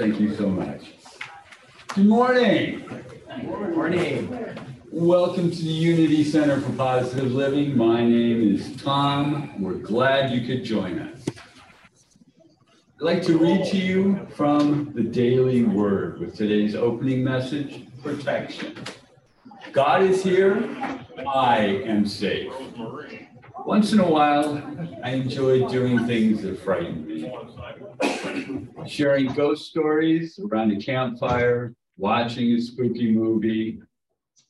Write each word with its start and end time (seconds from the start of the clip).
Thank 0.00 0.18
you 0.18 0.34
so 0.34 0.48
much. 0.48 0.94
Good 1.88 2.06
morning. 2.06 2.88
Good 3.28 3.74
morning. 3.74 4.56
Welcome 4.90 5.50
to 5.50 5.56
the 5.58 5.68
Unity 5.68 6.24
Center 6.24 6.58
for 6.58 6.72
Positive 6.72 7.30
Living. 7.30 7.76
My 7.76 8.02
name 8.02 8.54
is 8.54 8.82
Tom. 8.82 9.60
We're 9.60 9.74
glad 9.74 10.30
you 10.30 10.46
could 10.46 10.64
join 10.64 11.00
us. 11.00 11.22
I'd 11.28 13.02
like 13.02 13.22
to 13.24 13.36
read 13.36 13.66
to 13.72 13.76
you 13.76 14.26
from 14.34 14.90
the 14.94 15.02
Daily 15.02 15.64
Word 15.64 16.18
with 16.18 16.34
today's 16.34 16.74
opening 16.74 17.22
message 17.22 17.86
protection. 18.02 18.78
God 19.72 20.04
is 20.04 20.22
here. 20.22 20.66
I 21.28 21.58
am 21.84 22.06
safe. 22.06 22.50
Once 23.66 23.92
in 23.92 24.00
a 24.00 24.10
while, 24.10 24.62
I 25.04 25.10
enjoy 25.10 25.68
doing 25.68 26.06
things 26.06 26.40
that 26.40 26.58
frighten 26.58 27.06
me. 27.06 27.30
Sharing 28.86 29.32
ghost 29.34 29.70
stories 29.70 30.38
around 30.38 30.72
a 30.72 30.80
campfire, 30.80 31.74
watching 31.96 32.52
a 32.52 32.60
spooky 32.60 33.12
movie, 33.12 33.80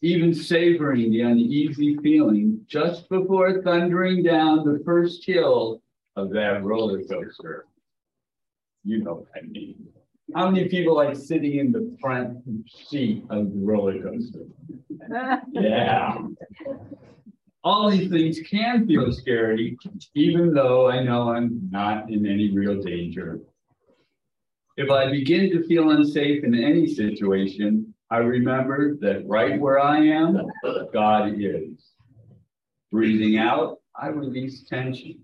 even 0.02 0.32
savoring 0.34 1.10
the 1.10 1.20
uneasy 1.22 1.96
feeling 1.98 2.64
just 2.66 3.08
before 3.08 3.62
thundering 3.62 4.22
down 4.22 4.64
the 4.64 4.82
first 4.84 5.24
hill 5.26 5.82
of 6.16 6.30
that 6.30 6.62
roller 6.62 7.02
coaster. 7.02 7.66
You 8.84 9.02
know 9.04 9.14
what 9.14 9.26
I 9.36 9.46
mean. 9.46 9.88
How 10.34 10.48
many 10.50 10.68
people 10.68 10.94
like 10.94 11.16
sitting 11.16 11.58
in 11.58 11.72
the 11.72 11.96
front 12.00 12.38
seat 12.68 13.24
of 13.30 13.52
the 13.52 13.58
roller 13.58 14.00
coaster? 14.02 14.44
Yeah. 15.52 16.18
All 17.62 17.90
these 17.90 18.10
things 18.10 18.40
can 18.48 18.86
feel 18.86 19.12
scary, 19.12 19.76
even 20.14 20.54
though 20.54 20.90
I 20.90 21.02
know 21.02 21.30
I'm 21.30 21.68
not 21.70 22.10
in 22.10 22.24
any 22.24 22.50
real 22.50 22.80
danger. 22.80 23.38
If 24.78 24.90
I 24.90 25.10
begin 25.10 25.50
to 25.50 25.66
feel 25.66 25.90
unsafe 25.90 26.42
in 26.42 26.54
any 26.54 26.86
situation, 26.86 27.94
I 28.10 28.18
remember 28.18 28.96
that 29.00 29.26
right 29.26 29.60
where 29.60 29.78
I 29.78 29.98
am, 29.98 30.40
God 30.92 31.34
is. 31.36 31.92
Breathing 32.90 33.36
out, 33.36 33.78
I 33.94 34.08
release 34.08 34.64
tension. 34.64 35.22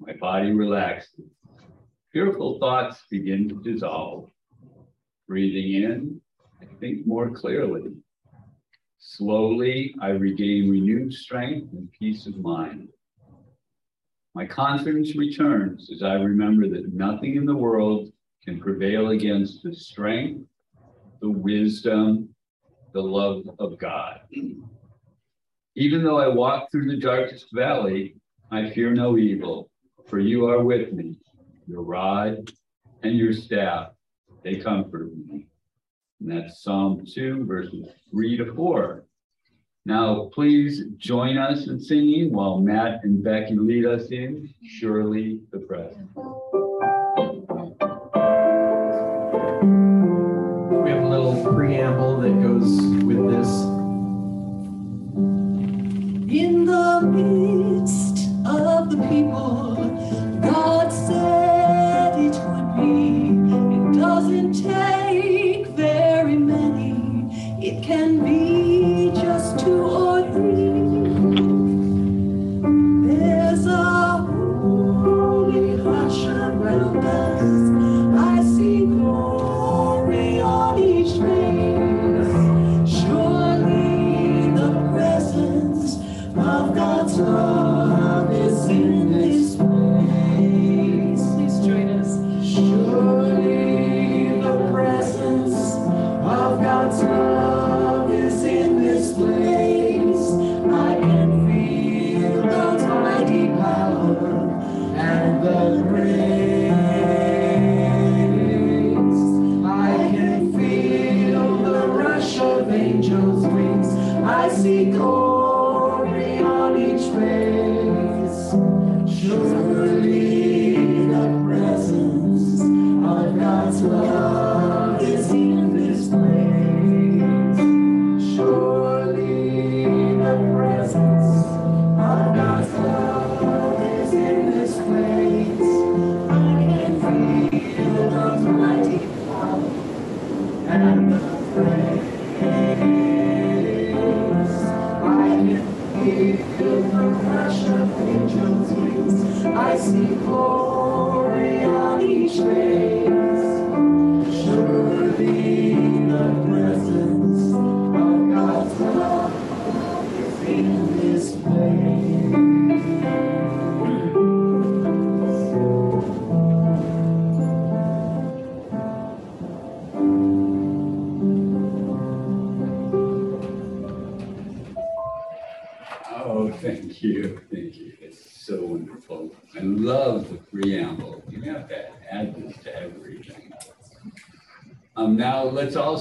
My 0.00 0.12
body 0.12 0.52
relaxes. 0.52 1.24
Fearful 2.12 2.58
thoughts 2.58 3.02
begin 3.10 3.48
to 3.48 3.62
dissolve. 3.62 4.30
Breathing 5.26 5.82
in, 5.82 6.20
I 6.60 6.66
think 6.78 7.06
more 7.06 7.30
clearly. 7.30 7.92
Slowly, 9.02 9.94
I 10.02 10.10
regain 10.10 10.70
renewed 10.70 11.14
strength 11.14 11.72
and 11.72 11.90
peace 11.90 12.26
of 12.26 12.36
mind. 12.36 12.90
My 14.34 14.44
confidence 14.46 15.16
returns 15.16 15.90
as 15.90 16.02
I 16.02 16.14
remember 16.14 16.68
that 16.68 16.92
nothing 16.92 17.36
in 17.36 17.46
the 17.46 17.56
world 17.56 18.12
can 18.44 18.60
prevail 18.60 19.08
against 19.08 19.62
the 19.62 19.74
strength, 19.74 20.46
the 21.22 21.30
wisdom, 21.30 22.34
the 22.92 23.00
love 23.00 23.48
of 23.58 23.78
God. 23.78 24.20
Even 25.76 26.04
though 26.04 26.18
I 26.18 26.28
walk 26.28 26.70
through 26.70 26.90
the 26.90 27.00
darkest 27.00 27.46
valley, 27.54 28.16
I 28.50 28.68
fear 28.68 28.92
no 28.92 29.16
evil, 29.16 29.70
for 30.08 30.18
you 30.18 30.46
are 30.46 30.62
with 30.62 30.92
me. 30.92 31.18
Your 31.66 31.82
rod 31.82 32.52
and 33.02 33.16
your 33.16 33.32
staff, 33.32 33.92
they 34.42 34.56
comfort 34.56 35.10
me. 35.16 35.46
And 36.20 36.30
that's 36.30 36.62
Psalm 36.62 37.04
2, 37.06 37.46
verses 37.46 37.86
3 38.10 38.36
to 38.38 38.54
4. 38.54 39.04
Now, 39.86 40.30
please 40.34 40.84
join 40.98 41.38
us 41.38 41.66
in 41.66 41.80
singing 41.80 42.32
while 42.32 42.58
Matt 42.58 43.02
and 43.04 43.24
Becky 43.24 43.54
lead 43.54 43.86
us 43.86 44.10
in 44.10 44.52
Surely 44.62 45.40
the 45.50 45.60
Presence. 45.60 46.10
We 50.84 50.90
have 50.90 51.02
a 51.02 51.08
little 51.08 51.42
preamble 51.42 52.20
that 52.20 52.42
goes 52.42 52.80
with 53.02 53.30
this. 53.30 53.79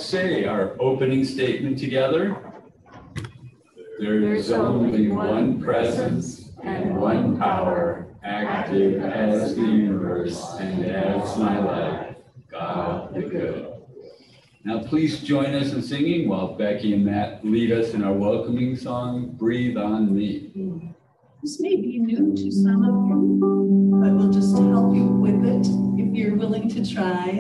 Say 0.10 0.46
our 0.46 0.76
opening 0.80 1.24
statement 1.24 1.78
together. 1.78 2.36
There's 4.00 4.50
only 4.50 5.10
one 5.10 5.62
presence 5.62 6.50
and 6.64 6.98
one 6.98 7.38
power 7.38 8.08
active 8.24 9.04
as 9.04 9.56
the 9.56 9.62
universe 9.62 10.56
and 10.60 10.84
as 10.84 11.38
my 11.38 11.60
life, 11.60 12.16
God 12.50 13.14
the 13.14 13.22
good. 13.22 13.72
Now 14.64 14.80
please 14.80 15.20
join 15.20 15.54
us 15.54 15.74
in 15.74 15.84
singing 15.84 16.28
while 16.28 16.56
Becky 16.56 16.96
and 16.96 17.06
Matt 17.06 17.46
lead 17.46 17.72
us 17.72 17.94
in 17.94 18.04
our 18.04 18.14
welcoming 18.14 18.76
song, 18.76 19.36
Breathe 19.38 19.78
on 19.78 20.16
Me. 20.16 20.50
This 21.42 21.62
may 21.62 21.78
be 21.78 22.00
new 22.00 22.36
to 22.36 22.52
some 22.52 22.84
of 22.84 23.08
you, 23.08 23.40
but 24.02 24.14
we'll 24.14 24.30
just 24.30 24.58
help 24.58 24.94
you 24.94 25.06
with 25.06 25.46
it 25.46 25.66
if 25.98 26.14
you're 26.14 26.36
willing 26.36 26.68
to 26.68 26.86
try. 26.86 27.40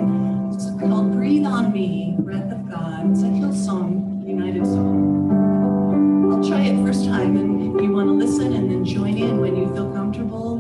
It's 0.54 0.69
called 0.80 1.12
Breathe 1.12 1.46
on 1.46 1.74
Me, 1.74 2.16
Breath 2.18 2.50
of 2.50 2.69
God. 2.69 3.12
It's 3.12 3.24
a 3.24 3.25
Hillsong 3.25 4.25
United 4.25 4.66
song. 4.66 6.31
I'll 6.31 6.48
try 6.48 6.62
it 6.62 6.81
first 6.81 7.04
time, 7.04 7.36
and 7.36 7.75
if 7.75 7.84
you 7.84 7.92
want 7.92 8.07
to 8.07 8.13
listen 8.13 8.54
and 8.54 8.72
then 8.72 8.86
join 8.86 9.18
in 9.18 9.42
when 9.42 9.57
you 9.57 9.68
feel 9.75 9.92
comfortable, 9.92 10.59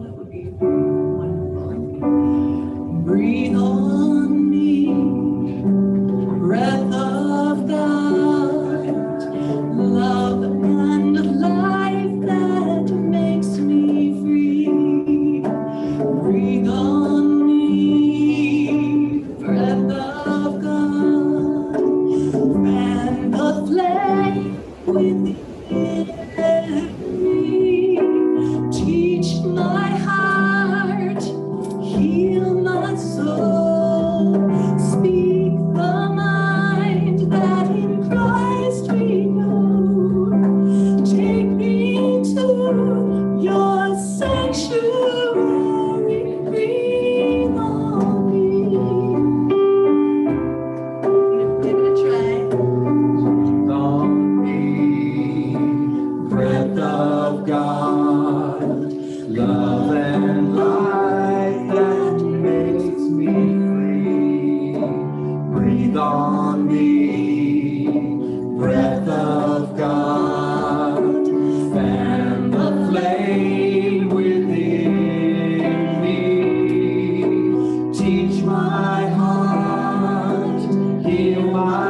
my 81.65 81.88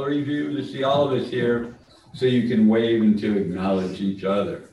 Review 0.00 0.56
to 0.56 0.64
see 0.64 0.84
all 0.84 1.06
of 1.06 1.20
us 1.20 1.28
here 1.30 1.74
so 2.14 2.24
you 2.24 2.48
can 2.48 2.66
wave 2.66 3.02
and 3.02 3.18
to 3.18 3.36
acknowledge 3.38 4.00
each 4.00 4.24
other. 4.24 4.71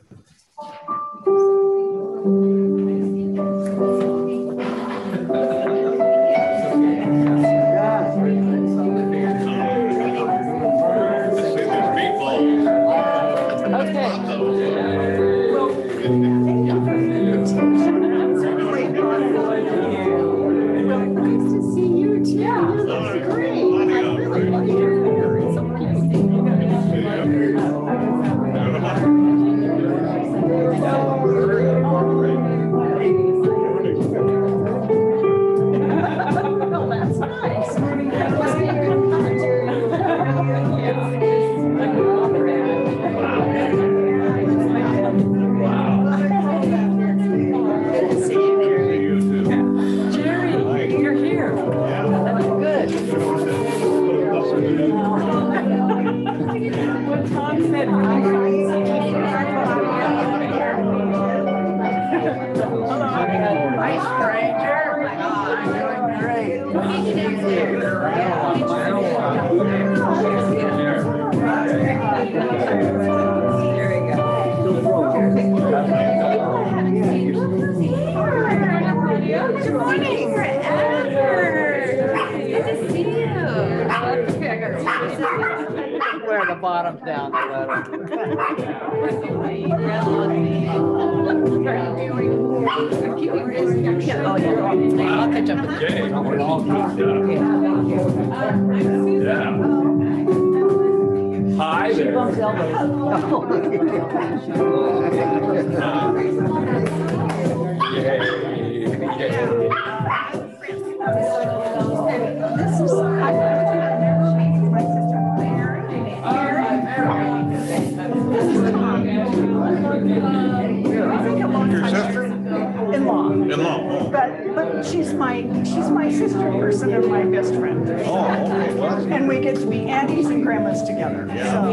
But, 124.12 124.56
but 124.56 124.86
she's 124.86 125.14
my, 125.14 125.42
she's 125.64 125.90
my 125.90 126.12
sister 126.12 126.52
person 126.52 126.94
and 126.94 127.08
my 127.08 127.24
best 127.24 127.54
friend. 127.56 127.88
Oh, 128.06 128.26
okay, 128.26 129.16
And 129.16 129.28
we 129.28 129.40
get 129.40 129.56
to 129.56 129.66
be 129.66 129.86
aunties 129.86 130.28
and 130.28 130.44
grandmas 130.44 130.84
together, 130.84 131.28
Yeah. 131.34 131.52
so. 131.52 131.69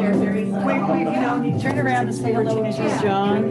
We, 0.86 0.92
we, 0.92 0.98
you 0.98 1.20
know, 1.20 1.42
you 1.42 1.58
turn 1.60 1.78
around 1.78 2.08
and 2.08 2.14
say 2.14 2.32
hello 2.32 2.62
to 2.62 2.72
John. 3.02 3.50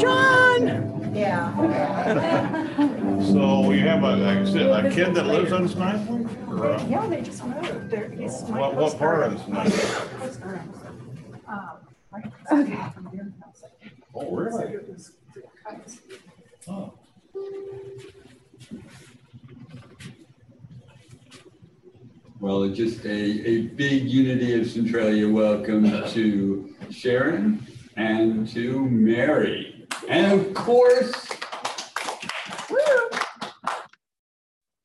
John! 0.00 1.12
Yeah. 1.14 1.54
so 3.32 3.70
you 3.70 3.80
have 3.86 4.02
a, 4.02 4.16
like 4.16 4.38
I 4.38 4.44
said, 4.44 4.86
a 4.86 4.90
kid 4.90 5.14
that 5.14 5.26
lives 5.26 5.52
on 5.52 5.68
Snipe? 5.68 6.00
Or, 6.48 6.72
uh, 6.72 6.86
Yeah, 6.88 7.06
they 7.08 7.20
just 7.22 7.44
moved. 7.44 7.90
They're, 7.90 8.08
he's 8.10 8.42
my 8.48 8.58
What, 8.60 8.74
what 8.74 8.98
part 8.98 9.32
of 9.32 9.40
Snipe? 9.44 9.72
co-star. 9.72 10.64
Um, 11.46 11.70
right 12.10 12.24
across 12.26 12.48
the 12.50 12.64
street 12.64 12.94
from 12.94 13.10
your 13.12 13.24
house. 13.44 13.62
Oh, 14.14 14.30
really? 14.34 14.72
It 14.74 14.88
was 14.88 15.12
the 15.34 15.42
cuts. 15.64 15.98
Oh. 16.68 16.94
Well, 22.44 22.68
just 22.68 23.06
a, 23.06 23.48
a 23.48 23.62
big 23.68 24.06
unity 24.06 24.60
of 24.60 24.70
Centralia 24.70 25.26
welcome 25.26 25.90
to 26.10 26.74
Sharon 26.90 27.66
and 27.96 28.46
to 28.48 28.84
Mary. 28.84 29.86
And 30.10 30.38
of 30.38 30.52
course, 30.52 31.26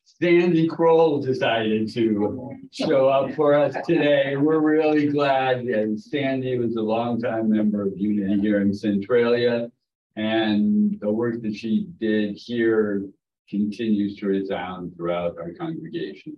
Sandy 0.06 0.70
Kroll 0.70 1.20
decided 1.20 1.94
to 1.96 2.58
show 2.72 3.10
up 3.10 3.36
for 3.36 3.54
us 3.54 3.76
today. 3.86 4.38
We're 4.38 4.62
really 4.62 5.08
glad. 5.08 5.58
And 5.58 6.00
Sandy 6.00 6.58
was 6.58 6.78
a 6.78 6.82
longtime 6.82 7.50
member 7.50 7.86
of 7.86 7.98
Unity 7.98 8.40
here 8.40 8.62
in 8.62 8.74
Centralia. 8.74 9.70
And 10.16 10.98
the 11.02 11.12
work 11.12 11.42
that 11.42 11.56
she 11.58 11.88
did 12.00 12.38
here 12.38 13.06
continues 13.50 14.16
to 14.20 14.28
resound 14.28 14.96
throughout 14.96 15.38
our 15.38 15.52
congregation. 15.60 16.38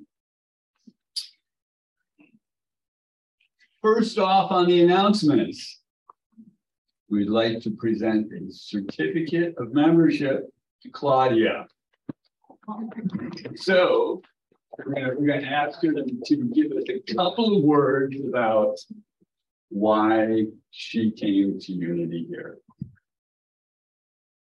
First 3.81 4.19
off, 4.19 4.51
on 4.51 4.67
the 4.67 4.83
announcements, 4.83 5.81
we'd 7.09 7.29
like 7.29 7.61
to 7.61 7.71
present 7.71 8.31
a 8.31 8.51
certificate 8.51 9.55
of 9.57 9.73
membership 9.73 10.47
to 10.83 10.89
Claudia. 10.89 11.65
So 13.55 14.21
we're 14.85 15.15
gonna, 15.15 15.45
ask 15.45 15.81
her 15.81 15.93
to, 15.93 16.03
to 16.25 16.35
give 16.53 16.71
us 16.73 16.83
a 16.89 17.13
couple 17.13 17.57
of 17.57 17.63
words 17.63 18.15
about 18.23 18.77
why 19.69 20.45
she 20.69 21.11
came 21.11 21.59
to 21.59 21.71
Unity 21.71 22.27
here. 22.29 22.59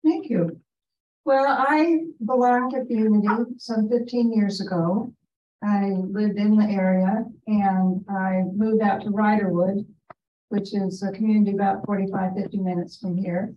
Thank 0.04 0.30
you. 0.30 0.60
Well, 1.24 1.46
I 1.48 2.04
belonged 2.24 2.72
to 2.72 2.86
Unity 2.88 3.56
some 3.58 3.88
fifteen 3.88 4.32
years 4.32 4.60
ago. 4.60 5.12
I 5.62 5.90
lived 5.90 6.38
in 6.38 6.56
the 6.56 6.66
area 6.66 7.24
and 7.46 8.04
I 8.08 8.42
moved 8.54 8.82
out 8.82 9.02
to 9.02 9.10
Riderwood, 9.10 9.86
which 10.48 10.74
is 10.74 11.02
a 11.02 11.12
community 11.12 11.52
about 11.52 11.84
45, 11.86 12.34
50 12.36 12.58
minutes 12.58 12.98
from 12.98 13.16
here. 13.16 13.54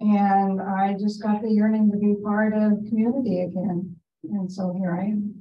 And 0.00 0.60
I 0.60 0.94
just 0.98 1.22
got 1.22 1.42
the 1.42 1.50
yearning 1.50 1.90
to 1.90 1.96
be 1.96 2.14
part 2.22 2.54
of 2.54 2.84
community 2.88 3.42
again. 3.42 3.96
And 4.24 4.50
so 4.50 4.72
here 4.72 4.94
I 4.94 5.04
am. 5.06 5.34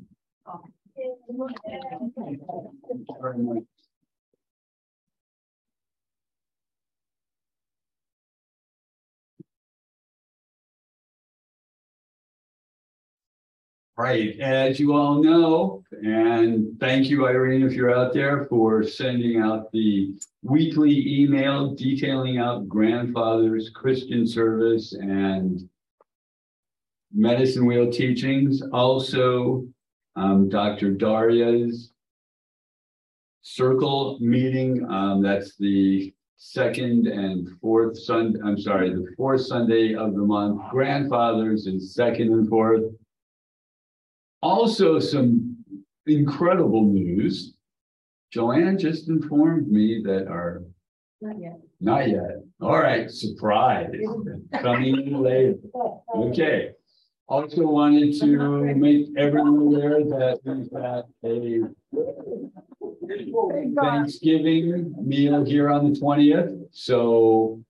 Right, 13.97 14.39
as 14.39 14.79
you 14.79 14.93
all 14.93 15.23
know, 15.23 15.83
and 16.03 16.79
thank 16.79 17.09
you, 17.09 17.27
Irene, 17.27 17.63
if 17.63 17.73
you're 17.73 17.97
out 17.97 18.13
there 18.13 18.45
for 18.45 18.83
sending 18.83 19.41
out 19.41 19.71
the 19.71 20.13
weekly 20.43 21.23
email 21.23 21.73
detailing 21.73 22.37
out 22.37 22.67
grandfather's 22.67 23.71
Christian 23.71 24.27
service 24.27 24.93
and 24.93 25.67
medicine 27.11 27.65
wheel 27.65 27.91
teachings. 27.91 28.61
Also, 28.71 29.65
um, 30.15 30.47
Dr. 30.47 30.91
Daria's 30.91 31.91
circle 33.41 34.19
meeting, 34.21 34.85
um, 34.91 35.23
that's 35.23 35.55
the 35.57 36.13
second 36.37 37.07
and 37.07 37.49
fourth 37.59 37.97
Sun, 37.97 38.37
I'm 38.45 38.59
sorry, 38.59 38.91
the 38.91 39.07
fourth 39.17 39.41
Sunday 39.41 39.95
of 39.95 40.13
the 40.13 40.21
month. 40.21 40.61
Grandfathers 40.69 41.65
is 41.65 41.95
second 41.95 42.31
and 42.31 42.47
fourth. 42.47 42.83
Also, 44.41 44.99
some 44.99 45.57
incredible 46.05 46.83
news. 46.83 47.53
Joanne 48.31 48.77
just 48.77 49.09
informed 49.09 49.67
me 49.69 50.01
that 50.05 50.27
our. 50.27 50.63
Not 51.21 51.39
yet. 51.39 51.59
Not 51.81 52.09
yet. 52.09 52.43
All 52.61 52.77
right, 52.77 53.09
surprise. 53.09 53.91
Coming 54.61 55.07
in 55.07 55.21
later. 55.21 55.55
Okay. 56.15 56.71
Also 57.27 57.63
wanted 57.63 58.17
to 58.19 58.75
make 58.75 59.07
everyone 59.17 59.57
aware 59.57 60.03
that 60.03 60.39
we've 60.43 60.71
got 60.71 61.05
a 61.21 61.63
Thanksgiving 63.81 64.93
meal 65.01 65.43
here 65.43 65.69
on 65.69 65.91
the 65.91 65.99
twentieth, 65.99 66.51
so. 66.71 67.61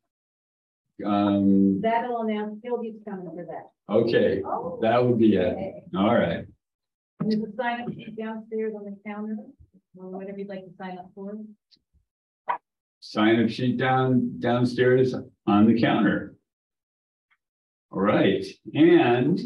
Um, 1.05 1.79
That'll 1.81 2.21
announce, 2.21 2.59
Philby's 2.63 2.95
coming 3.07 3.29
for 3.29 3.45
that. 3.45 3.69
okay, 3.93 4.41
that 4.81 5.03
would 5.05 5.19
be 5.19 5.35
it. 5.35 5.53
Okay. 5.53 5.83
All 5.95 6.13
right. 6.15 6.45
There's 7.29 7.43
a 7.43 7.55
sign 7.57 7.81
up 7.81 7.89
sheet 7.93 8.15
downstairs 8.15 8.73
on 8.75 8.85
the 8.85 8.95
counter, 9.05 9.35
or 9.97 10.09
whatever 10.11 10.37
you'd 10.37 10.47
like 10.47 10.63
to 10.65 10.71
sign 10.77 10.97
up 10.97 11.09
for. 11.13 11.33
sign 12.99 13.43
up 13.43 13.49
sheet 13.49 13.77
down 13.77 14.39
downstairs 14.39 15.13
on 15.45 15.67
the 15.67 15.79
counter. 15.79 16.35
All 17.91 17.99
right, 18.01 18.45
and 18.73 19.39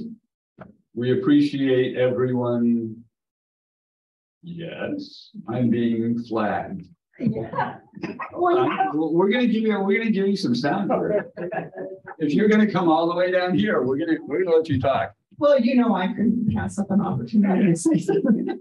we 0.93 1.19
appreciate 1.19 1.97
everyone. 1.97 3.03
Yes, 4.43 5.31
I'm 5.47 5.69
being 5.71 6.19
flagged. 6.23 6.85
I'm- 7.19 7.81
We're 8.33 9.29
gonna 9.31 9.45
give 9.47 9.63
you, 9.63 9.79
we're 9.81 9.97
gonna 9.99 10.11
give 10.11 10.27
you 10.27 10.35
some 10.35 10.55
sound. 10.55 10.91
If 12.19 12.33
you're 12.33 12.47
gonna 12.49 12.69
come 12.71 12.89
all 12.89 13.07
the 13.09 13.15
way 13.15 13.31
down 13.31 13.57
here, 13.57 13.81
we're 13.83 13.97
gonna, 13.97 14.17
we're 14.27 14.43
gonna 14.43 14.55
let 14.57 14.69
you 14.69 14.79
talk. 14.79 15.13
Well, 15.41 15.59
you 15.59 15.75
know, 15.75 15.95
I 15.95 16.07
couldn't 16.07 16.53
pass 16.53 16.77
up 16.77 16.91
an 16.91 17.01
opportunity 17.01 17.71
to 17.71 17.75
say 17.75 17.97
something. 17.97 18.59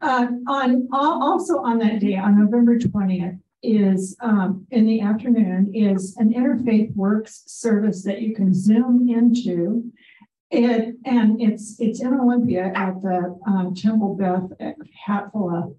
Uh, 0.00 0.26
on, 0.46 0.88
also 0.92 1.58
on 1.58 1.80
that 1.80 1.98
day, 1.98 2.16
on 2.16 2.38
November 2.38 2.78
twentieth, 2.78 3.34
is, 3.60 4.16
um, 4.20 4.64
in 4.70 4.86
the 4.86 5.00
afternoon, 5.00 5.72
is 5.74 6.16
an 6.18 6.32
interfaith 6.32 6.94
works 6.94 7.42
service 7.46 8.04
that 8.04 8.20
you 8.22 8.36
can 8.36 8.54
zoom 8.54 9.08
into. 9.08 9.90
It, 10.52 10.94
and 11.04 11.42
it's, 11.42 11.80
it's 11.80 12.00
in 12.00 12.14
Olympia 12.14 12.70
at 12.76 13.02
the, 13.02 13.36
um, 13.44 13.74
Temple 13.74 14.14
Beth 14.14 14.48
at 14.60 14.76
Hatfiloh. 15.08 15.74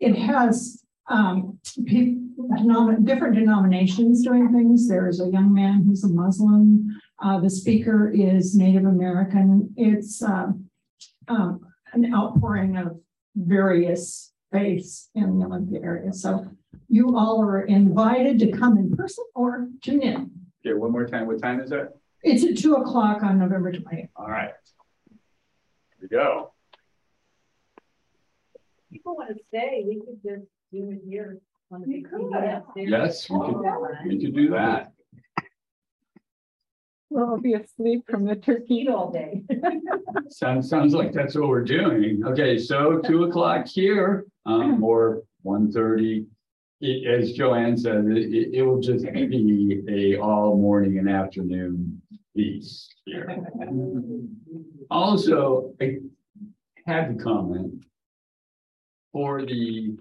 It 0.00 0.14
has, 0.14 0.82
um, 1.08 1.58
people, 1.86 2.20
different 3.04 3.36
denominations 3.36 4.24
doing 4.24 4.52
things. 4.52 4.88
There's 4.88 5.20
a 5.20 5.28
young 5.28 5.54
man 5.54 5.84
who's 5.84 6.02
a 6.02 6.08
Muslim. 6.08 7.00
Uh, 7.22 7.40
the 7.40 7.50
speaker 7.50 8.10
is 8.10 8.54
Native 8.54 8.84
American. 8.84 9.72
It's, 9.76 10.22
um, 10.22 10.66
um, 11.28 11.60
an 11.92 12.12
outpouring 12.12 12.76
of 12.76 13.00
various 13.36 14.32
faiths 14.52 15.10
in 15.14 15.38
the 15.38 15.46
Olympia 15.46 15.80
area. 15.82 16.12
So 16.12 16.46
you 16.88 17.16
all 17.16 17.40
are 17.42 17.62
invited 17.62 18.38
to 18.40 18.52
come 18.52 18.76
in 18.78 18.96
person 18.96 19.24
or 19.34 19.68
tune 19.82 20.02
in. 20.02 20.30
Okay, 20.66 20.74
one 20.74 20.92
more 20.92 21.06
time. 21.06 21.26
What 21.26 21.40
time 21.40 21.60
is 21.60 21.70
that? 21.70 21.94
It's 22.22 22.42
at 22.44 22.56
two 22.56 22.74
o'clock 22.74 23.22
on 23.22 23.38
November 23.38 23.70
twentieth. 23.72 24.08
All 24.16 24.28
right. 24.28 24.52
Here 25.10 25.18
we 26.00 26.08
go. 26.08 26.52
People 28.90 29.16
want 29.16 29.28
to 29.36 29.42
stay, 29.48 29.84
we 29.86 29.96
could 29.96 30.22
just 30.22 30.46
do 30.72 30.90
it 30.90 31.02
here. 31.06 31.40
on 31.70 31.82
the 31.82 31.88
You 31.88 32.04
could. 32.06 32.88
Yes, 32.88 33.28
we 33.28 33.38
could, 33.40 33.56
we 34.06 34.18
could 34.20 34.34
do 34.34 34.50
that. 34.50 34.93
Well, 37.14 37.38
be 37.38 37.54
asleep 37.54 38.02
from 38.10 38.24
the 38.24 38.34
turkey 38.34 38.88
all 38.88 39.12
day. 39.12 39.44
Sounds, 40.30 40.68
sounds 40.68 40.94
like 40.94 41.12
that's 41.12 41.36
what 41.36 41.48
we're 41.48 41.62
doing. 41.62 42.22
Okay, 42.26 42.58
so 42.58 42.98
two 42.98 43.22
o'clock 43.22 43.68
here, 43.68 44.26
um, 44.46 44.82
or 44.82 45.22
one 45.42 45.70
thirty. 45.70 46.26
It, 46.80 47.06
as 47.06 47.32
Joanne 47.34 47.76
said, 47.76 48.06
it, 48.06 48.52
it, 48.52 48.62
will 48.62 48.80
just 48.80 49.04
be 49.04 49.80
a 49.88 50.20
all 50.20 50.56
morning 50.56 50.98
and 50.98 51.08
afternoon 51.08 52.02
piece 52.34 52.88
here. 53.04 53.36
Also, 54.90 55.72
I 55.80 55.98
had 56.84 57.16
to 57.16 57.22
comment. 57.22 57.84
For 59.12 59.42
the, 59.42 59.96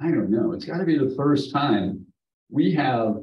I 0.00 0.10
don't 0.10 0.30
know, 0.30 0.52
it's 0.52 0.64
gotta 0.64 0.84
be 0.84 0.96
the 0.96 1.14
first 1.14 1.52
time, 1.52 2.06
we 2.50 2.72
have 2.72 3.16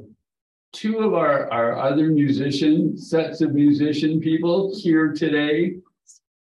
two 0.72 0.98
of 1.00 1.14
our, 1.14 1.50
our 1.52 1.78
other 1.78 2.08
musician, 2.08 2.96
sets 2.96 3.40
of 3.40 3.52
musician 3.54 4.20
people 4.20 4.74
here 4.76 5.12
today. 5.12 5.76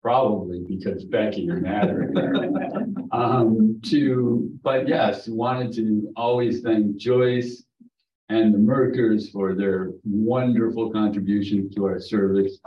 Probably 0.03 0.65
because 0.69 1.05
Becky 1.05 1.49
and 1.49 1.63
Matt 1.63 1.91
are 1.91 2.11
here. 2.13 2.87
Um, 3.13 3.79
to, 3.91 4.51
but 4.63 4.89
yes, 4.89 5.29
wanted 5.29 5.75
to 5.75 6.11
always 6.17 6.63
thank 6.63 6.97
Joyce 6.97 7.63
and 8.31 8.55
the 8.55 8.59
Merkers 8.59 9.29
for 9.29 9.55
their 9.55 9.91
wonderful 10.03 10.91
contributions 10.91 11.75
to 11.75 11.85
our 11.85 12.01
service. 12.01 12.59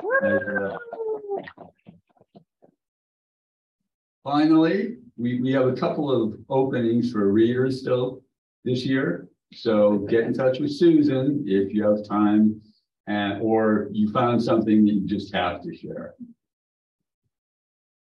Finally, 4.23 4.97
we, 5.17 5.41
we 5.41 5.51
have 5.51 5.67
a 5.67 5.73
couple 5.73 6.11
of 6.11 6.37
openings 6.47 7.11
for 7.11 7.31
readers 7.31 7.79
still 7.79 8.21
this 8.63 8.85
year. 8.85 9.27
So 9.55 9.99
get 10.09 10.21
in 10.21 10.33
touch 10.33 10.59
with 10.59 10.71
Susan 10.71 11.43
if 11.47 11.73
you 11.73 11.83
have 11.83 12.07
time 12.07 12.61
and, 13.07 13.41
or 13.41 13.89
you 13.91 14.11
found 14.11 14.43
something 14.43 14.85
that 14.85 14.93
you 14.93 15.07
just 15.07 15.33
have 15.33 15.61
to 15.63 15.75
share. 15.75 16.15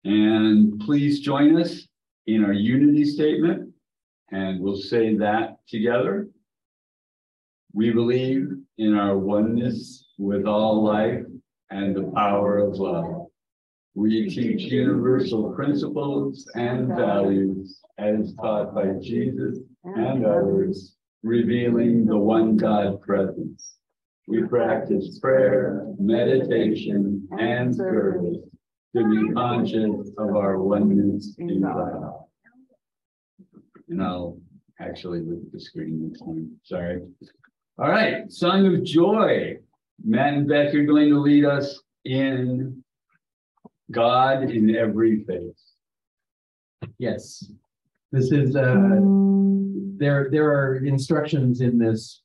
And 0.05 0.81
please 0.81 1.21
join 1.21 1.61
us 1.61 1.87
in 2.27 2.45
our 2.45 2.53
unity 2.53 3.05
statement 3.05 3.73
and 4.31 4.61
we'll 4.61 4.77
say 4.77 5.17
that 5.17 5.59
together. 5.69 6.29
We 7.73 7.91
believe 7.91 8.49
in 8.79 8.95
our 8.95 9.17
oneness 9.17 10.07
with 10.19 10.47
all 10.47 10.83
life 10.83 11.25
and 11.71 11.95
the 11.95 12.11
power 12.15 12.59
of 12.59 12.77
love. 12.77 13.27
We 13.95 14.29
teach 14.29 14.63
universal 14.73 15.53
principles 15.53 16.51
and 16.55 16.89
values 16.89 17.81
as 17.99 18.35
taught 18.35 18.75
by 18.75 18.95
Jesus 19.01 19.59
and 19.85 20.27
others, 20.27 20.94
revealing 21.25 22.05
the 22.05 22.17
one 22.17 22.57
God 22.57 23.01
presence. 23.01 23.77
We 24.29 24.43
practice 24.43 25.19
prayer, 25.19 25.87
meditation, 25.99 27.27
and 27.39 27.75
service 27.75 28.37
to 28.95 29.09
be 29.09 29.33
conscious 29.33 30.11
of 30.19 30.37
our 30.37 30.63
oneness 30.63 31.35
in 31.39 31.63
God. 31.63 32.13
And 33.89 34.03
I'll 34.03 34.39
actually 34.81 35.21
look 35.21 35.41
at 35.47 35.53
the 35.53 35.61
screen 35.61 36.07
next 36.07 36.21
time, 36.21 36.51
sorry. 36.63 37.01
All 37.79 37.91
right, 37.91 38.31
Song 38.31 38.67
of 38.67 38.85
Joy. 38.85 39.57
Matt 40.05 40.35
and 40.35 40.49
Beck 40.49 40.75
are 40.75 40.85
going 40.85 41.09
to 41.09 41.21
lead 41.21 41.45
us 41.45 41.81
in 42.05 42.85
God 43.91 44.51
in 44.51 44.75
every 44.77 45.25
face. 45.25 45.73
Yes, 46.99 47.51
this 48.15 48.31
is, 48.31 48.55
uh, 48.55 49.01
there, 49.97 50.29
there 50.31 50.49
are 50.49 50.77
instructions 50.85 51.61
in 51.61 51.79
this 51.79 52.23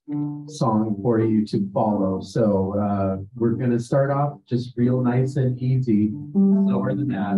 song 0.47 0.97
for 1.01 1.19
you 1.19 1.45
to 1.47 1.69
follow. 1.73 2.21
So, 2.21 2.75
uh, 2.79 3.17
we're 3.35 3.53
gonna 3.53 3.79
start 3.79 4.11
off 4.11 4.39
just 4.47 4.77
real 4.77 5.01
nice 5.01 5.35
and 5.35 5.59
easy, 5.61 6.11
lower 6.33 6.93
than 6.93 7.07
that. 7.09 7.35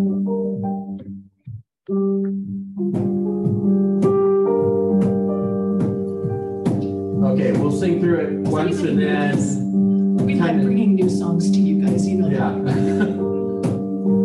Okay, 7.32 7.52
we'll 7.54 7.72
sing 7.72 8.02
through 8.02 8.20
it 8.20 8.34
once 8.50 8.82
and 8.82 9.00
then 9.00 10.26
We 10.26 10.36
like 10.36 10.62
bringing 10.62 10.96
new 10.96 11.10
songs 11.10 11.50
to 11.52 11.58
you 11.58 11.86
guys, 11.86 12.08
you 12.08 12.18
know. 12.18 12.30
Yeah. 12.30 13.18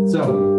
So 0.08 0.55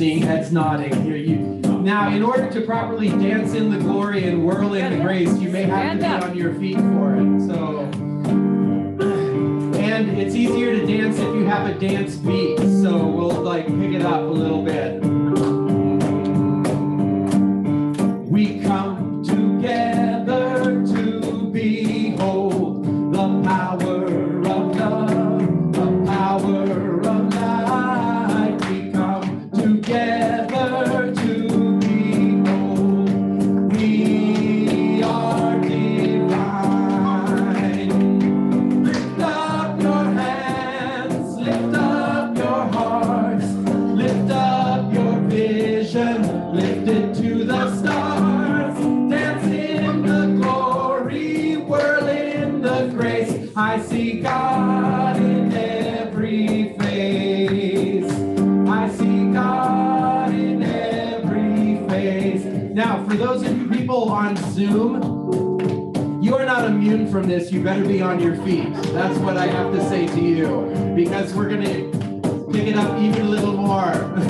seeing 0.00 0.22
heads 0.22 0.50
nodding 0.50 1.02
here. 1.02 1.14
You 1.14 1.36
now, 1.36 2.08
in 2.08 2.22
order 2.22 2.50
to 2.52 2.62
properly 2.62 3.10
dance 3.10 3.52
in 3.52 3.70
the 3.70 3.76
glory 3.76 4.24
and 4.24 4.46
whirl 4.46 4.72
in 4.72 4.98
the 4.98 5.04
grace, 5.04 5.38
you 5.38 5.50
may 5.50 5.64
have 5.64 5.98
to 5.98 5.98
be 5.98 6.06
on 6.06 6.36
your 6.38 6.54
feet 6.54 6.78
for 6.78 7.16
it. 7.16 7.46
So, 7.46 7.80
and 9.78 10.18
it's 10.18 10.34
easier 10.34 10.74
to 10.74 10.86
dance 10.86 11.18
if 11.18 11.34
you 11.34 11.44
have 11.44 11.68
a 11.68 11.78
dance 11.78 12.16
beat. 12.16 12.58
So 12.60 13.06
we'll 13.06 13.42
like 13.42 13.66
pick 13.66 13.92
it 13.92 14.00
up 14.00 14.22
a 14.22 14.32
little 14.32 14.62
bit. 14.62 15.19
From 67.20 67.28
this. 67.28 67.52
You 67.52 67.62
better 67.62 67.84
be 67.84 68.00
on 68.00 68.18
your 68.18 68.34
feet. 68.44 68.72
That's 68.94 69.18
what 69.18 69.36
I 69.36 69.46
have 69.46 69.72
to 69.74 69.88
say 69.90 70.06
to 70.06 70.20
you. 70.20 70.92
Because 70.96 71.34
we're 71.34 71.50
gonna 71.50 71.90
Pick 72.50 72.66
it 72.66 72.74
up 72.74 73.00
even 73.00 73.26
a 73.26 73.28
little 73.28 73.52
more. 73.52 73.92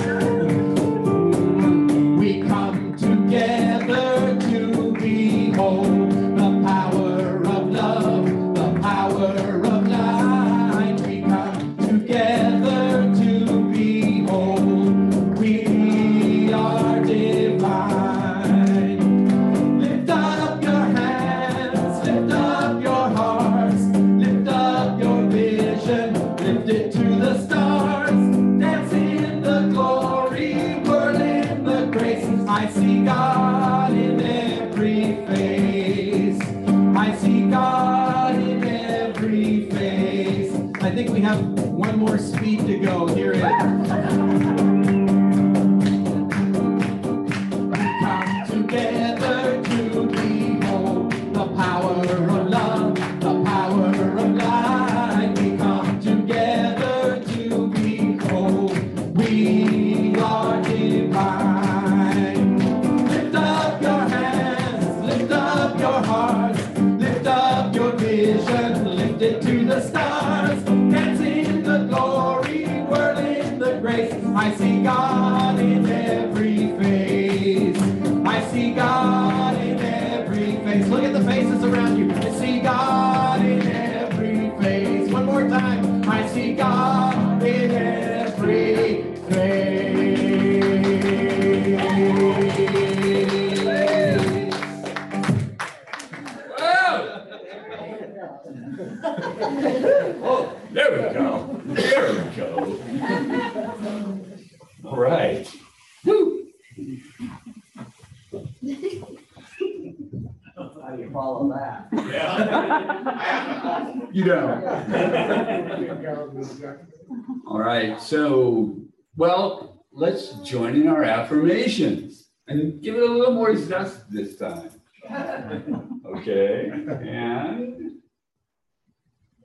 let's 120.70 120.82
in 120.82 120.88
our 120.88 121.04
affirmations 121.04 122.28
and 122.46 122.80
give 122.82 122.94
it 122.96 123.02
a 123.02 123.12
little 123.12 123.34
more 123.34 123.56
zest 123.56 124.10
this 124.10 124.36
time. 124.36 124.70
Okay, 126.10 126.68
and 126.72 127.92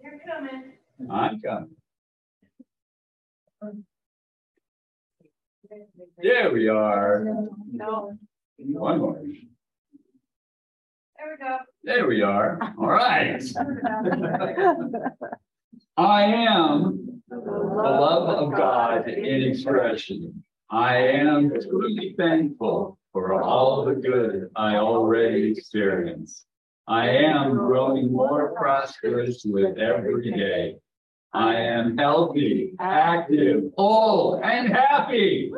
You're 0.02 0.20
coming. 0.26 0.72
I'm 1.12 1.40
coming. 1.40 1.76
There 6.18 6.52
we 6.52 6.70
are. 6.70 7.24
No, 7.72 8.18
One 8.58 8.98
more. 9.00 9.22
there 9.22 9.28
we 11.32 11.38
go. 11.46 11.58
There 11.84 12.08
we 12.08 12.24
are. 12.24 12.58
All 12.80 12.88
right. 12.88 13.44
I 15.98 16.24
am 16.24 17.22
the 17.30 17.38
love 17.38 18.30
of 18.30 18.52
God 18.58 19.08
in 19.08 19.44
expression. 19.44 20.44
I 20.70 20.98
am 20.98 21.52
truly 21.52 22.16
thankful 22.18 22.98
for 23.14 23.42
all 23.42 23.86
the 23.86 23.96
good 23.96 24.50
I 24.56 24.78
already 24.78 25.52
experience. 25.52 26.46
I 26.88 27.10
am 27.10 27.56
growing 27.56 28.12
more 28.12 28.54
prosperous 28.56 29.44
with 29.46 29.78
every 29.78 30.32
day. 30.32 30.78
I 31.34 31.56
am 31.56 31.98
healthy, 31.98 32.74
active, 32.80 33.66
whole, 33.78 34.42
and 34.44 34.70
happy. 34.70 35.52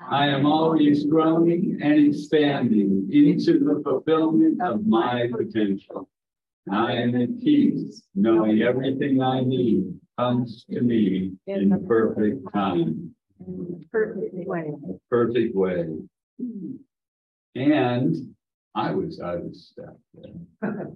I 0.00 0.26
am 0.26 0.46
always 0.46 1.04
growing 1.04 1.78
and 1.80 2.08
expanding 2.08 3.08
into 3.12 3.60
the 3.60 3.82
fulfillment 3.84 4.60
of 4.62 4.86
my 4.86 5.28
potential. 5.30 6.08
I 6.70 6.92
am 6.92 7.14
at 7.14 7.40
peace, 7.40 8.02
knowing 8.14 8.62
everything 8.62 9.22
I 9.22 9.40
need 9.40 9.94
comes 10.18 10.64
to 10.70 10.80
me 10.80 11.32
in 11.46 11.86
perfect 11.86 12.52
time, 12.52 13.13
Perfect 13.90 14.34
way. 14.34 14.72
perfect 15.10 15.54
way. 15.54 15.86
And 17.54 18.34
I 18.74 18.92
was 18.92 19.20
out 19.20 19.38
of 19.38 19.54
step 19.54 19.96
there. 20.14 20.90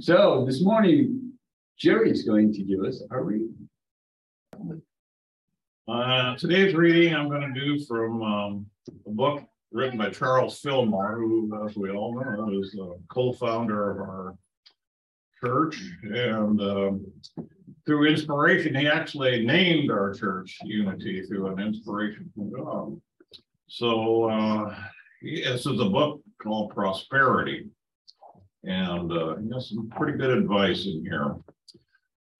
So 0.00 0.44
this 0.46 0.62
morning, 0.62 1.32
Jerry 1.78 2.10
is 2.10 2.22
going 2.22 2.52
to 2.54 2.62
give 2.62 2.82
us 2.82 3.02
a 3.10 3.20
reading. 3.20 3.68
Uh, 5.86 6.34
today's 6.36 6.74
reading 6.74 7.14
I'm 7.14 7.28
gonna 7.28 7.52
do 7.52 7.84
from, 7.84 8.22
um, 8.22 8.66
a 9.06 9.10
book 9.10 9.44
written 9.70 9.98
by 9.98 10.08
Charles 10.08 10.58
Fillmore, 10.60 11.16
who, 11.16 11.66
as 11.68 11.76
we 11.76 11.90
all 11.90 12.14
know, 12.14 12.58
is 12.58 12.74
a 12.80 12.94
co-founder 13.08 13.90
of 13.90 13.96
our 13.98 14.38
church. 15.42 15.82
And, 16.04 16.60
um, 16.60 17.06
through 17.86 18.06
inspiration, 18.06 18.74
he 18.74 18.86
actually 18.86 19.44
named 19.44 19.90
our 19.90 20.14
church 20.14 20.58
Unity 20.64 21.22
through 21.22 21.48
an 21.48 21.60
inspiration 21.60 22.30
from 22.34 22.50
God. 22.50 23.00
So, 23.66 24.24
uh, 24.30 24.74
this 25.22 25.66
is 25.66 25.80
a 25.80 25.84
book 25.84 26.20
called 26.42 26.70
Prosperity. 26.70 27.68
And, 28.64 29.12
uh, 29.12 29.36
he 29.36 29.52
has 29.52 29.68
some 29.68 29.90
pretty 29.90 30.16
good 30.18 30.30
advice 30.30 30.86
in 30.86 31.04
here. 31.04 31.36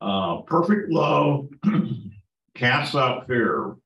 Uh, 0.00 0.42
perfect 0.42 0.90
love 0.90 1.48
casts 2.54 2.94
out 2.94 3.26
fear. 3.26 3.76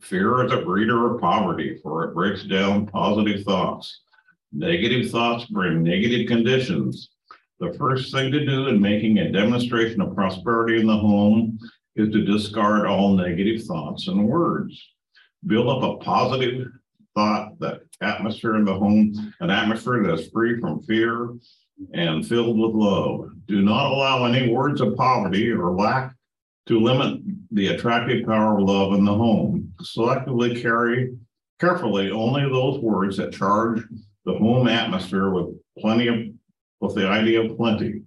Fear 0.00 0.46
is 0.46 0.52
a 0.52 0.62
breeder 0.62 1.14
of 1.14 1.20
poverty, 1.20 1.78
for 1.82 2.04
it 2.04 2.14
breaks 2.14 2.44
down 2.44 2.86
positive 2.86 3.44
thoughts. 3.44 4.00
Negative 4.52 5.10
thoughts 5.10 5.46
bring 5.46 5.82
negative 5.82 6.26
conditions. 6.26 7.11
The 7.62 7.72
first 7.74 8.12
thing 8.12 8.32
to 8.32 8.44
do 8.44 8.66
in 8.66 8.80
making 8.80 9.18
a 9.18 9.30
demonstration 9.30 10.00
of 10.00 10.16
prosperity 10.16 10.80
in 10.80 10.86
the 10.88 10.98
home 10.98 11.60
is 11.94 12.12
to 12.12 12.24
discard 12.24 12.86
all 12.86 13.14
negative 13.14 13.62
thoughts 13.62 14.08
and 14.08 14.26
words. 14.26 14.76
Build 15.46 15.68
up 15.68 15.84
a 15.84 16.02
positive 16.02 16.66
thought, 17.14 17.56
that 17.60 17.82
atmosphere 18.00 18.56
in 18.56 18.64
the 18.64 18.74
home, 18.74 19.32
an 19.38 19.50
atmosphere 19.50 20.02
that's 20.02 20.28
free 20.30 20.58
from 20.58 20.82
fear 20.82 21.34
and 21.94 22.26
filled 22.26 22.58
with 22.58 22.72
love. 22.72 23.30
Do 23.46 23.62
not 23.62 23.92
allow 23.92 24.24
any 24.24 24.52
words 24.52 24.80
of 24.80 24.96
poverty 24.96 25.48
or 25.52 25.70
lack 25.70 26.16
to 26.66 26.80
limit 26.80 27.20
the 27.52 27.68
attractive 27.68 28.26
power 28.26 28.58
of 28.58 28.66
love 28.66 28.94
in 28.94 29.04
the 29.04 29.14
home. 29.14 29.72
Selectively 29.96 30.60
carry 30.60 31.14
carefully 31.60 32.10
only 32.10 32.42
those 32.42 32.80
words 32.80 33.18
that 33.18 33.32
charge 33.32 33.84
the 34.24 34.34
home 34.34 34.66
atmosphere 34.66 35.30
with 35.30 35.54
plenty 35.78 36.08
of, 36.08 36.16
with 36.82 36.96
the 36.96 37.08
idea 37.08 37.40
of 37.40 37.56
plenty. 37.56 38.02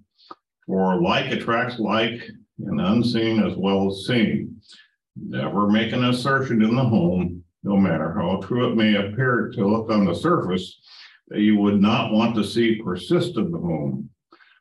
For 0.67 1.01
like 1.01 1.31
attracts 1.31 1.79
like 1.79 2.21
and 2.59 2.81
unseen 2.81 3.41
as 3.41 3.55
well 3.55 3.87
as 3.87 4.05
seen. 4.05 4.59
Never 5.15 5.67
make 5.69 5.93
an 5.93 6.03
assertion 6.03 6.61
in 6.61 6.75
the 6.75 6.83
home, 6.83 7.43
no 7.63 7.77
matter 7.77 8.13
how 8.13 8.41
true 8.43 8.69
it 8.69 8.75
may 8.75 8.95
appear 8.95 9.49
to 9.53 9.65
look 9.65 9.89
on 9.89 10.05
the 10.05 10.13
surface, 10.13 10.79
that 11.29 11.39
you 11.39 11.57
would 11.57 11.81
not 11.81 12.11
want 12.11 12.35
to 12.35 12.43
see 12.43 12.81
persist 12.81 13.37
in 13.37 13.49
the 13.49 13.57
home. 13.57 14.09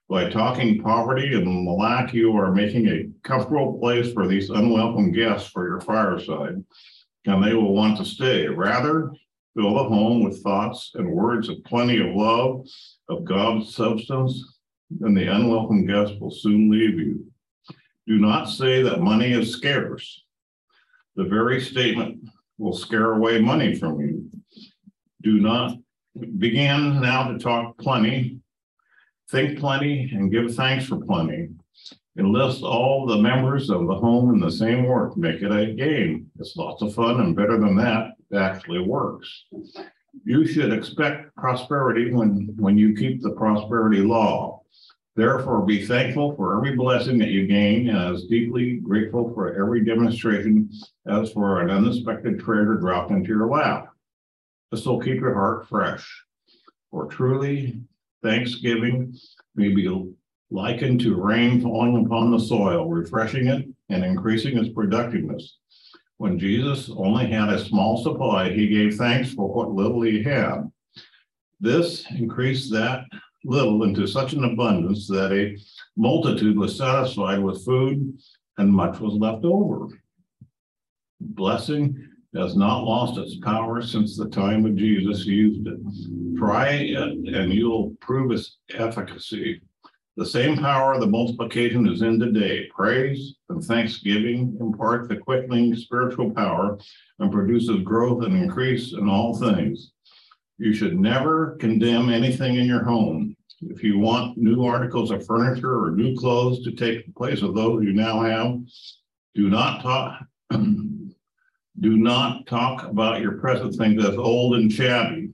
By 0.09 0.31
talking 0.31 0.81
poverty 0.81 1.35
and 1.35 1.67
lack, 1.67 2.15
you 2.15 2.37
are 2.37 2.53
making 2.53 2.87
a 2.87 3.09
comfortable 3.27 3.79
place 3.81 4.13
for 4.13 4.29
these 4.29 4.51
unwelcome 4.51 5.11
guests 5.11 5.51
for 5.51 5.67
your 5.67 5.81
fireside. 5.81 6.63
And 7.27 7.43
they 7.43 7.55
will 7.55 7.75
want 7.75 7.97
to 7.99 8.05
stay. 8.05 8.47
Rather, 8.47 9.13
fill 9.57 9.75
the 9.75 9.85
home 9.85 10.23
with 10.23 10.43
thoughts 10.43 10.93
and 10.95 11.11
words 11.11 11.49
of 11.49 11.65
plenty 11.65 11.99
of 11.99 12.15
love, 12.15 12.67
of 13.09 13.25
God's 13.25 13.75
substance, 13.75 14.59
and 15.01 15.17
the 15.17 15.27
unwelcome 15.27 15.87
guest 15.87 16.21
will 16.21 16.31
soon 16.31 16.71
leave 16.71 16.99
you. 16.99 17.27
Do 18.07 18.19
not 18.19 18.47
say 18.47 18.83
that 18.83 19.01
money 19.01 19.33
is 19.33 19.53
scarce. 19.53 20.23
The 21.17 21.25
very 21.25 21.61
statement 21.61 22.29
will 22.59 22.75
scare 22.75 23.13
away 23.13 23.41
money 23.41 23.75
from 23.75 24.01
you. 24.01 24.31
Do 25.23 25.41
not 25.41 25.79
begin 26.39 27.01
now 27.01 27.29
to 27.29 27.39
talk 27.39 27.79
plenty. 27.79 28.41
Think 29.31 29.59
plenty 29.59 30.11
and 30.13 30.31
give 30.31 30.55
thanks 30.55 30.87
for 30.87 30.99
plenty. 30.99 31.49
Enlist 32.19 32.63
all 32.63 33.07
the 33.07 33.17
members 33.17 33.71
of 33.71 33.87
the 33.87 33.95
home 33.95 34.33
in 34.35 34.41
the 34.41 34.51
same 34.51 34.85
work. 34.85 35.17
Make 35.17 35.43
it 35.43 35.51
a 35.51 35.73
game. 35.73 36.31
It's 36.39 36.57
lots 36.57 36.83
of 36.83 36.95
fun 36.95 37.21
and 37.21 37.35
better 37.35 37.59
than 37.59 37.77
that, 37.77 38.13
it 38.31 38.37
actually 38.37 38.81
works. 38.81 39.47
You 40.25 40.47
should 40.47 40.73
expect 40.73 41.35
prosperity 41.37 42.13
when, 42.13 42.55
when 42.57 42.79
you 42.79 42.95
keep 42.95 43.23
the 43.23 43.31
prosperity 43.31 44.01
law. 44.01 44.63
Therefore, 45.17 45.65
be 45.65 45.87
thankful 45.87 46.35
for 46.35 46.57
every 46.57 46.75
blessing 46.77 47.19
that 47.19 47.29
you 47.29 47.47
gain 47.47 47.89
as 47.89 48.25
deeply 48.25 48.79
grateful 48.79 49.33
for 49.33 49.55
every 49.55 49.85
demonstration 49.85 50.71
as 51.07 51.31
for 51.33 51.61
an 51.61 51.71
unexpected 51.71 52.41
treasure 52.41 52.75
dropped 52.75 53.13
into 53.13 53.29
your 53.29 53.47
lap. 53.47 53.89
This 54.73 54.85
will 54.85 55.01
keep 55.01 55.21
your 55.21 55.35
heart 55.35 55.69
fresh. 55.69 56.05
For 56.91 57.07
truly, 57.07 57.81
thanksgiving 58.23 59.17
may 59.55 59.69
be 59.69 60.13
likened 60.51 61.01
to 61.03 61.21
rain 61.21 61.61
falling 61.61 62.05
upon 62.05 62.33
the 62.33 62.41
soil, 62.41 62.89
refreshing 62.89 63.47
it 63.47 63.69
and 63.89 64.05
increasing 64.05 64.59
its 64.59 64.71
productiveness. 64.75 65.59
When 66.25 66.39
Jesus 66.39 66.91
only 66.97 67.27
had 67.27 67.51
a 67.51 67.63
small 67.63 68.03
supply, 68.03 68.51
he 68.51 68.67
gave 68.67 68.95
thanks 68.95 69.35
for 69.35 69.47
what 69.47 69.73
little 69.73 70.01
he 70.01 70.23
had. 70.23 70.73
This 71.61 72.11
increased 72.13 72.73
that 72.73 73.05
little 73.45 73.83
into 73.83 74.07
such 74.07 74.33
an 74.33 74.45
abundance 74.45 75.07
that 75.09 75.33
a 75.33 75.55
multitude 75.99 76.57
was 76.57 76.79
satisfied 76.79 77.41
with 77.41 77.63
food 77.63 78.19
and 78.57 78.73
much 78.73 79.01
was 79.01 79.13
left 79.21 79.45
over. 79.45 79.89
Blessing 81.21 81.95
has 82.35 82.57
not 82.57 82.85
lost 82.85 83.19
its 83.19 83.37
power 83.45 83.83
since 83.83 84.17
the 84.17 84.31
time 84.31 84.65
of 84.65 84.77
Jesus 84.77 85.27
used 85.27 85.67
it. 85.67 86.39
Try 86.39 86.69
it 86.71 87.35
and 87.35 87.53
you'll 87.53 87.95
prove 88.01 88.33
its 88.33 88.57
efficacy. 88.73 89.61
The 90.17 90.27
same 90.27 90.59
power 90.59 90.95
of 90.95 91.01
the 91.01 91.09
multiplication 91.09 91.89
is 91.89 92.03
in 92.03 92.21
today. 92.21 92.69
Praise 92.75 93.35
and 93.49 93.63
thanksgiving 93.63 94.57
impart 94.61 95.09
the 95.09 95.17
quickening 95.17 95.75
spiritual 95.75 96.31
power 96.31 96.79
and 97.19 97.33
produces 97.33 97.83
growth 97.83 98.23
and 98.23 98.37
increase 98.37 98.93
in 98.93 99.09
all 99.09 99.37
things. 99.37 99.91
You 100.59 100.73
should 100.73 101.01
never 101.01 101.57
condemn 101.59 102.11
anything 102.11 102.55
in 102.55 102.67
your 102.67 102.85
home. 102.85 103.37
If 103.61 103.83
you 103.83 103.99
want 103.99 104.39
new 104.39 104.65
articles 104.65 105.11
of 105.11 105.27
furniture 105.27 105.85
or 105.85 105.91
new 105.91 106.17
clothes 106.17 106.63
to 106.63 106.71
take 106.71 107.07
the 107.07 107.13
place 107.13 107.43
of 107.43 107.57
those 107.57 107.83
you 107.83 107.93
now 107.93 108.23
have, 108.23 108.61
do 109.35 109.49
not 109.49 109.83
talk. 109.83 110.23
Do 111.81 111.97
not 111.97 112.47
talk 112.47 112.85
about 112.85 113.21
your 113.21 113.33
present 113.33 113.75
things 113.75 114.03
as 114.05 114.17
old 114.17 114.55
and 114.55 114.73
shabby. 114.73 115.31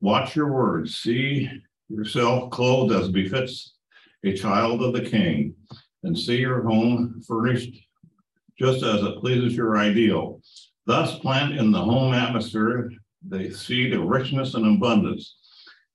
Watch 0.00 0.34
your 0.34 0.52
words. 0.52 0.96
See 0.96 1.48
yourself 1.90 2.50
clothed 2.50 2.94
as 2.94 3.08
befits 3.08 3.74
a 4.24 4.32
child 4.34 4.82
of 4.82 4.92
the 4.92 5.08
king, 5.08 5.54
and 6.02 6.18
see 6.18 6.36
your 6.36 6.62
home 6.62 7.20
furnished 7.26 7.76
just 8.58 8.82
as 8.82 9.02
it 9.02 9.18
pleases 9.18 9.56
your 9.56 9.78
ideal. 9.78 10.40
Thus, 10.86 11.18
plant 11.18 11.56
in 11.56 11.70
the 11.70 11.80
home 11.80 12.14
atmosphere 12.14 12.90
the 13.28 13.50
seed 13.50 13.92
of 13.92 14.02
richness 14.02 14.54
and 14.54 14.76
abundance. 14.76 15.36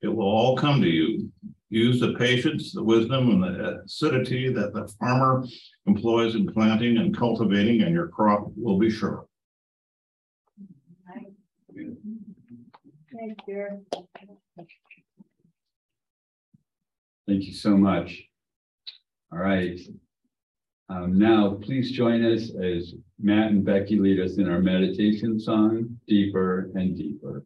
It 0.01 0.07
will 0.07 0.25
all 0.25 0.55
come 0.57 0.81
to 0.81 0.87
you. 0.87 1.31
Use 1.69 1.99
the 1.99 2.13
patience, 2.13 2.71
the 2.71 2.83
wisdom, 2.83 3.29
and 3.31 3.43
the 3.43 3.81
acidity 3.83 4.53
that 4.53 4.73
the 4.73 4.87
farmer 4.99 5.43
employs 5.87 6.35
in 6.35 6.47
planting 6.47 6.97
and 6.97 7.17
cultivating, 7.17 7.81
and 7.81 7.93
your 7.93 8.07
crop 8.07 8.47
will 8.55 8.77
be 8.77 8.89
sure. 8.89 9.27
Thank 13.17 13.39
you. 13.47 13.85
Thank 17.27 17.45
you 17.45 17.53
so 17.53 17.75
much. 17.75 18.21
All 19.31 19.39
right. 19.39 19.79
Um, 20.89 21.17
now, 21.17 21.57
please 21.63 21.91
join 21.91 22.23
us 22.23 22.51
as 22.55 22.93
Matt 23.19 23.51
and 23.51 23.65
Becky 23.65 23.97
lead 23.97 24.19
us 24.19 24.37
in 24.37 24.47
our 24.47 24.59
meditation 24.59 25.39
song, 25.39 25.97
Deeper 26.07 26.69
and 26.75 26.95
Deeper. 26.95 27.43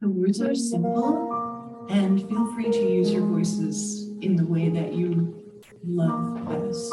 The 0.00 0.08
words 0.08 0.42
are 0.42 0.54
simple 0.56 1.86
and 1.88 2.28
feel 2.28 2.52
free 2.54 2.72
to 2.72 2.78
use 2.78 3.12
your 3.12 3.24
voices 3.24 4.10
in 4.20 4.34
the 4.34 4.44
way 4.44 4.68
that 4.68 4.94
you 4.94 5.44
love 5.86 6.44
best. 6.48 6.92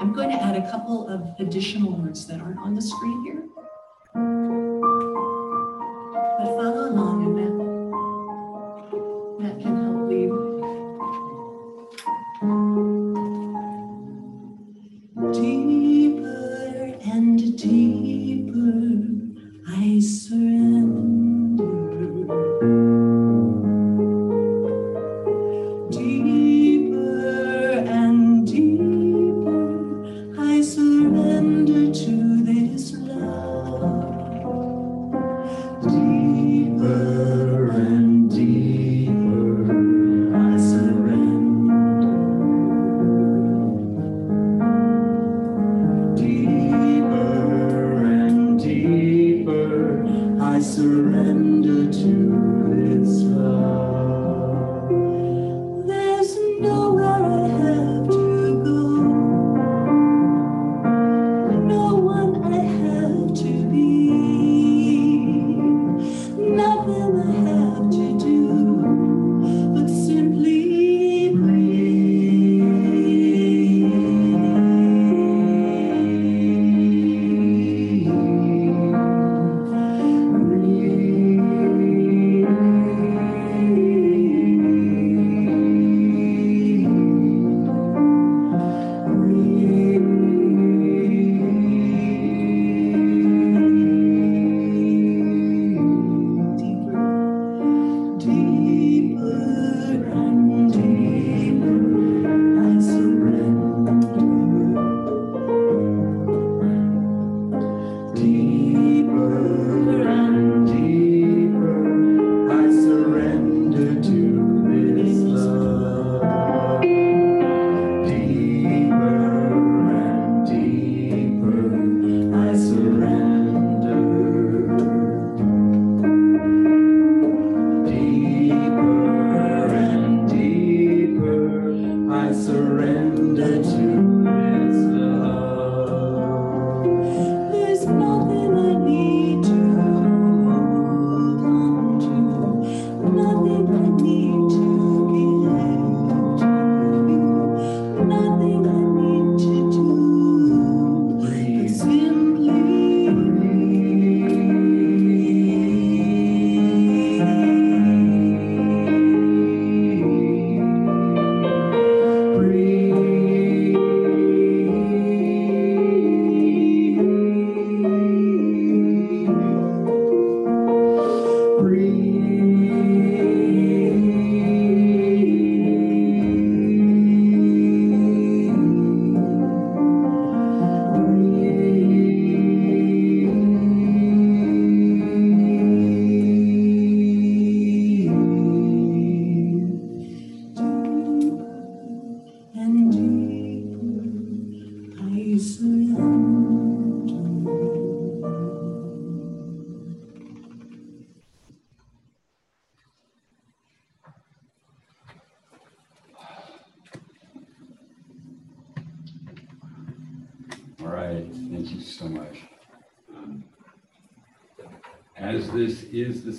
I'm 0.00 0.12
going 0.12 0.30
to 0.30 0.42
add 0.42 0.56
a 0.56 0.68
couple 0.68 1.08
of 1.08 1.38
additional 1.38 1.92
words 1.92 2.26
that 2.26 2.40
aren't 2.40 2.58
on 2.58 2.74
the 2.74 2.82
screen 2.82 3.22
here. 3.22 3.44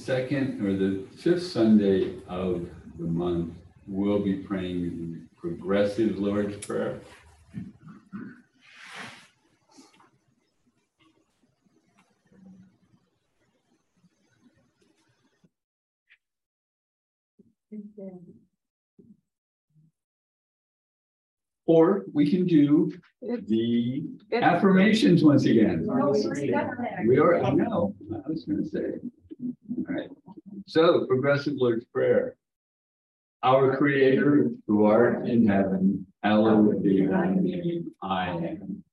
Second 0.03 0.65
or 0.65 0.75
the 0.75 1.07
fifth 1.15 1.47
Sunday 1.47 2.15
of 2.27 2.67
the 2.99 3.05
month, 3.05 3.53
we'll 3.87 4.19
be 4.19 4.35
praying 4.35 4.81
the 4.83 5.39
progressive 5.39 6.19
Lord's 6.19 6.57
Prayer. 6.65 6.99
Or 21.65 22.03
we 22.13 22.29
can 22.29 22.45
do 22.45 22.91
the 23.21 24.03
affirmations 24.33 25.23
once 25.23 25.45
again. 25.45 25.87
We 27.07 27.17
are, 27.19 27.41
I 27.41 27.51
know, 27.51 27.95
I 28.13 28.29
was 28.29 28.43
gonna 28.43 28.65
say. 28.65 28.99
Right, 29.87 30.09
so 30.65 31.05
progressive 31.07 31.53
Lord's 31.57 31.85
Prayer. 31.85 32.35
Our 33.41 33.75
Creator, 33.77 34.51
who 34.67 34.85
art 34.85 35.27
in 35.27 35.45
heaven, 35.45 36.05
hallowed 36.21 36.81
be 36.83 37.05
thy 37.05 37.33
name, 37.33 37.91
I 38.01 38.29
am. 38.29 38.83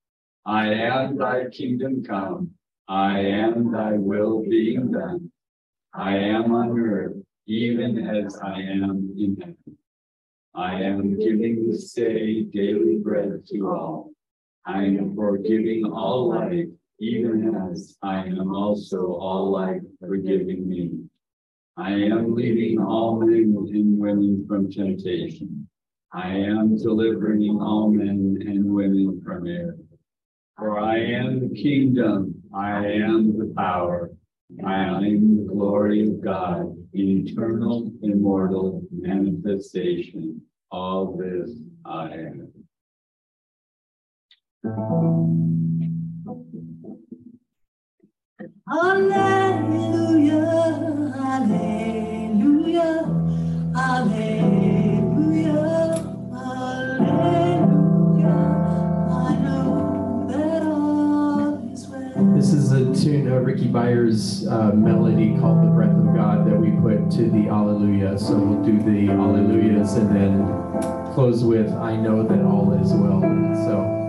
I 0.45 0.73
am 0.73 1.17
thy 1.17 1.49
kingdom 1.51 2.03
come, 2.03 2.51
I 2.89 3.21
am 3.21 3.71
thy 3.71 3.93
will 3.93 4.43
being 4.43 4.91
done. 4.91 5.31
I 5.95 6.17
am 6.17 6.53
on 6.53 6.77
earth, 6.79 7.17
even 7.47 8.09
as 8.09 8.37
I 8.43 8.61
am 8.61 9.15
in 9.17 9.37
heaven. 9.41 9.79
I 10.55 10.83
am 10.83 11.19
giving 11.19 11.69
this 11.69 11.93
day 11.93 12.43
daily 12.43 12.97
bread 12.97 13.47
to 13.51 13.69
all. 13.69 14.11
I 14.67 14.85
am 14.85 15.15
forgiving 15.15 15.85
all 15.85 16.31
life, 16.31 16.67
even 17.01 17.55
as 17.73 17.97
I 18.03 18.27
am 18.27 18.55
also 18.55 19.15
all 19.15 19.51
life 19.51 19.81
forgiving 20.01 20.69
me. 20.69 20.91
I 21.79 21.93
am 21.93 22.35
leading 22.35 22.79
all 22.79 23.19
men 23.19 23.57
and 23.73 23.99
women 23.99 24.45
from 24.47 24.71
temptation. 24.71 25.67
I 26.13 26.29
am 26.29 26.77
delivering 26.77 27.59
all 27.59 27.91
men 27.91 28.37
and 28.47 28.65
women 28.67 29.23
from 29.25 29.47
error. 29.47 29.79
For 30.59 30.79
I 30.79 30.99
am 30.99 31.41
the 31.41 31.55
kingdom, 31.55 32.35
I 32.55 32.85
am 32.87 33.39
the 33.39 33.55
power, 33.57 34.11
I 34.63 34.85
am 34.85 35.37
the 35.39 35.45
glory 35.51 36.07
of 36.07 36.21
God, 36.21 36.77
eternal, 36.93 37.91
immortal 38.03 38.83
manifestation. 38.91 40.43
All 40.71 41.17
this 41.17 41.51
I 41.87 42.13
am. 44.65 45.60
This 62.37 62.53
is 62.53 62.71
a 62.71 62.95
tune 62.95 63.27
of 63.33 63.45
Rickie 63.45 63.67
Byars' 63.67 64.49
uh, 64.49 64.73
melody 64.73 65.37
called 65.41 65.67
The 65.67 65.71
Breath 65.71 65.91
of 65.91 66.15
God 66.15 66.47
that 66.47 66.57
we 66.57 66.71
put 66.71 67.11
to 67.17 67.29
the 67.29 67.49
Alleluia. 67.49 68.17
So 68.21 68.37
we'll 68.37 68.63
do 68.63 68.79
the 68.79 69.13
Alleluias 69.13 69.97
and 69.97 70.15
then 70.15 71.13
close 71.13 71.43
with 71.43 71.73
I 71.73 71.97
know 71.97 72.23
that 72.23 72.45
all 72.45 72.73
is 72.81 72.93
well. 72.93 73.21
So. 73.67 74.00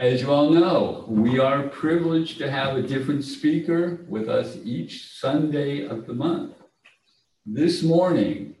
As 0.00 0.22
you 0.22 0.30
all 0.30 0.50
know, 0.50 1.04
we 1.08 1.40
are 1.40 1.64
privileged 1.64 2.38
to 2.38 2.48
have 2.48 2.76
a 2.76 2.82
different 2.82 3.24
speaker 3.24 4.04
with 4.08 4.28
us 4.28 4.56
each 4.62 5.08
Sunday 5.18 5.88
of 5.88 6.06
the 6.06 6.14
month. 6.14 6.54
This 7.44 7.82
morning, 7.82 8.54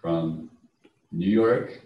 from 0.00 0.50
New 1.12 1.28
York, 1.28 1.82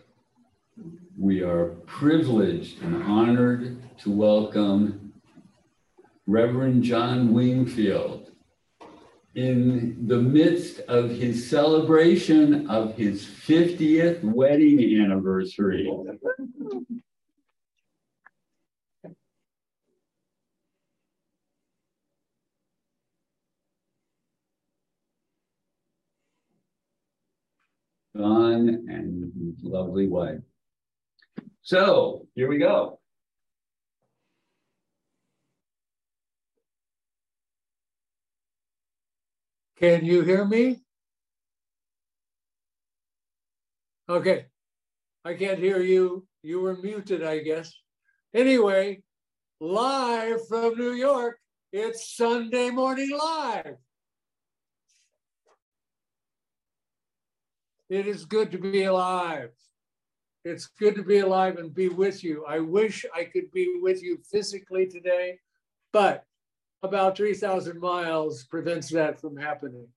we 1.18 1.43
are 1.43 1.71
privileged 1.87 2.81
and 2.83 3.03
honored 3.03 3.83
to 4.03 4.12
welcome 4.12 5.14
Reverend 6.29 6.85
John 6.85 7.33
Wingfield 7.35 8.31
in 9.35 10.07
the 10.07 10.23
midst 10.23 10.79
of 10.87 11.11
his 11.11 11.51
celebration 11.51 12.71
of 12.71 12.95
his 12.95 13.25
50th 13.25 14.23
wedding 14.23 15.03
anniversary. 15.03 15.91
John 28.21 28.68
and 28.68 29.33
lovely 29.62 30.07
wife. 30.07 30.43
So 31.62 32.27
here 32.35 32.49
we 32.49 32.59
go. 32.59 33.01
Can 39.79 40.05
you 40.05 40.21
hear 40.21 40.45
me? 40.45 40.81
Okay. 44.07 44.45
I 45.25 45.33
can't 45.33 45.59
hear 45.59 45.81
you. 45.81 46.27
You 46.43 46.61
were 46.61 46.77
muted, 46.77 47.25
I 47.25 47.39
guess. 47.39 47.73
Anyway, 48.35 49.03
live 49.61 50.47
from 50.47 50.77
New 50.77 50.93
York, 50.93 51.39
it's 51.73 52.14
Sunday 52.14 52.68
Morning 52.68 53.16
Live. 53.16 53.77
It 57.91 58.07
is 58.07 58.24
good 58.24 58.53
to 58.53 58.59
be 58.59 58.84
alive. 58.84 59.51
It's 60.45 60.68
good 60.68 60.95
to 60.95 61.03
be 61.03 61.18
alive 61.18 61.59
and 61.59 61.74
be 61.74 61.88
with 61.88 62.22
you. 62.22 62.45
I 62.49 62.61
wish 62.61 63.05
I 63.12 63.24
could 63.24 63.51
be 63.51 63.80
with 63.82 64.01
you 64.01 64.18
physically 64.30 64.86
today, 64.86 65.41
but 65.93 66.24
about 66.84 67.16
3,000 67.16 67.80
miles 67.80 68.45
prevents 68.45 68.91
that 68.91 69.20
from 69.20 69.36
happening. 69.36 69.88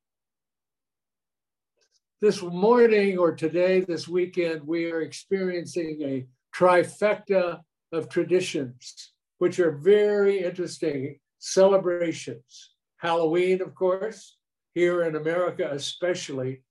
This 2.19 2.41
morning 2.41 3.19
or 3.19 3.35
today, 3.35 3.81
this 3.81 4.07
weekend, 4.07 4.65
we 4.65 4.91
are 4.91 5.01
experiencing 5.01 6.01
a 6.01 6.25
trifecta 6.53 7.59
of 7.91 8.09
traditions, 8.09 9.13
which 9.37 9.59
are 9.59 9.71
very 9.71 10.39
interesting 10.39 11.19
celebrations. 11.37 12.71
Halloween, 12.97 13.61
of 13.61 13.75
course, 13.75 14.35
here 14.73 15.03
in 15.03 15.15
America, 15.15 15.69
especially. 15.71 16.63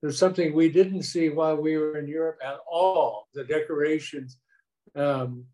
There's 0.00 0.18
something 0.18 0.54
we 0.54 0.70
didn't 0.70 1.02
see 1.02 1.28
while 1.28 1.56
we 1.56 1.76
were 1.76 1.98
in 1.98 2.08
Europe 2.08 2.38
at 2.42 2.58
all 2.70 3.28
the 3.34 3.44
decorations 3.44 4.38
um, 4.96 5.44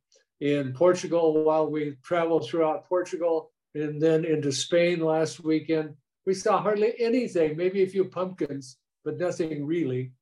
in 0.41 0.73
Portugal 0.73 1.45
while 1.45 1.69
we 1.69 1.97
traveled 2.05 2.47
throughout 2.47 2.89
Portugal 2.89 3.51
and 3.75 4.01
then 4.01 4.25
into 4.25 4.53
Spain 4.53 5.01
last 5.01 5.43
weekend. 5.43 5.95
We 6.27 6.35
saw 6.35 6.61
hardly 6.63 6.95
anything, 6.99 7.57
maybe 7.57 7.83
a 7.83 7.89
few 7.89 8.05
pumpkins, 8.05 8.79
but 9.05 9.19
nothing 9.19 9.67
really 9.67 10.13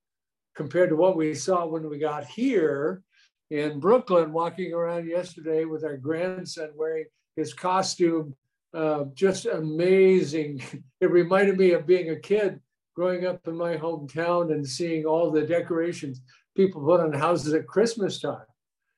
compared 0.55 0.89
to 0.91 0.97
what 0.97 1.17
we 1.17 1.35
saw 1.35 1.67
when 1.67 1.89
we 1.89 1.99
got 1.99 2.25
here 2.25 3.03
in 3.51 3.79
Brooklyn, 3.79 4.33
walking 4.33 4.73
around 4.73 5.07
yesterday 5.07 5.65
with 5.65 5.85
our 5.85 5.97
grandson 5.97 6.71
wearing 6.77 7.07
his 7.37 7.53
costume. 7.53 8.35
Uh, 8.73 9.05
just 9.15 9.47
amazing. 9.47 10.63
It 11.01 11.11
reminded 11.11 11.59
me 11.59 11.73
of 11.73 11.87
being 11.87 12.11
a 12.11 12.17
kid 12.17 12.61
growing 12.95 13.27
up 13.27 13.47
in 13.47 13.57
my 13.57 13.77
hometown 13.77 14.53
and 14.53 14.67
seeing 14.67 15.05
all 15.05 15.31
the 15.31 15.43
decorations 15.43 16.21
people 16.57 16.83
put 16.83 17.01
on 17.01 17.13
houses 17.13 17.53
at 17.53 17.67
Christmas 17.67 18.21
time. 18.21 18.47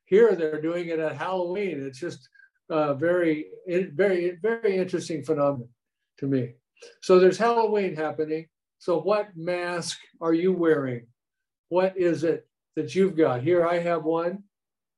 Here 0.04 0.34
they're 0.34 0.60
doing 0.60 0.88
it 0.88 0.98
at 0.98 1.16
Halloween. 1.16 1.82
It's 1.82 1.98
just 1.98 2.28
uh, 2.70 2.94
very, 2.94 3.46
very, 3.66 4.38
very 4.42 4.76
interesting 4.76 5.22
phenomenon 5.22 5.68
to 6.18 6.26
me. 6.26 6.52
So 7.00 7.18
there's 7.18 7.38
Halloween 7.38 7.96
happening. 7.96 8.46
So 8.78 9.00
what 9.00 9.36
mask 9.36 9.98
are 10.20 10.34
you 10.34 10.52
wearing? 10.52 11.06
What 11.70 11.96
is 11.96 12.24
it 12.24 12.46
that 12.76 12.94
you've 12.94 13.16
got? 13.16 13.42
Here 13.42 13.66
I 13.66 13.78
have 13.78 14.04
one. 14.04 14.44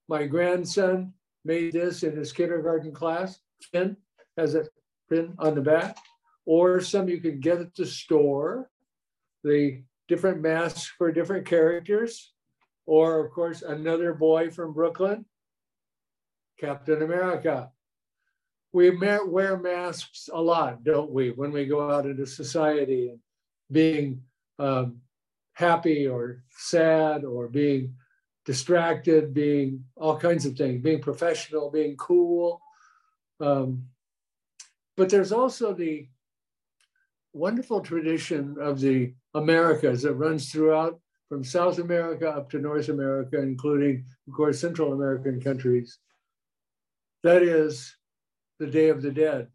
My 0.08 0.26
grandson 0.26 1.12
made 1.44 1.72
this 1.72 2.02
in 2.02 2.16
his 2.16 2.32
kindergarten 2.32 2.92
class. 2.92 3.38
Finn 3.72 3.96
has 4.36 4.54
a 4.54 4.66
pin 5.08 5.34
on 5.38 5.54
the 5.54 5.60
back. 5.60 5.96
Or 6.44 6.80
some 6.80 7.08
you 7.08 7.20
can 7.20 7.40
get 7.40 7.60
at 7.60 7.74
the 7.74 7.86
store 7.86 8.70
the 9.44 9.82
different 10.08 10.40
masks 10.40 10.86
for 10.86 11.12
different 11.12 11.46
characters, 11.46 12.32
or 12.86 13.24
of 13.24 13.32
course, 13.32 13.62
another 13.62 14.14
boy 14.14 14.50
from 14.50 14.72
Brooklyn, 14.72 15.24
Captain 16.58 17.02
America. 17.02 17.70
We 18.72 18.90
wear 18.90 19.56
masks 19.56 20.28
a 20.32 20.40
lot, 20.40 20.84
don't 20.84 21.10
we, 21.10 21.30
when 21.30 21.52
we 21.52 21.66
go 21.66 21.90
out 21.90 22.06
into 22.06 22.26
society 22.26 23.08
and 23.08 23.18
being 23.70 24.22
um, 24.58 24.98
happy 25.54 26.06
or 26.06 26.42
sad 26.50 27.24
or 27.24 27.48
being 27.48 27.94
distracted, 28.44 29.34
being 29.34 29.84
all 29.96 30.18
kinds 30.18 30.46
of 30.46 30.56
things, 30.56 30.82
being 30.82 31.02
professional, 31.02 31.70
being 31.70 31.96
cool. 31.96 32.60
Um, 33.40 33.84
but 34.96 35.10
there's 35.10 35.32
also 35.32 35.74
the 35.74 36.08
wonderful 37.32 37.80
tradition 37.80 38.56
of 38.60 38.80
the 38.80 39.12
Americas 39.34 40.02
that 40.02 40.14
runs 40.14 40.50
throughout 40.50 41.00
from 41.28 41.44
South 41.44 41.78
America 41.78 42.28
up 42.28 42.50
to 42.50 42.58
North 42.58 42.88
America, 42.88 43.40
including, 43.40 44.04
of 44.26 44.34
course, 44.34 44.60
Central 44.60 44.92
American 44.92 45.40
countries. 45.40 45.98
That 47.22 47.42
is 47.42 47.94
the 48.58 48.66
Day 48.66 48.88
of 48.88 49.02
the 49.02 49.10
Dead, 49.10 49.48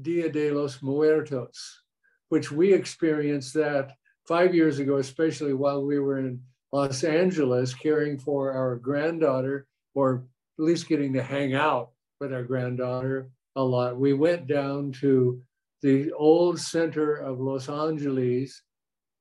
Dia 0.00 0.28
de 0.30 0.50
los 0.50 0.82
Muertos, 0.82 1.82
which 2.30 2.50
we 2.50 2.72
experienced 2.72 3.54
that 3.54 3.92
five 4.26 4.54
years 4.54 4.78
ago, 4.78 4.96
especially 4.96 5.54
while 5.54 5.84
we 5.84 5.98
were 5.98 6.18
in 6.18 6.42
Los 6.72 7.04
Angeles 7.04 7.74
caring 7.74 8.18
for 8.18 8.52
our 8.52 8.76
granddaughter, 8.76 9.66
or 9.94 10.24
at 10.58 10.64
least 10.64 10.88
getting 10.88 11.12
to 11.14 11.22
hang 11.22 11.54
out 11.54 11.90
with 12.20 12.32
our 12.32 12.42
granddaughter 12.42 13.30
a 13.56 13.62
lot. 13.62 13.98
We 13.98 14.12
went 14.12 14.46
down 14.46 14.92
to 15.00 15.40
the 15.82 16.12
old 16.12 16.60
center 16.60 17.16
of 17.16 17.40
Los 17.40 17.68
Angeles 17.68 18.62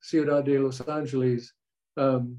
Ciudad 0.02 0.46
de 0.46 0.58
Los 0.58 0.82
Angeles 0.82 1.54
um, 1.98 2.38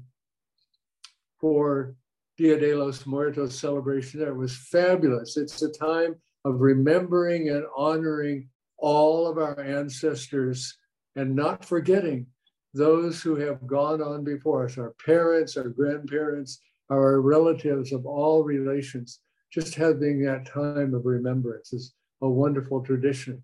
for 1.39 1.95
Dia 2.37 2.57
de 2.57 2.73
los 2.73 3.05
Muertos 3.05 3.59
celebration 3.59 4.19
there. 4.19 4.29
It 4.29 4.37
was 4.37 4.55
fabulous. 4.55 5.35
It's 5.35 5.61
a 5.61 5.71
time 5.71 6.15
of 6.45 6.61
remembering 6.61 7.49
and 7.49 7.65
honoring 7.75 8.49
all 8.77 9.27
of 9.27 9.37
our 9.37 9.59
ancestors 9.59 10.77
and 11.15 11.35
not 11.35 11.65
forgetting 11.65 12.27
those 12.73 13.21
who 13.21 13.35
have 13.35 13.67
gone 13.67 14.01
on 14.01 14.23
before 14.23 14.65
us, 14.65 14.77
our 14.77 14.93
parents, 15.05 15.57
our 15.57 15.69
grandparents, 15.69 16.61
our 16.89 17.19
relatives 17.19 17.91
of 17.91 18.05
all 18.05 18.43
relations. 18.43 19.19
Just 19.51 19.75
having 19.75 20.21
that 20.21 20.45
time 20.45 20.93
of 20.93 21.05
remembrance 21.05 21.73
is 21.73 21.93
a 22.21 22.29
wonderful 22.29 22.81
tradition. 22.81 23.43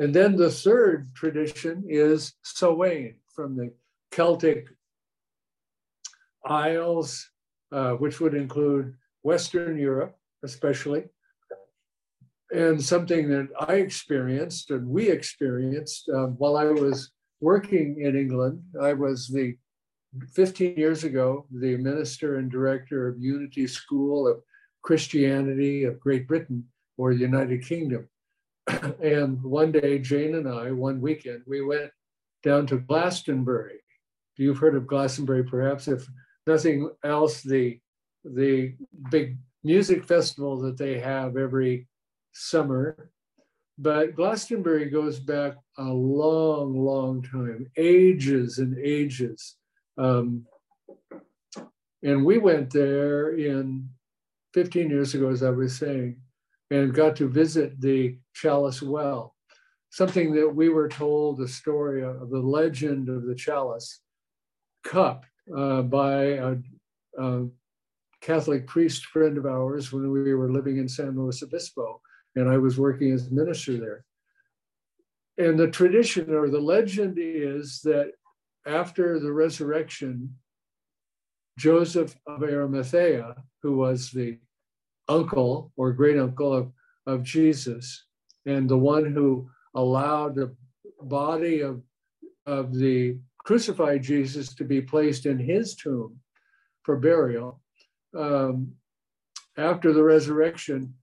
And 0.00 0.14
then 0.14 0.34
the 0.34 0.50
third 0.50 1.14
tradition 1.14 1.84
is 1.86 2.32
Samhain 2.42 3.16
from 3.34 3.54
the 3.54 3.70
Celtic 4.10 4.68
Isles, 6.42 7.28
uh, 7.70 7.92
which 7.92 8.18
would 8.18 8.32
include 8.32 8.94
Western 9.20 9.78
Europe, 9.78 10.16
especially. 10.42 11.04
And 12.50 12.82
something 12.82 13.28
that 13.28 13.48
I 13.60 13.74
experienced 13.74 14.70
and 14.70 14.88
we 14.88 15.10
experienced 15.10 16.08
uh, 16.08 16.28
while 16.28 16.56
I 16.56 16.64
was 16.64 17.10
working 17.42 18.00
in 18.00 18.16
England, 18.16 18.62
I 18.80 18.94
was 18.94 19.28
the 19.28 19.58
15 20.32 20.78
years 20.78 21.04
ago, 21.04 21.44
the 21.50 21.76
minister 21.76 22.38
and 22.38 22.50
director 22.50 23.06
of 23.06 23.20
Unity 23.20 23.66
School 23.66 24.26
of 24.26 24.40
Christianity 24.80 25.84
of 25.84 26.00
Great 26.00 26.26
Britain 26.26 26.64
or 26.96 27.12
the 27.12 27.20
United 27.20 27.66
Kingdom. 27.66 28.08
and 29.02 29.42
one 29.42 29.72
day, 29.72 29.98
Jane 29.98 30.34
and 30.34 30.48
I, 30.48 30.70
one 30.70 31.00
weekend, 31.00 31.42
we 31.46 31.62
went 31.62 31.90
down 32.42 32.66
to 32.68 32.78
Glastonbury. 32.78 33.80
You've 34.36 34.58
heard 34.58 34.74
of 34.74 34.86
Glastonbury, 34.86 35.44
perhaps, 35.44 35.88
if 35.88 36.06
nothing 36.46 36.90
else, 37.04 37.42
the, 37.42 37.78
the 38.24 38.74
big 39.10 39.36
music 39.62 40.04
festival 40.04 40.58
that 40.60 40.78
they 40.78 40.98
have 40.98 41.36
every 41.36 41.86
summer. 42.32 43.10
But 43.78 44.14
Glastonbury 44.14 44.90
goes 44.90 45.18
back 45.18 45.54
a 45.78 45.84
long, 45.84 46.78
long 46.78 47.22
time, 47.22 47.70
ages 47.76 48.58
and 48.58 48.78
ages. 48.78 49.56
Um, 49.96 50.46
and 52.02 52.24
we 52.24 52.38
went 52.38 52.72
there 52.72 53.36
in 53.36 53.88
15 54.54 54.90
years 54.90 55.14
ago, 55.14 55.30
as 55.30 55.42
I 55.42 55.50
was 55.50 55.76
saying, 55.76 56.16
and 56.70 56.94
got 56.94 57.16
to 57.16 57.28
visit 57.28 57.80
the 57.80 58.18
Chalice 58.34 58.82
Well 58.82 59.34
something 59.90 60.32
that 60.32 60.48
we 60.48 60.68
were 60.68 60.88
told 60.88 61.36
the 61.36 61.48
story 61.48 62.02
of 62.02 62.30
the 62.30 62.38
legend 62.38 63.08
of 63.08 63.24
the 63.24 63.34
chalice 63.34 64.00
cup 64.84 65.24
uh, 65.56 65.82
by 65.82 66.22
a, 66.22 66.56
a, 67.18 67.46
Catholic 68.20 68.66
priest 68.66 69.06
friend 69.06 69.38
of 69.38 69.46
ours 69.46 69.94
when 69.94 70.10
we 70.10 70.34
were 70.34 70.52
living 70.52 70.76
in 70.76 70.86
San 70.86 71.16
Luis 71.16 71.42
Obispo, 71.42 72.02
and 72.36 72.50
I 72.50 72.58
was 72.58 72.78
working 72.78 73.12
as 73.12 73.30
minister 73.30 73.78
there. 73.78 74.04
And 75.38 75.58
the 75.58 75.68
tradition 75.68 76.34
or 76.34 76.50
the 76.50 76.60
legend 76.60 77.16
is 77.18 77.80
that 77.84 78.12
after 78.66 79.18
the 79.18 79.32
resurrection, 79.32 80.36
Joseph 81.58 82.14
of 82.26 82.42
Arimathea, 82.42 83.36
who 83.62 83.78
was 83.78 84.10
the 84.10 84.38
uncle 85.10 85.72
or 85.76 85.92
great 85.92 86.18
uncle 86.18 86.52
of, 86.54 86.72
of 87.06 87.22
Jesus, 87.22 88.04
and 88.46 88.68
the 88.68 88.78
one 88.78 89.12
who 89.12 89.50
allowed 89.74 90.34
the 90.34 90.54
body 91.02 91.60
of, 91.60 91.82
of 92.46 92.74
the 92.74 93.18
crucified 93.38 94.02
Jesus 94.02 94.54
to 94.54 94.64
be 94.64 94.80
placed 94.80 95.26
in 95.26 95.38
his 95.38 95.74
tomb 95.74 96.16
for 96.82 96.96
burial. 96.96 97.60
Um, 98.16 98.72
after 99.56 99.92
the 99.92 100.02
resurrection, 100.02 100.94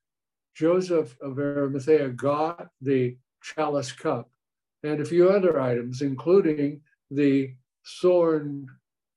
Joseph 0.55 1.15
of 1.21 1.37
Arimathea 1.37 2.09
got 2.09 2.69
the 2.81 3.17
chalice 3.43 3.91
cup 3.91 4.29
and 4.83 4.99
a 4.99 5.05
few 5.05 5.29
other 5.29 5.59
items, 5.59 6.01
including 6.01 6.81
the 7.11 7.53
thorn 8.01 8.67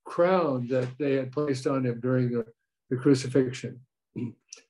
crown 0.05 0.67
that 0.67 0.87
they 0.97 1.13
had 1.13 1.31
placed 1.31 1.67
on 1.67 1.85
him 1.85 1.99
during 1.99 2.31
the, 2.31 2.45
the 2.89 2.97
crucifixion. 2.97 3.79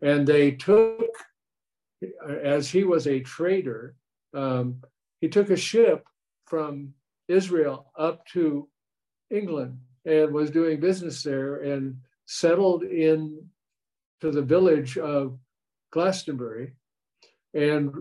And 0.02 0.28
they 0.28 0.52
took, 0.52 1.10
as 2.44 2.70
he 2.70 2.84
was 2.84 3.08
a 3.08 3.20
trader, 3.22 3.96
um, 4.34 4.82
he 5.20 5.28
took 5.30 5.50
a 5.50 5.56
ship 5.56 6.06
from 6.46 6.94
Israel 7.28 7.92
up 7.98 8.26
to 8.28 8.68
England 9.30 9.80
and 10.06 10.34
was 10.34 10.52
doing 10.52 10.80
business 10.80 11.24
there 11.24 11.58
and 11.58 11.98
settled 12.26 12.84
in 12.84 13.50
to 14.22 14.32
the 14.32 14.42
village 14.42 14.98
of 14.98 15.38
Glastonbury. 15.92 16.74
And 17.54 17.92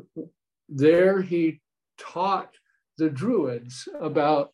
there 0.68 1.20
he 1.20 1.60
taught 1.98 2.50
the 2.98 3.10
Druids 3.10 3.88
about 4.00 4.52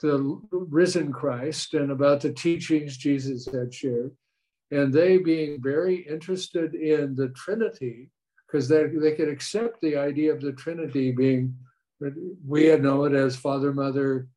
the 0.00 0.40
risen 0.52 1.12
Christ 1.12 1.74
and 1.74 1.90
about 1.90 2.20
the 2.20 2.32
teachings 2.32 2.96
Jesus 2.96 3.46
had 3.46 3.74
shared. 3.74 4.12
And 4.70 4.92
they 4.92 5.18
being 5.18 5.62
very 5.62 5.96
interested 5.96 6.74
in 6.74 7.14
the 7.14 7.28
Trinity, 7.30 8.10
because 8.46 8.68
they, 8.68 8.86
they 8.86 9.14
could 9.14 9.28
accept 9.28 9.80
the 9.80 9.96
idea 9.96 10.32
of 10.32 10.40
the 10.40 10.52
Trinity 10.52 11.12
being, 11.12 11.54
we 12.46 12.66
had 12.66 12.82
known 12.82 13.14
it 13.14 13.18
as 13.18 13.36
Father, 13.36 13.72
Mother, 13.72 14.28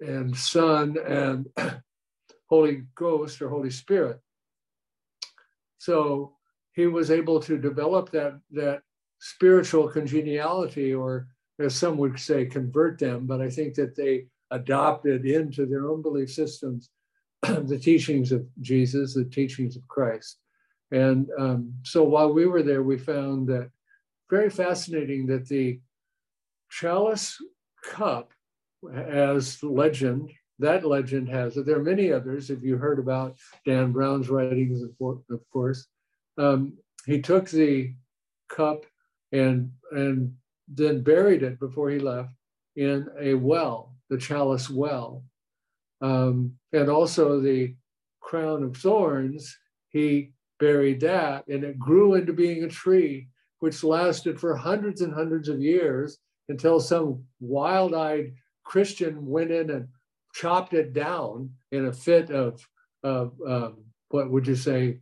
and 0.00 0.34
Son, 0.34 0.96
and 1.06 1.46
Holy 2.48 2.82
Ghost 2.94 3.42
or 3.42 3.50
Holy 3.50 3.70
Spirit. 3.70 4.20
So 5.78 6.34
he 6.72 6.86
was 6.86 7.10
able 7.10 7.40
to 7.40 7.58
develop 7.58 8.10
that, 8.10 8.40
that 8.52 8.82
spiritual 9.18 9.88
congeniality, 9.88 10.94
or 10.94 11.28
as 11.58 11.74
some 11.74 11.98
would 11.98 12.18
say, 12.18 12.46
convert 12.46 12.98
them. 12.98 13.26
But 13.26 13.42
I 13.42 13.50
think 13.50 13.74
that 13.74 13.94
they 13.94 14.26
adopted 14.50 15.26
into 15.26 15.66
their 15.66 15.88
own 15.88 16.00
belief 16.00 16.32
systems 16.32 16.90
the 17.42 17.78
teachings 17.78 18.32
of 18.32 18.46
Jesus, 18.60 19.14
the 19.14 19.24
teachings 19.24 19.76
of 19.76 19.86
Christ. 19.88 20.38
And 20.90 21.28
um, 21.38 21.72
so 21.82 22.02
while 22.02 22.32
we 22.32 22.46
were 22.46 22.62
there, 22.62 22.82
we 22.82 22.98
found 22.98 23.48
that 23.48 23.70
very 24.28 24.50
fascinating 24.50 25.26
that 25.26 25.48
the 25.48 25.80
chalice 26.70 27.36
cup, 27.84 28.32
as 28.92 29.62
legend, 29.62 30.32
that 30.58 30.84
legend 30.84 31.28
has 31.28 31.56
it. 31.56 31.66
There 31.66 31.78
are 31.78 31.82
many 31.82 32.12
others. 32.12 32.50
If 32.50 32.62
you 32.62 32.76
heard 32.76 32.98
about 32.98 33.36
Dan 33.64 33.92
Brown's 33.92 34.28
writings, 34.28 34.82
of 34.82 35.40
course, 35.52 35.86
um, 36.38 36.74
he 37.06 37.20
took 37.20 37.48
the 37.48 37.94
cup 38.48 38.84
and 39.32 39.70
and 39.92 40.34
then 40.68 41.02
buried 41.02 41.42
it 41.42 41.58
before 41.58 41.90
he 41.90 41.98
left 41.98 42.30
in 42.76 43.08
a 43.18 43.34
well, 43.34 43.94
the 44.08 44.18
chalice 44.18 44.70
well, 44.70 45.24
um, 46.00 46.52
and 46.72 46.88
also 46.88 47.40
the 47.40 47.74
crown 48.20 48.62
of 48.62 48.76
thorns. 48.76 49.56
He 49.88 50.32
buried 50.58 51.00
that, 51.00 51.46
and 51.48 51.64
it 51.64 51.78
grew 51.78 52.14
into 52.14 52.32
being 52.32 52.64
a 52.64 52.68
tree, 52.68 53.28
which 53.60 53.82
lasted 53.82 54.38
for 54.38 54.54
hundreds 54.54 55.00
and 55.00 55.12
hundreds 55.12 55.48
of 55.48 55.60
years 55.60 56.18
until 56.48 56.80
some 56.80 57.24
wild-eyed 57.40 58.32
Christian 58.64 59.26
went 59.26 59.50
in 59.50 59.70
and 59.70 59.88
chopped 60.34 60.74
it 60.74 60.92
down 60.92 61.50
in 61.72 61.86
a 61.86 61.92
fit 61.92 62.30
of, 62.30 62.64
of 63.02 63.32
um, 63.46 63.84
what 64.10 64.30
would 64.30 64.46
you 64.46 64.56
say, 64.56 64.98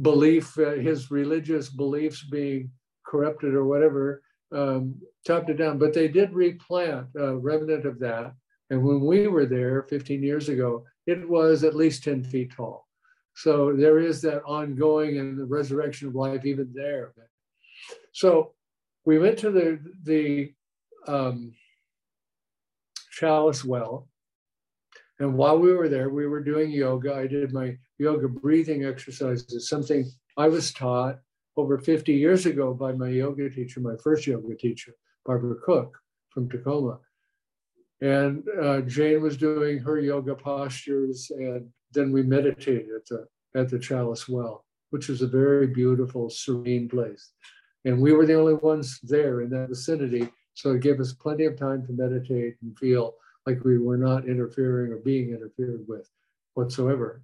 belief, 0.00 0.58
uh, 0.58 0.72
his 0.72 1.10
religious 1.10 1.68
beliefs 1.68 2.24
being 2.24 2.70
corrupted 3.06 3.54
or 3.54 3.64
whatever, 3.64 4.22
um, 4.52 4.94
chopped 5.26 5.50
it 5.50 5.58
down. 5.58 5.78
But 5.78 5.92
they 5.92 6.08
did 6.08 6.32
replant 6.32 7.08
a 7.16 7.36
remnant 7.36 7.84
of 7.84 7.98
that. 8.00 8.34
And 8.74 8.82
when 8.82 9.00
we 9.02 9.28
were 9.28 9.46
there 9.46 9.84
15 9.84 10.20
years 10.20 10.48
ago, 10.48 10.84
it 11.06 11.28
was 11.28 11.62
at 11.62 11.76
least 11.76 12.02
10 12.02 12.24
feet 12.24 12.50
tall. 12.56 12.88
So 13.36 13.72
there 13.72 14.00
is 14.00 14.20
that 14.22 14.42
ongoing 14.42 15.18
and 15.18 15.38
the 15.38 15.44
resurrection 15.44 16.08
of 16.08 16.16
life 16.16 16.44
even 16.44 16.72
there. 16.74 17.14
So 18.10 18.54
we 19.04 19.20
went 19.20 19.38
to 19.38 19.52
the 19.52 19.78
the 20.02 20.54
um, 21.06 21.52
chalice 23.12 23.64
well, 23.64 24.08
and 25.20 25.36
while 25.36 25.58
we 25.58 25.72
were 25.72 25.88
there, 25.88 26.08
we 26.08 26.26
were 26.26 26.42
doing 26.42 26.72
yoga. 26.72 27.14
I 27.14 27.28
did 27.28 27.52
my 27.52 27.76
yoga 27.98 28.28
breathing 28.28 28.84
exercises, 28.84 29.68
something 29.68 30.04
I 30.36 30.48
was 30.48 30.72
taught 30.72 31.20
over 31.56 31.78
50 31.78 32.12
years 32.12 32.46
ago 32.46 32.74
by 32.74 32.90
my 32.90 33.08
yoga 33.08 33.48
teacher, 33.50 33.78
my 33.78 33.96
first 34.02 34.26
yoga 34.26 34.56
teacher, 34.56 34.94
Barbara 35.24 35.54
Cook 35.64 35.96
from 36.30 36.48
Tacoma. 36.48 36.98
And 38.04 38.44
uh, 38.62 38.82
Jane 38.82 39.22
was 39.22 39.38
doing 39.38 39.78
her 39.78 39.98
yoga 39.98 40.34
postures, 40.34 41.30
and 41.30 41.70
then 41.92 42.12
we 42.12 42.22
meditated 42.22 42.90
at 42.94 43.06
the, 43.06 43.26
at 43.58 43.70
the 43.70 43.78
Chalice 43.78 44.28
Well, 44.28 44.66
which 44.90 45.08
is 45.08 45.22
a 45.22 45.26
very 45.26 45.68
beautiful, 45.68 46.28
serene 46.28 46.86
place. 46.86 47.30
And 47.86 47.98
we 47.98 48.12
were 48.12 48.26
the 48.26 48.38
only 48.38 48.52
ones 48.52 49.00
there 49.02 49.40
in 49.40 49.48
that 49.50 49.70
vicinity. 49.70 50.28
So 50.52 50.72
it 50.72 50.82
gave 50.82 51.00
us 51.00 51.14
plenty 51.14 51.46
of 51.46 51.58
time 51.58 51.86
to 51.86 51.94
meditate 51.94 52.56
and 52.60 52.78
feel 52.78 53.14
like 53.46 53.64
we 53.64 53.78
were 53.78 53.96
not 53.96 54.28
interfering 54.28 54.92
or 54.92 54.98
being 54.98 55.30
interfered 55.30 55.86
with 55.88 56.10
whatsoever. 56.52 57.22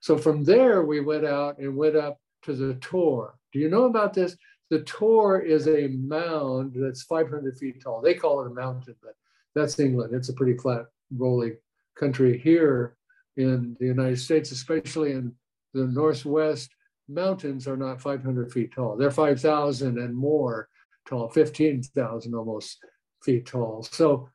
So 0.00 0.16
from 0.16 0.44
there, 0.44 0.82
we 0.82 1.00
went 1.00 1.26
out 1.26 1.58
and 1.58 1.76
went 1.76 1.96
up 1.96 2.16
to 2.44 2.54
the 2.54 2.72
Tor. 2.76 3.34
Do 3.52 3.58
you 3.58 3.68
know 3.68 3.84
about 3.84 4.14
this? 4.14 4.34
The 4.70 4.80
Tor 4.80 5.42
is 5.42 5.68
a 5.68 5.88
mound 5.88 6.72
that's 6.74 7.02
500 7.02 7.58
feet 7.58 7.82
tall. 7.82 8.00
They 8.00 8.14
call 8.14 8.42
it 8.42 8.50
a 8.50 8.54
mountain, 8.54 8.94
but 9.02 9.14
that's 9.54 9.78
England. 9.78 10.14
It's 10.14 10.28
a 10.28 10.34
pretty 10.34 10.56
flat, 10.56 10.86
rolling 11.16 11.56
country. 11.98 12.38
Here 12.38 12.96
in 13.36 13.76
the 13.80 13.86
United 13.86 14.18
States, 14.18 14.52
especially 14.52 15.12
in 15.12 15.32
the 15.74 15.86
Northwest, 15.86 16.70
mountains 17.08 17.66
are 17.66 17.76
not 17.76 18.00
500 18.00 18.52
feet 18.52 18.72
tall. 18.72 18.96
They're 18.96 19.10
5,000 19.10 19.98
and 19.98 20.14
more 20.14 20.68
tall, 21.08 21.28
15,000 21.28 22.34
almost 22.34 22.78
feet 23.22 23.46
tall. 23.46 23.82
So 23.82 24.28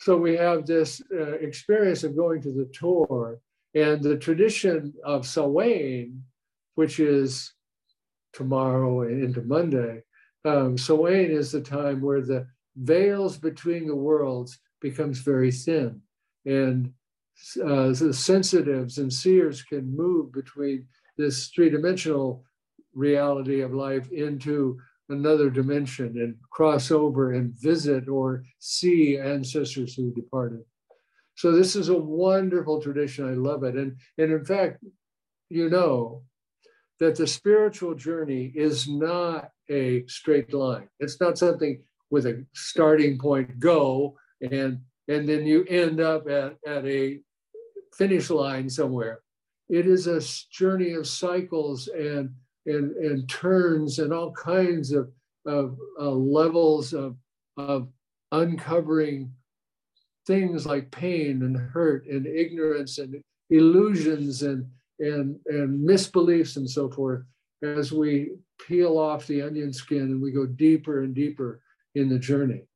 so 0.00 0.16
we 0.16 0.36
have 0.36 0.66
this 0.66 1.00
uh, 1.12 1.32
experience 1.34 2.04
of 2.04 2.16
going 2.16 2.42
to 2.42 2.52
the 2.52 2.66
Tor 2.74 3.40
and 3.74 4.02
the 4.02 4.18
tradition 4.18 4.92
of 5.02 5.26
Samhain, 5.26 6.22
which 6.74 7.00
is 7.00 7.54
tomorrow 8.34 9.02
and 9.02 9.24
into 9.24 9.42
Monday. 9.42 10.02
Um, 10.44 10.76
Samhain 10.76 11.30
is 11.30 11.52
the 11.52 11.62
time 11.62 12.02
where 12.02 12.20
the 12.20 12.46
veils 12.76 13.36
between 13.36 13.86
the 13.86 13.94
worlds 13.94 14.58
becomes 14.80 15.20
very 15.20 15.50
thin. 15.50 16.00
And 16.44 16.92
uh, 17.62 17.88
the 17.92 18.12
sensitives 18.12 18.98
and 18.98 19.12
seers 19.12 19.62
can 19.62 19.96
move 19.96 20.32
between 20.32 20.86
this 21.16 21.48
three-dimensional 21.48 22.44
reality 22.94 23.60
of 23.60 23.74
life 23.74 24.10
into 24.12 24.78
another 25.08 25.50
dimension 25.50 26.14
and 26.16 26.36
cross 26.50 26.90
over 26.90 27.32
and 27.32 27.52
visit 27.60 28.08
or 28.08 28.44
see 28.58 29.18
ancestors 29.18 29.94
who 29.94 30.12
departed. 30.12 30.64
So 31.36 31.52
this 31.52 31.76
is 31.76 31.88
a 31.88 31.98
wonderful 31.98 32.80
tradition. 32.80 33.28
I 33.28 33.34
love 33.34 33.64
it. 33.64 33.74
And, 33.74 33.96
and 34.18 34.32
in 34.32 34.44
fact, 34.44 34.82
you 35.50 35.68
know 35.68 36.22
that 37.00 37.16
the 37.16 37.26
spiritual 37.26 37.94
journey 37.94 38.52
is 38.54 38.88
not 38.88 39.50
a 39.68 40.06
straight 40.06 40.54
line. 40.54 40.88
It's 41.00 41.20
not 41.20 41.38
something 41.38 41.82
with 42.10 42.26
a 42.26 42.44
starting 42.54 43.18
point, 43.18 43.58
go, 43.58 44.16
and, 44.40 44.80
and 45.08 45.28
then 45.28 45.46
you 45.46 45.64
end 45.64 46.00
up 46.00 46.28
at, 46.28 46.56
at 46.66 46.84
a 46.86 47.20
finish 47.96 48.30
line 48.30 48.68
somewhere. 48.68 49.20
It 49.68 49.86
is 49.86 50.06
a 50.06 50.20
journey 50.50 50.92
of 50.92 51.06
cycles 51.06 51.88
and 51.88 52.30
and, 52.66 52.92
and 52.96 53.28
turns 53.28 53.98
and 53.98 54.12
all 54.12 54.32
kinds 54.32 54.92
of, 54.92 55.10
of 55.46 55.76
uh, 56.00 56.10
levels 56.10 56.92
of, 56.92 57.16
of 57.56 57.88
uncovering 58.32 59.30
things 60.26 60.64
like 60.64 60.90
pain 60.90 61.42
and 61.42 61.56
hurt 61.56 62.06
and 62.06 62.26
ignorance 62.26 62.98
and 62.98 63.22
illusions 63.50 64.42
and, 64.42 64.66
and, 64.98 65.38
and 65.46 65.86
misbeliefs 65.86 66.56
and 66.56 66.68
so 66.68 66.90
forth 66.90 67.22
as 67.62 67.92
we 67.92 68.30
peel 68.66 68.98
off 68.98 69.26
the 69.26 69.42
onion 69.42 69.72
skin 69.72 70.02
and 70.02 70.22
we 70.22 70.30
go 70.30 70.46
deeper 70.46 71.02
and 71.02 71.14
deeper 71.14 71.60
in 71.94 72.08
the 72.08 72.18
journey. 72.18 72.66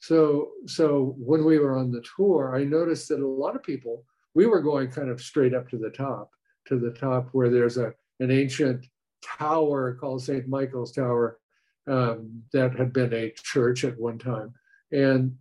So, 0.00 0.50
so 0.66 1.14
when 1.18 1.44
we 1.44 1.58
were 1.58 1.78
on 1.78 1.90
the 1.90 2.02
Tor, 2.02 2.54
I 2.54 2.64
noticed 2.64 3.08
that 3.08 3.20
a 3.20 3.26
lot 3.26 3.56
of 3.56 3.62
people, 3.62 4.04
we 4.34 4.46
were 4.46 4.60
going 4.60 4.90
kind 4.90 5.08
of 5.08 5.20
straight 5.20 5.54
up 5.54 5.68
to 5.70 5.78
the 5.78 5.90
top, 5.90 6.30
to 6.68 6.78
the 6.78 6.90
top 6.90 7.28
where 7.32 7.48
there's 7.48 7.78
a, 7.78 7.92
an 8.20 8.30
ancient 8.30 8.86
tower 9.38 9.94
called 9.94 10.22
St. 10.22 10.46
Michael's 10.46 10.92
Tower 10.92 11.38
um, 11.86 12.42
that 12.52 12.76
had 12.76 12.92
been 12.92 13.14
a 13.14 13.32
church 13.42 13.84
at 13.84 13.98
one 13.98 14.18
time. 14.18 14.52
And 14.92 15.36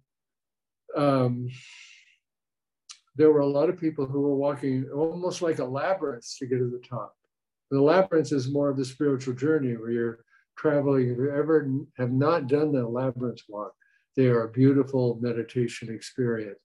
um, 0.96 1.50
there 3.16 3.32
were 3.32 3.42
a 3.42 3.48
lot 3.48 3.70
of 3.70 3.80
people 3.80 4.06
who 4.06 4.22
were 4.22 4.36
walking 4.36 4.90
almost 4.94 5.42
like 5.42 5.60
a 5.60 5.66
labyrinth 5.66 6.26
to 6.40 6.48
get 6.48 6.58
to 6.60 6.70
the 6.70 6.88
top. 6.88 7.16
The 7.70 7.82
labyrinth 7.82 8.32
is 8.32 8.52
more 8.52 8.70
of 8.70 8.78
the 8.78 8.86
spiritual 8.86 9.34
journey 9.34 9.76
where 9.76 9.92
you're 9.92 10.20
traveling. 10.58 11.10
If 11.10 11.18
you 11.18 11.32
ever 11.32 11.70
have 11.98 12.12
not 12.12 12.48
done 12.48 12.72
the 12.72 12.88
labyrinth 12.88 13.42
walk, 13.48 13.74
they 14.16 14.28
are 14.28 14.44
a 14.44 14.52
beautiful 14.52 15.18
meditation 15.22 15.94
experience 15.94 16.60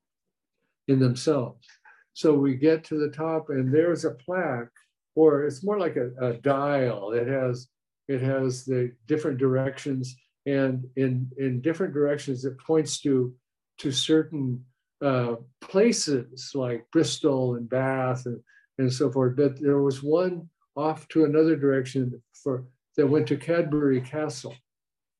in 0.86 0.99
themselves. 0.99 1.66
So 2.12 2.34
we 2.34 2.57
get 2.57 2.84
to 2.84 2.99
the 2.99 3.11
top, 3.11 3.49
and 3.49 3.72
there's 3.72 4.05
a 4.05 4.11
plaque 4.11 4.70
or 5.18 5.45
it's 5.45 5.64
more 5.64 5.80
like 5.80 5.97
a, 5.97 6.11
a 6.24 6.34
dial. 6.34 7.11
It 7.11 7.26
has 7.26 7.66
it 8.07 8.22
has 8.22 8.64
the 8.64 8.93
different 9.07 9.39
directions, 9.39 10.14
and 10.47 10.86
in 10.95 11.28
in 11.39 11.61
different 11.61 11.93
directions, 11.93 12.45
it 12.45 12.57
points 12.59 13.01
to 13.01 13.34
to 13.78 13.91
certain 13.91 14.64
uh, 15.03 15.34
places 15.61 16.53
like 16.55 16.86
Bristol 16.93 17.57
and 17.57 17.68
Bath 17.68 18.26
and, 18.26 18.41
and 18.78 18.93
so 18.93 19.11
forth. 19.11 19.36
But 19.36 19.61
there 19.61 19.82
was 19.82 20.05
one 20.05 20.49
off 20.76 21.09
to 21.09 21.24
another 21.24 21.57
direction 21.57 22.22
for 22.45 22.64
that 22.99 23.07
went 23.07 23.28
to 23.28 23.36
Cadbury 23.36 24.01
Castle, 24.01 24.55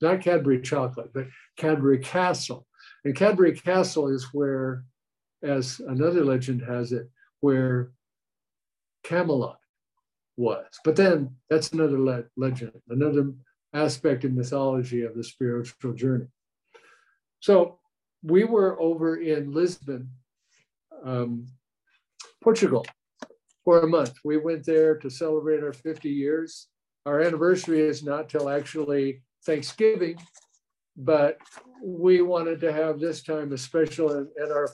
not 0.03 0.21
Cadbury 0.21 0.61
chocolate, 0.61 1.11
but 1.15 1.29
Cadbury 1.57 2.01
Castle. 2.01 2.67
And 3.05 3.15
Cadbury 3.15 3.57
Castle 3.57 4.09
is 4.09 4.29
where, 4.33 4.85
as 5.45 5.81
another 5.87 6.25
legend 6.25 6.61
has 6.69 6.91
it, 6.93 7.09
where 7.39 7.93
Camelot 9.05 9.59
was. 10.37 10.67
But 10.85 10.97
then 10.97 11.37
that's 11.49 11.71
another 11.71 12.01
le- 12.01 12.25
legend, 12.37 12.73
another 12.89 13.33
aspect 13.73 14.25
of 14.25 14.33
mythology 14.33 15.03
of 15.05 15.15
the 15.15 15.23
spiritual 15.23 15.93
journey. 15.93 16.27
So 17.39 17.79
we 18.25 18.43
were 18.43 18.81
over 18.83 19.19
in 19.19 19.53
Lisbon, 19.53 20.11
um, 21.05 21.47
Portugal, 22.43 22.85
for 23.65 23.83
a 23.83 23.87
month. 23.87 24.15
We 24.25 24.37
went 24.37 24.67
there 24.67 24.97
to 24.97 25.09
celebrate 25.09 25.63
our 25.63 25.73
50 25.73 26.09
years. 26.11 26.67
Our 27.09 27.23
anniversary 27.23 27.81
is 27.81 28.05
not 28.05 28.29
till 28.29 28.51
actually 28.51 29.23
Thanksgiving, 29.47 30.19
but 30.95 31.39
we 31.83 32.21
wanted 32.21 32.61
to 32.61 32.71
have 32.71 33.01
this 33.01 33.23
time 33.23 33.51
a 33.55 33.57
special, 33.57 34.11
and, 34.11 34.29
our 34.53 34.69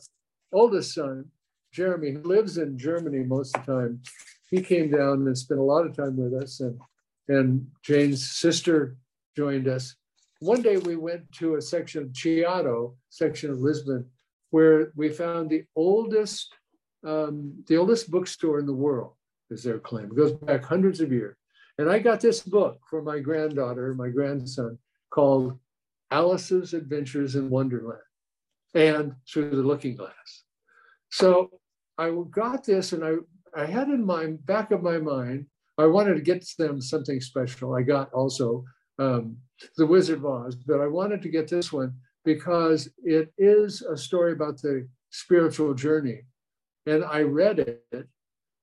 oldest 0.53 0.95
son, 0.95 1.27
Jeremy, 1.73 2.11
who 2.11 2.23
lives 2.23 2.59
in 2.59 2.77
Germany 2.77 3.19
most 3.19 3.57
of 3.57 3.65
the 3.65 3.73
time, 3.73 4.03
he 4.51 4.61
came 4.63 4.91
down 4.91 5.29
and 5.29 5.39
spent 5.39 5.61
a 5.61 5.63
lot 5.63 5.87
of 5.87 5.97
time 5.97 6.17
with 6.17 6.35
us. 6.43 6.59
And, 6.59 6.81
and 7.29 7.69
Jane's 7.85 8.29
sister 8.29 8.97
joined 9.37 9.69
us. 9.69 9.95
One 10.41 10.61
day 10.61 10.79
we 10.79 10.97
went 10.97 11.31
to 11.35 11.55
a 11.55 11.63
section 11.63 12.03
of 12.03 12.09
Chiado, 12.09 12.97
section 13.11 13.53
of 13.53 13.61
Lisbon, 13.61 14.07
where 14.51 14.91
we 14.97 15.09
found 15.09 15.51
the 15.51 15.67
oldest, 15.77 16.53
um, 17.07 17.63
the 17.69 17.77
oldest 17.77 18.11
bookstore 18.11 18.59
in 18.59 18.67
the 18.67 18.73
world, 18.73 19.13
is 19.51 19.63
their 19.63 19.79
claim. 19.79 20.07
It 20.07 20.17
goes 20.17 20.33
back 20.33 20.65
hundreds 20.65 21.01
of 21.01 21.13
years. 21.13 21.37
And 21.79 21.91
I 21.91 21.99
got 21.99 22.21
this 22.21 22.41
book 22.43 22.79
for 22.89 23.03
my 23.03 23.19
granddaughter, 23.19 23.95
my 23.95 24.09
grandson, 24.09 24.79
called 25.11 25.59
Alice's 26.11 26.75
Adventures 26.75 27.35
in 27.35 27.51
Wonderland 27.51 28.01
and 28.75 29.15
Through 29.29 29.51
the 29.51 29.63
Looking 29.63 29.97
Glass. 29.97 30.45
So 31.11 31.51
I 31.99 32.13
got 32.31 32.65
this 32.65 32.93
and 32.93 33.05
I, 33.05 33.15
I 33.61 33.67
had 33.67 33.89
in 33.89 34.05
my 34.05 34.27
back 34.45 34.71
of 34.71 34.83
my 34.83 34.99
mind, 34.99 35.47
I 35.79 35.87
wanted 35.87 36.15
to 36.15 36.21
get 36.21 36.47
them 36.59 36.81
something 36.81 37.21
special. 37.21 37.75
I 37.75 37.83
got 37.83 38.13
also 38.13 38.65
um, 38.99 39.37
The 39.77 39.87
Wizard 39.87 40.19
of 40.19 40.27
Oz, 40.27 40.55
but 40.55 40.81
I 40.81 40.87
wanted 40.87 41.23
to 41.23 41.29
get 41.29 41.49
this 41.49 41.73
one 41.73 41.95
because 42.25 42.89
it 43.03 43.33
is 43.37 43.83
a 43.83 43.97
story 43.97 44.33
about 44.33 44.63
the 44.63 44.89
spiritual 45.11 45.75
journey. 45.75 46.23
And 46.87 47.05
I 47.05 47.23
read 47.23 47.59
it 47.59 48.09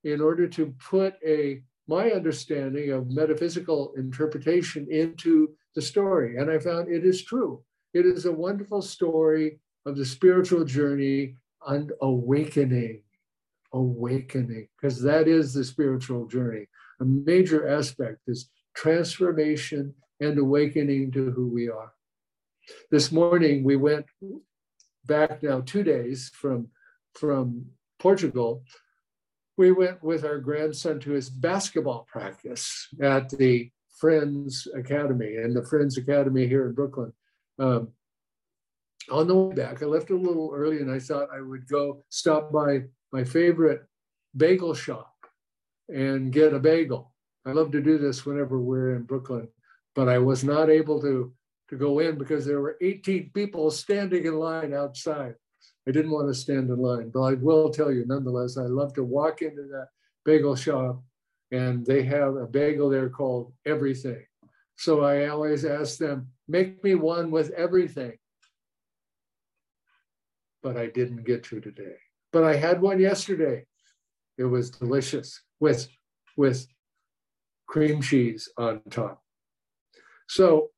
in 0.04 0.22
order 0.22 0.48
to 0.48 0.74
put 0.80 1.16
a 1.26 1.62
my 1.92 2.10
understanding 2.12 2.92
of 2.92 3.12
metaphysical 3.12 3.94
interpretation 3.98 4.88
into 4.90 5.50
the 5.76 5.82
story. 5.82 6.38
And 6.38 6.50
I 6.50 6.58
found 6.58 6.88
it 6.88 7.04
is 7.04 7.22
true. 7.26 7.62
It 7.94 8.06
is 8.06 8.26
a 8.26 8.32
wonderful 8.32 8.82
story 8.82 9.60
of 9.86 9.98
the 9.98 10.06
spiritual 10.06 10.64
journey 10.64 11.36
and 11.68 11.92
awakening. 12.02 13.04
Awakening, 13.74 14.70
because 14.76 15.02
that 15.02 15.28
is 15.28 15.54
the 15.54 15.66
spiritual 15.66 16.28
journey. 16.28 16.66
A 17.02 17.06
major 17.06 17.68
aspect 17.68 18.20
is 18.26 18.50
transformation 18.74 19.94
and 20.22 20.38
awakening 20.38 21.12
to 21.12 21.32
who 21.32 21.48
we 21.50 21.68
are. 21.68 21.92
This 22.90 23.12
morning 23.12 23.66
we 23.66 23.76
went 23.76 24.06
back 25.06 25.44
now 25.44 25.60
two 25.60 25.84
days 25.84 26.32
from, 26.34 26.68
from 27.16 27.66
Portugal. 28.00 28.64
We 29.58 29.72
went 29.72 30.04
with 30.04 30.26
our 30.26 30.40
grandson 30.40 31.00
to 31.02 31.12
his 31.12 31.30
basketball 31.30 32.08
practice 32.12 32.88
at 33.02 33.30
the 33.30 33.70
Friends 34.00 34.68
Academy 34.76 35.36
and 35.36 35.56
the 35.56 35.66
Friends 35.66 35.98
Academy 35.98 36.48
here 36.48 36.68
in 36.68 36.74
Brooklyn. 36.74 37.14
Um, 37.60 37.90
on 39.10 39.28
the 39.28 39.36
way 39.36 39.56
back, 39.56 39.84
I 39.84 39.86
left 39.86 40.10
a 40.10 40.16
little 40.16 40.52
early 40.54 40.78
and 40.78 40.92
I 40.92 41.00
thought 41.00 41.30
I 41.36 41.42
would 41.42 41.68
go 41.68 42.04
stop 42.10 42.52
by 42.52 42.84
my 43.12 43.24
favorite 43.24 43.82
bagel 44.36 44.74
shop 44.74 45.14
and 45.90 46.32
get 46.32 46.54
a 46.54 46.60
bagel. 46.60 47.12
I 47.46 47.52
love 47.52 47.72
to 47.72 47.82
do 47.82 47.98
this 47.98 48.26
whenever 48.26 48.60
we're 48.60 48.96
in 48.96 49.04
Brooklyn 49.04 49.48
but 49.96 50.08
I 50.08 50.18
was 50.18 50.44
not 50.44 50.70
able 50.70 51.02
to, 51.02 51.34
to 51.70 51.76
go 51.76 52.00
in 52.00 52.18
because 52.18 52.46
there 52.46 52.62
were 52.62 52.78
18 52.82 53.32
people 53.34 53.72
standing 53.72 54.26
in 54.26 54.36
line 54.36 54.74
outside. 54.74 55.36
I 55.88 55.92
didn't 55.92 56.12
want 56.12 56.28
to 56.28 56.34
stand 56.34 56.70
in 56.70 56.78
line, 56.78 57.10
but 57.10 57.22
I 57.22 57.34
will 57.34 57.70
tell 57.70 57.92
you 57.92 58.06
nonetheless, 58.06 58.58
I 58.58 58.64
love 58.64 58.94
to 58.94 59.04
walk 59.04 59.42
into 59.42 59.64
that 59.64 59.88
bagel 60.26 60.56
shop 60.56 61.02
and 61.52 61.86
they 61.86 62.04
have 62.04 62.36
a 62.36 62.46
bagel 62.46 62.90
there 62.90 63.10
called 63.10 63.54
everything. 63.66 64.24
So 64.78 65.02
I 65.02 65.28
always 65.28 65.66
ask 65.66 65.98
them, 65.98 66.28
make 66.48 66.84
me 66.84 66.96
one 66.96 67.32
with 67.32 67.52
everything. 67.52 68.14
But 70.64 70.78
I 70.78 70.88
didn't 70.88 71.26
get 71.26 71.44
to 71.46 71.60
today. 71.60 71.96
But 72.32 72.44
I 72.44 72.56
had 72.56 72.82
one 72.82 73.00
yesterday. 73.00 73.66
It 74.38 74.46
was 74.46 74.70
delicious 74.70 75.42
with, 75.60 75.88
with 76.38 76.68
cream 77.68 78.02
cheese 78.02 78.50
on 78.58 78.82
top. 78.90 79.22
So, 80.28 80.70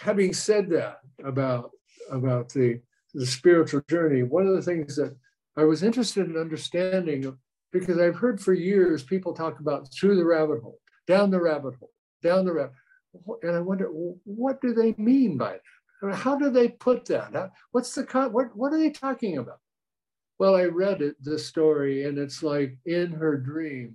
having 0.00 0.32
said 0.32 0.68
that 0.70 0.98
about 1.24 1.70
about 2.10 2.48
the 2.50 2.80
the 3.16 3.26
spiritual 3.26 3.80
journey, 3.88 4.22
one 4.22 4.46
of 4.46 4.54
the 4.54 4.62
things 4.62 4.94
that 4.96 5.16
I 5.56 5.64
was 5.64 5.82
interested 5.82 6.28
in 6.28 6.36
understanding 6.36 7.36
because 7.72 7.98
I've 7.98 8.16
heard 8.16 8.40
for 8.40 8.52
years 8.52 9.02
people 9.02 9.32
talk 9.32 9.58
about 9.58 9.88
through 9.92 10.16
the 10.16 10.24
rabbit 10.24 10.62
hole, 10.62 10.78
down 11.06 11.30
the 11.30 11.40
rabbit 11.40 11.74
hole, 11.80 11.92
down 12.22 12.44
the 12.44 12.52
rabbit, 12.52 12.74
and 13.42 13.56
I 13.56 13.60
wonder 13.60 13.86
what 14.24 14.60
do 14.60 14.74
they 14.74 14.94
mean 14.98 15.38
by 15.38 15.58
that? 16.02 16.14
How 16.14 16.36
do 16.36 16.50
they 16.50 16.68
put 16.68 17.06
that? 17.06 17.52
What's 17.72 17.94
the 17.94 18.02
what 18.30 18.54
what 18.54 18.74
are 18.74 18.78
they 18.78 18.90
talking 18.90 19.38
about? 19.38 19.60
Well, 20.38 20.54
I 20.54 20.64
read 20.64 21.00
it, 21.00 21.16
the 21.22 21.38
story, 21.38 22.04
and 22.04 22.18
it's 22.18 22.42
like 22.42 22.76
in 22.84 23.12
her 23.12 23.38
dream, 23.38 23.94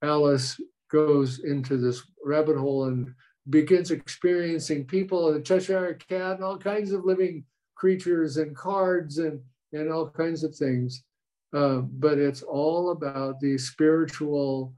Alice 0.00 0.60
goes 0.92 1.40
into 1.40 1.76
this 1.76 2.02
rabbit 2.24 2.56
hole 2.56 2.84
and 2.84 3.12
begins 3.50 3.90
experiencing 3.90 4.86
people 4.86 5.28
and 5.28 5.36
the 5.36 5.42
Cheshire 5.42 5.98
cat 6.08 6.36
and 6.36 6.44
all 6.44 6.58
kinds 6.58 6.92
of 6.92 7.04
living 7.04 7.44
creatures 7.74 8.36
and 8.36 8.54
cards 8.56 9.18
and, 9.18 9.40
and 9.72 9.90
all 9.90 10.08
kinds 10.08 10.44
of 10.44 10.54
things. 10.54 11.02
Uh, 11.52 11.78
but 11.78 12.18
it's 12.18 12.42
all 12.42 12.90
about 12.90 13.40
the 13.40 13.58
spiritual 13.58 14.72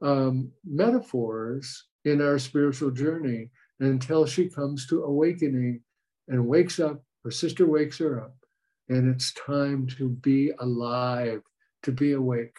um, 0.00 0.50
metaphors 0.64 1.84
in 2.04 2.20
our 2.20 2.38
spiritual 2.38 2.90
journey 2.90 3.50
until 3.80 4.24
she 4.24 4.48
comes 4.48 4.86
to 4.86 5.04
awakening 5.04 5.80
and 6.28 6.46
wakes 6.46 6.80
up, 6.80 7.02
her 7.24 7.30
sister 7.30 7.66
wakes 7.66 7.98
her 7.98 8.22
up, 8.22 8.36
and 8.88 9.12
it's 9.12 9.32
time 9.32 9.86
to 9.86 10.08
be 10.08 10.52
alive, 10.60 11.42
to 11.82 11.92
be 11.92 12.12
awake. 12.12 12.56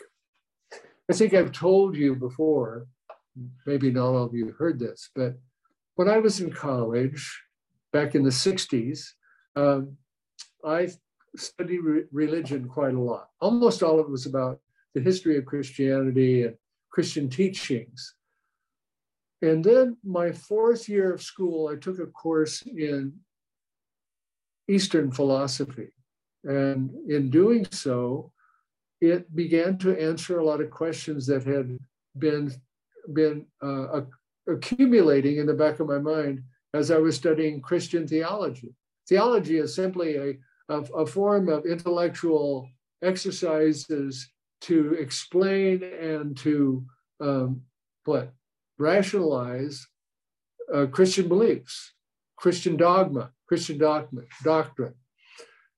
I 1.10 1.14
think 1.14 1.34
I've 1.34 1.52
told 1.52 1.96
you 1.96 2.16
before 2.16 2.88
maybe 3.66 3.92
not 3.92 4.08
all 4.08 4.24
of 4.24 4.34
you 4.34 4.54
heard 4.58 4.80
this, 4.80 5.10
but 5.16 5.36
when 5.96 6.10
I 6.10 6.20
was 6.20 6.40
in 6.40 6.52
college 6.52 7.42
back 7.92 8.16
in 8.16 8.24
the 8.24 8.30
60s, 8.30 9.08
um, 9.56 9.98
I 10.64 10.90
studied 11.36 11.80
re- 11.80 12.04
religion 12.12 12.68
quite 12.68 12.94
a 12.94 13.00
lot. 13.00 13.30
Almost 13.42 13.84
all 13.84 14.00
of 14.00 14.08
it 14.08 14.12
was 14.12 14.26
about 14.26 14.60
the 14.94 15.02
history 15.02 15.38
of 15.38 15.46
Christianity 15.46 16.44
and 16.44 16.56
Christian 16.92 17.30
teachings. 17.30 18.16
And 19.42 19.64
then 19.64 19.98
my 20.04 20.32
fourth 20.32 20.88
year 20.88 21.14
of 21.14 21.22
school, 21.22 21.68
I 21.68 21.76
took 21.76 22.00
a 22.00 22.08
course 22.08 22.62
in 22.62 23.14
Eastern 24.70 25.12
philosophy. 25.12 25.92
And 26.44 26.92
in 27.10 27.30
doing 27.30 27.68
so, 27.72 28.32
it 29.02 29.36
began 29.36 29.78
to 29.80 30.00
answer 30.00 30.40
a 30.40 30.46
lot 30.46 30.62
of 30.62 30.70
questions 30.70 31.28
that 31.28 31.44
had 31.44 31.78
been 32.18 32.52
been 33.14 33.46
uh, 33.62 34.02
accumulating 34.48 35.38
in 35.38 35.46
the 35.46 35.54
back 35.54 35.80
of 35.80 35.88
my 35.88 36.00
mind 36.00 36.44
as 36.74 36.92
I 36.92 36.98
was 36.98 37.16
studying 37.16 37.62
Christian 37.62 38.08
theology. 38.08 38.74
Theology 39.08 39.58
is 39.58 39.76
simply 39.76 40.16
a, 40.18 40.34
a, 40.70 40.80
a 40.94 41.06
form 41.06 41.50
of 41.50 41.66
intellectual 41.66 42.68
exercises 43.04 44.30
to 44.62 44.94
explain 44.94 45.84
and 45.84 46.36
to 46.38 46.86
um, 47.22 47.62
what 48.06 48.34
rationalize 48.78 49.86
uh, 50.74 50.86
Christian 50.88 51.28
beliefs, 51.28 51.94
Christian 52.36 52.76
dogma, 52.76 53.32
Christian 53.48 53.78
dogma, 53.78 54.22
doctrine. 54.44 54.96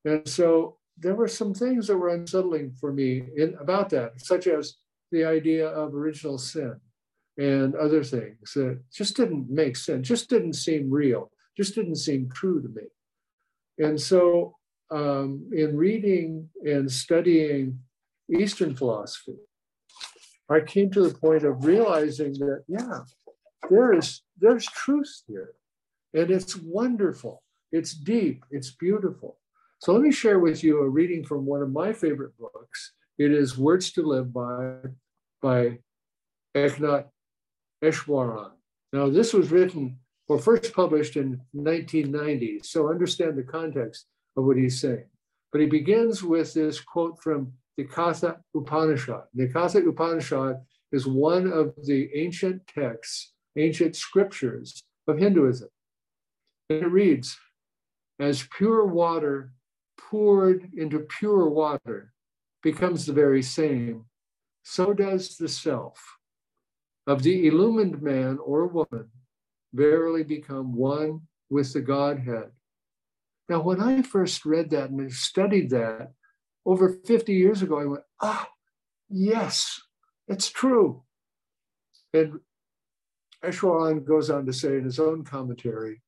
And 0.05 0.27
so 0.27 0.77
there 0.97 1.15
were 1.15 1.27
some 1.27 1.53
things 1.53 1.87
that 1.87 1.97
were 1.97 2.09
unsettling 2.09 2.71
for 2.79 2.91
me 2.91 3.23
in, 3.35 3.55
about 3.59 3.89
that, 3.89 4.19
such 4.21 4.47
as 4.47 4.75
the 5.11 5.25
idea 5.25 5.67
of 5.67 5.93
original 5.93 6.37
sin 6.37 6.79
and 7.37 7.75
other 7.75 8.03
things 8.03 8.53
that 8.53 8.79
just 8.91 9.15
didn't 9.15 9.49
make 9.49 9.75
sense, 9.75 10.07
just 10.07 10.29
didn't 10.29 10.53
seem 10.53 10.89
real, 10.89 11.31
just 11.55 11.75
didn't 11.75 11.97
seem 11.97 12.29
true 12.29 12.61
to 12.61 12.69
me. 12.69 12.87
And 13.77 13.99
so 13.99 14.55
um, 14.89 15.49
in 15.53 15.77
reading 15.77 16.49
and 16.63 16.91
studying 16.91 17.79
Eastern 18.29 18.75
philosophy, 18.75 19.37
I 20.49 20.61
came 20.61 20.89
to 20.91 21.07
the 21.07 21.13
point 21.13 21.43
of 21.43 21.65
realizing 21.65 22.33
that, 22.33 22.63
yeah, 22.67 23.01
there 23.69 23.93
is 23.93 24.21
there's 24.39 24.65
truth 24.65 25.23
here. 25.27 25.53
And 26.13 26.31
it's 26.31 26.55
wonderful. 26.55 27.43
It's 27.71 27.93
deep. 27.93 28.45
It's 28.49 28.71
beautiful. 28.71 29.37
So 29.79 29.93
let 29.93 30.01
me 30.01 30.11
share 30.11 30.39
with 30.39 30.63
you 30.63 30.81
a 30.81 30.89
reading 30.89 31.23
from 31.23 31.45
one 31.45 31.61
of 31.61 31.71
my 31.71 31.93
favorite 31.93 32.35
books. 32.39 32.93
It 33.19 33.31
is 33.31 33.57
Words 33.57 33.91
to 33.93 34.03
Live 34.03 34.33
by, 34.33 34.77
by 35.41 35.79
Eknath 36.55 37.05
Easwaran. 37.83 38.51
Now, 38.93 39.09
this 39.09 39.33
was 39.33 39.51
written 39.51 39.97
or 40.27 40.39
first 40.39 40.73
published 40.73 41.15
in 41.15 41.41
1990, 41.51 42.61
so 42.63 42.89
understand 42.89 43.37
the 43.37 43.43
context 43.43 44.05
of 44.35 44.45
what 44.45 44.57
he's 44.57 44.79
saying. 44.81 45.05
But 45.51 45.61
he 45.61 45.67
begins 45.67 46.23
with 46.23 46.53
this 46.53 46.79
quote 46.79 47.21
from 47.21 47.53
the 47.77 47.85
Katha 47.85 48.37
Upanishad. 48.55 49.23
The 49.33 49.47
Katha 49.47 49.87
Upanishad 49.87 50.57
is 50.91 51.07
one 51.07 51.51
of 51.51 51.73
the 51.85 52.09
ancient 52.13 52.67
texts, 52.67 53.33
ancient 53.55 53.95
scriptures 53.95 54.83
of 55.07 55.17
Hinduism. 55.17 55.69
And 56.69 56.83
it 56.83 56.87
reads, 56.87 57.37
as 58.19 58.47
pure 58.57 58.85
water 58.85 59.53
poured 59.97 60.69
into 60.75 60.99
pure 61.19 61.49
water 61.49 62.13
becomes 62.63 63.05
the 63.05 63.13
very 63.13 63.43
same, 63.43 64.05
so 64.63 64.93
does 64.93 65.37
the 65.37 65.47
self 65.47 66.16
of 67.07 67.23
the 67.23 67.47
illumined 67.47 68.01
man 68.01 68.37
or 68.43 68.67
woman 68.67 69.09
verily 69.73 70.23
become 70.23 70.73
one 70.73 71.21
with 71.49 71.73
the 71.73 71.81
Godhead. 71.81 72.51
Now, 73.49 73.61
when 73.61 73.81
I 73.81 74.01
first 74.01 74.45
read 74.45 74.69
that 74.71 74.89
and 74.89 75.11
studied 75.11 75.69
that 75.69 76.11
over 76.65 76.89
50 76.89 77.33
years 77.33 77.61
ago, 77.61 77.79
I 77.79 77.85
went, 77.85 78.03
ah, 78.21 78.49
yes, 79.09 79.81
it's 80.27 80.49
true. 80.49 81.03
And 82.13 82.39
Easwaran 83.43 84.05
goes 84.05 84.29
on 84.29 84.45
to 84.45 84.53
say 84.53 84.77
in 84.77 84.83
his 84.83 84.99
own 84.99 85.23
commentary 85.23 86.01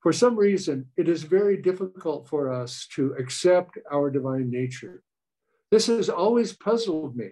for 0.00 0.12
some 0.12 0.36
reason, 0.36 0.86
it 0.96 1.08
is 1.08 1.24
very 1.24 1.60
difficult 1.60 2.28
for 2.28 2.52
us 2.52 2.86
to 2.94 3.14
accept 3.18 3.78
our 3.90 4.10
divine 4.10 4.50
nature. 4.50 5.02
This 5.70 5.88
has 5.88 6.08
always 6.08 6.56
puzzled 6.56 7.16
me. 7.16 7.30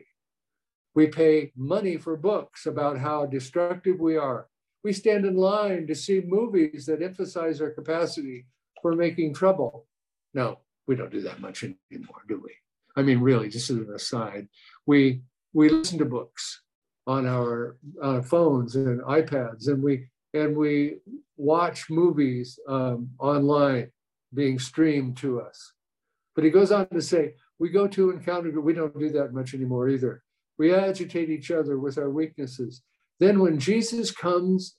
We 0.97 1.09
pay 1.09 1.53
money 1.55 1.99
for 1.99 2.17
books 2.17 2.65
about 2.65 2.99
how 2.99 3.27
destructive 3.27 4.01
we 4.01 4.17
are. 4.17 4.49
We 4.83 4.95
stand 4.95 5.27
in 5.27 5.37
line 5.37 5.87
to 5.89 5.95
see 5.95 6.23
movies 6.27 6.87
that 6.87 7.03
emphasize 7.03 7.61
our 7.61 7.71
capacity 7.71 8.47
for 8.81 8.95
making 8.95 9.35
trouble. 9.35 9.87
No, 10.33 10.61
we 10.87 10.97
don't 10.97 11.13
do 11.13 11.21
that 11.21 11.43
much 11.43 11.63
anymore, 11.65 12.23
do 12.27 12.41
we? 12.43 12.51
I 12.97 13.03
mean, 13.03 13.21
really, 13.21 13.51
just 13.51 13.69
as 13.69 13.77
an 13.77 13.93
aside, 13.95 14.49
we 14.87 15.21
we 15.53 15.69
listen 15.69 15.99
to 15.99 16.07
books 16.07 16.63
on 17.07 17.27
our 17.27 17.77
uh, 18.03 18.23
phones 18.23 18.75
and 18.75 19.03
iPads, 19.03 19.69
and 19.69 19.83
we 19.83 20.09
and 20.33 20.57
we 20.57 20.97
watch 21.37 21.91
movies 21.91 22.59
um, 22.69 23.11
online 23.19 23.91
being 24.33 24.59
streamed 24.59 25.19
to 25.19 25.43
us. 25.43 25.75
But 26.35 26.45
he 26.45 26.51
goes 26.51 26.73
on 26.73 26.89
to 26.89 27.03
say, 27.03 27.35
we 27.59 27.69
go 27.69 27.87
to 27.89 28.11
encounter, 28.11 28.61
we 28.61 28.73
don't 28.73 28.99
do 28.99 29.11
that 29.11 29.35
much 29.35 29.53
anymore 29.53 29.89
either. 29.89 30.23
We 30.59 30.75
agitate 30.75 31.31
each 31.31 31.51
other 31.51 31.79
with 31.79 31.99
our 31.99 32.11
weaknesses. 32.11 32.83
Then 33.21 33.41
when 33.41 33.59
Jesus 33.59 34.11
comes 34.11 34.77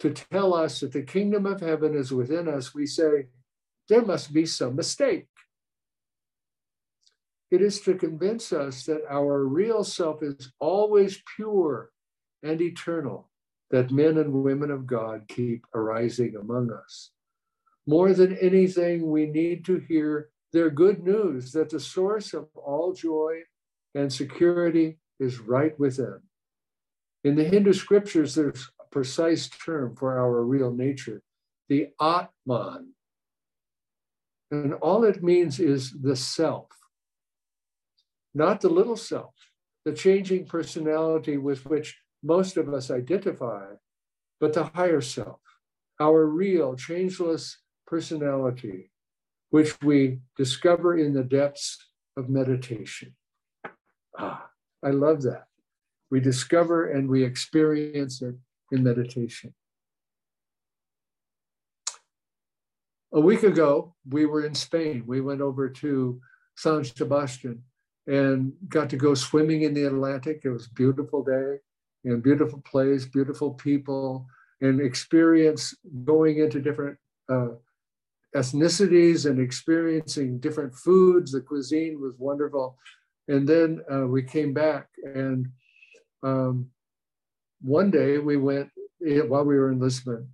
to 0.00 0.10
tell 0.10 0.54
us 0.54 0.80
that 0.80 0.92
the 0.92 1.02
kingdom 1.02 1.46
of 1.46 1.60
heaven 1.60 1.94
is 1.94 2.12
within 2.12 2.48
us, 2.48 2.74
we 2.74 2.86
say, 2.86 3.26
there 3.88 4.04
must 4.04 4.32
be 4.32 4.46
some 4.46 4.76
mistake. 4.76 5.26
It 7.50 7.62
is 7.62 7.80
to 7.82 7.94
convince 7.94 8.52
us 8.52 8.84
that 8.84 9.02
our 9.08 9.44
real 9.44 9.84
self 9.84 10.22
is 10.22 10.52
always 10.58 11.22
pure 11.36 11.90
and 12.42 12.60
eternal 12.60 13.30
that 13.70 13.90
men 13.90 14.18
and 14.18 14.32
women 14.32 14.70
of 14.70 14.86
God 14.86 15.24
keep 15.28 15.64
arising 15.74 16.36
among 16.36 16.70
us. 16.72 17.10
More 17.86 18.12
than 18.12 18.36
anything, 18.38 19.10
we 19.10 19.26
need 19.26 19.64
to 19.66 19.78
hear 19.78 20.30
their 20.52 20.70
good 20.70 21.02
news 21.02 21.52
that 21.52 21.70
the 21.70 21.80
source 21.80 22.34
of 22.34 22.48
all 22.54 22.92
joy 22.92 23.42
and 23.94 24.12
security 24.12 24.98
is 25.20 25.38
right 25.38 25.78
within. 25.78 26.20
In 27.22 27.36
the 27.36 27.44
Hindu 27.44 27.72
scriptures, 27.72 28.34
there's 28.34 28.70
a 28.80 28.84
precise 28.90 29.48
term 29.48 29.96
for 29.96 30.18
our 30.18 30.44
real 30.44 30.72
nature, 30.72 31.22
the 31.68 31.88
Atman. 32.00 32.92
And 34.50 34.74
all 34.74 35.04
it 35.04 35.22
means 35.22 35.58
is 35.58 35.92
the 35.92 36.16
self, 36.16 36.68
not 38.34 38.60
the 38.60 38.68
little 38.68 38.96
self, 38.96 39.34
the 39.84 39.92
changing 39.92 40.46
personality 40.46 41.38
with 41.38 41.64
which 41.66 41.98
most 42.22 42.56
of 42.56 42.72
us 42.72 42.90
identify, 42.90 43.66
but 44.40 44.52
the 44.52 44.64
higher 44.74 45.00
self, 45.00 45.40
our 46.00 46.26
real, 46.26 46.74
changeless 46.76 47.58
personality, 47.86 48.90
which 49.50 49.80
we 49.82 50.18
discover 50.36 50.96
in 50.96 51.12
the 51.14 51.24
depths 51.24 51.78
of 52.16 52.28
meditation. 52.28 53.14
Ah, 54.18 54.48
I 54.82 54.90
love 54.90 55.22
that. 55.22 55.46
We 56.10 56.20
discover 56.20 56.90
and 56.90 57.08
we 57.08 57.24
experience 57.24 58.22
it 58.22 58.34
in 58.70 58.82
meditation. 58.82 59.54
A 63.12 63.20
week 63.20 63.44
ago, 63.44 63.94
we 64.08 64.26
were 64.26 64.44
in 64.44 64.54
Spain. 64.54 65.04
We 65.06 65.20
went 65.20 65.40
over 65.40 65.68
to 65.68 66.20
San 66.56 66.84
Sebastian 66.84 67.62
and 68.06 68.52
got 68.68 68.90
to 68.90 68.96
go 68.96 69.14
swimming 69.14 69.62
in 69.62 69.74
the 69.74 69.84
Atlantic. 69.84 70.42
It 70.44 70.50
was 70.50 70.66
a 70.66 70.74
beautiful 70.74 71.22
day 71.22 71.58
and 72.04 72.22
beautiful 72.22 72.60
place, 72.62 73.06
beautiful 73.06 73.54
people, 73.54 74.26
and 74.60 74.80
experience 74.80 75.74
going 76.04 76.38
into 76.38 76.60
different 76.60 76.98
uh, 77.28 77.48
ethnicities 78.34 79.28
and 79.28 79.38
experiencing 79.38 80.38
different 80.38 80.74
foods. 80.74 81.32
The 81.32 81.40
cuisine 81.40 82.00
was 82.00 82.14
wonderful. 82.18 82.76
And 83.28 83.48
then 83.48 83.80
uh, 83.90 84.06
we 84.06 84.22
came 84.22 84.52
back, 84.52 84.88
and 85.02 85.46
um, 86.22 86.68
one 87.62 87.90
day 87.90 88.18
we 88.18 88.36
went, 88.36 88.70
eh, 89.06 89.20
while 89.20 89.44
we 89.44 89.56
were 89.56 89.72
in 89.72 89.80
Lisbon, 89.80 90.28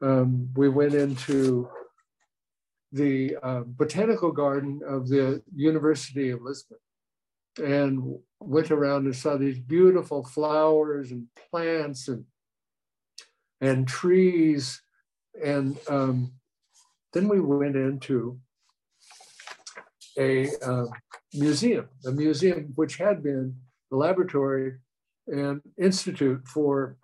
um, 0.00 0.48
we 0.54 0.68
went 0.68 0.94
into 0.94 1.68
the 2.92 3.36
uh, 3.42 3.62
botanical 3.66 4.30
garden 4.30 4.80
of 4.86 5.08
the 5.08 5.42
University 5.54 6.30
of 6.30 6.42
Lisbon 6.42 6.78
and 7.58 8.18
went 8.40 8.70
around 8.70 9.06
and 9.06 9.16
saw 9.16 9.36
these 9.36 9.58
beautiful 9.58 10.24
flowers 10.24 11.10
and 11.10 11.26
plants 11.50 12.08
and 12.08 12.24
and 13.60 13.88
trees. 13.88 14.80
And 15.42 15.78
um, 15.88 16.32
then 17.12 17.28
we 17.28 17.40
went 17.40 17.76
into 17.76 18.38
a 20.18 20.48
uh, 20.64 20.86
museum 21.34 21.88
a 22.06 22.10
museum 22.10 22.72
which 22.74 22.96
had 22.96 23.22
been 23.22 23.54
the 23.90 23.96
laboratory 23.96 24.74
and 25.26 25.60
institute 25.78 26.46
for 26.46 26.96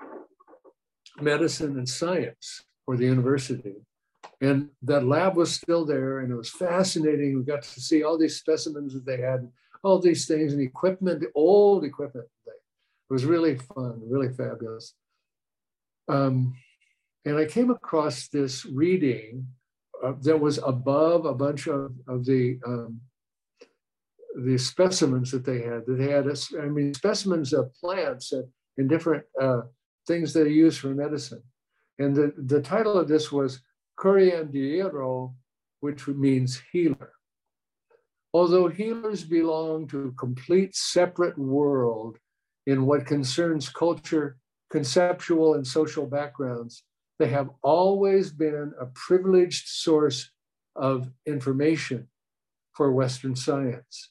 medicine 1.21 1.77
and 1.79 1.89
science 1.89 2.65
for 2.85 2.97
the 2.97 3.05
university 3.05 3.75
and 4.41 4.69
that 4.83 5.05
lab 5.05 5.37
was 5.37 5.55
still 5.55 5.85
there 5.85 6.21
and 6.21 6.33
it 6.33 6.37
was 6.37 6.51
fascinating 6.51 7.37
we 7.37 7.45
got 7.45 7.63
to 7.63 7.81
see 7.81 8.03
all 8.03 8.17
these 8.17 8.37
specimens 8.37 8.95
that 8.95 9.05
they 9.05 9.21
had 9.21 9.49
all 9.83 9.99
these 9.99 10.27
things 10.27 10.53
and 10.53 10.63
equipment, 10.63 11.25
old 11.35 11.85
equipment. 11.85 12.27
It 12.47 13.13
was 13.13 13.25
really 13.25 13.57
fun, 13.59 14.01
really 14.07 14.33
fabulous. 14.33 14.95
Um, 16.09 16.55
and 17.25 17.37
I 17.37 17.45
came 17.45 17.71
across 17.71 18.29
this 18.29 18.65
reading 18.65 19.47
uh, 20.03 20.13
that 20.23 20.39
was 20.39 20.59
above 20.59 21.25
a 21.27 21.35
bunch 21.35 21.67
of, 21.69 21.93
of 22.09 22.25
the 22.25 22.59
um, 22.67 23.01
the 24.45 24.59
specimens 24.59 25.31
that 25.31 25.45
they 25.45 25.61
had. 25.61 25.85
That 25.87 25.99
they 25.99 26.11
had, 26.11 26.27
a, 26.27 26.63
I 26.63 26.69
mean, 26.69 26.95
specimens 26.95 27.53
of 27.53 27.73
plants 27.75 28.33
and, 28.33 28.47
and 28.79 28.89
different 28.89 29.25
uh, 29.41 29.63
things 30.07 30.33
they 30.33 30.49
use 30.49 30.77
for 30.77 30.89
medicine. 30.89 31.43
And 31.99 32.17
the, 32.17 32.33
the 32.37 32.61
title 32.61 32.97
of 32.99 33.09
this 33.09 33.31
was 33.31 33.61
Curandero, 33.99 35.35
which 35.81 36.09
means 36.09 36.61
healer. 36.73 37.13
Although 38.33 38.69
healers 38.69 39.25
belong 39.25 39.87
to 39.89 40.09
a 40.09 40.13
complete 40.13 40.75
separate 40.75 41.37
world 41.37 42.19
in 42.67 42.87
what 42.87 43.05
concerns 43.05 43.69
culture, 43.69 44.39
conceptual, 44.71 45.55
and 45.55 45.67
social 45.67 46.07
backgrounds, 46.07 46.85
they 47.19 47.29
have 47.29 47.51
always 47.63 48.33
been 48.33 48.73
a 48.81 48.87
privileged 48.87 49.69
source 49.69 50.31
of 50.75 51.11
information 51.27 52.09
for 52.73 52.93
Western 52.93 53.37
science. 53.37 54.11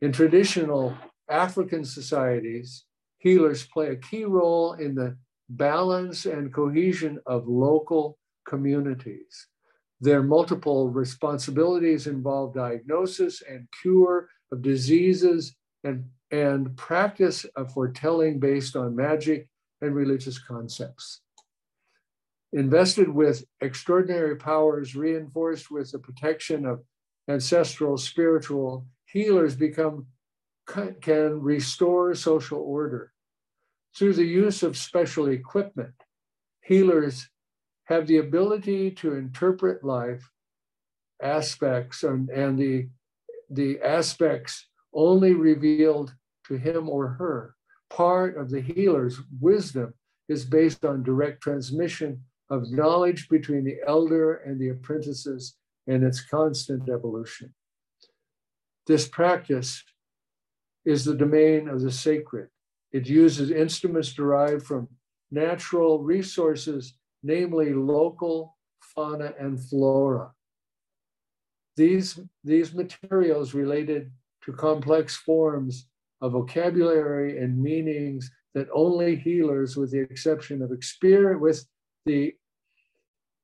In 0.00 0.12
traditional 0.12 0.96
African 1.28 1.84
societies, 1.84 2.84
healers 3.18 3.66
play 3.66 3.88
a 3.88 3.96
key 3.96 4.24
role 4.24 4.74
in 4.74 4.94
the 4.94 5.16
balance 5.48 6.26
and 6.26 6.52
cohesion 6.52 7.18
of 7.26 7.46
local 7.46 8.18
communities. 8.46 9.46
Their 10.00 10.22
multiple 10.22 10.90
responsibilities 10.90 12.06
involve 12.06 12.54
diagnosis 12.54 13.42
and 13.48 13.66
cure 13.80 14.28
of 14.52 14.62
diseases 14.62 15.54
and, 15.84 16.04
and 16.30 16.76
practice 16.76 17.44
of 17.56 17.72
foretelling 17.72 18.40
based 18.40 18.76
on 18.76 18.96
magic 18.96 19.48
and 19.80 19.94
religious 19.94 20.38
concepts. 20.38 21.20
Invested 22.54 23.08
with 23.08 23.44
extraordinary 23.60 24.36
powers 24.36 24.94
reinforced 24.94 25.72
with 25.72 25.90
the 25.90 25.98
protection 25.98 26.64
of 26.64 26.84
ancestral 27.28 27.98
spiritual 27.98 28.86
healers 29.06 29.56
become 29.56 30.06
can 31.00 31.42
restore 31.42 32.14
social 32.14 32.60
order. 32.60 33.12
Through 33.96 34.14
the 34.14 34.24
use 34.24 34.62
of 34.62 34.76
special 34.76 35.26
equipment 35.26 35.94
healers 36.62 37.28
have 37.86 38.06
the 38.06 38.18
ability 38.18 38.92
to 38.92 39.14
interpret 39.14 39.82
life 39.82 40.30
aspects 41.20 42.04
and, 42.04 42.30
and 42.30 42.56
the 42.56 42.88
the 43.50 43.80
aspects 43.82 44.68
only 44.94 45.34
revealed 45.34 46.14
to 46.46 46.54
him 46.54 46.88
or 46.88 47.08
her. 47.08 47.56
Part 47.90 48.36
of 48.36 48.48
the 48.50 48.60
healer's 48.60 49.20
wisdom 49.40 49.94
is 50.28 50.44
based 50.44 50.84
on 50.84 51.02
direct 51.02 51.42
transmission 51.42 52.22
of 52.50 52.70
knowledge 52.70 53.28
between 53.28 53.64
the 53.64 53.76
elder 53.86 54.34
and 54.36 54.60
the 54.60 54.68
apprentices 54.68 55.56
and 55.86 56.04
its 56.04 56.20
constant 56.20 56.88
evolution 56.88 57.52
this 58.86 59.08
practice 59.08 59.82
is 60.84 61.04
the 61.04 61.14
domain 61.14 61.68
of 61.68 61.80
the 61.80 61.90
sacred. 61.90 62.48
It 62.92 63.06
uses 63.06 63.50
instruments 63.50 64.12
derived 64.12 64.64
from 64.64 64.88
natural 65.30 66.02
resources, 66.02 66.94
namely 67.22 67.72
local 67.72 68.56
fauna 68.80 69.32
and 69.40 69.60
flora. 69.60 70.32
These, 71.76 72.20
these 72.44 72.74
materials 72.74 73.54
related 73.54 74.12
to 74.44 74.52
complex 74.52 75.16
forms 75.16 75.86
of 76.20 76.32
vocabulary 76.32 77.38
and 77.38 77.60
meanings 77.60 78.30
that 78.54 78.68
only 78.72 79.16
healers, 79.16 79.76
with 79.76 79.90
the 79.90 79.98
exception 79.98 80.62
of 80.62 80.70
experience, 80.70 81.40
with 81.40 81.66
the 82.06 82.34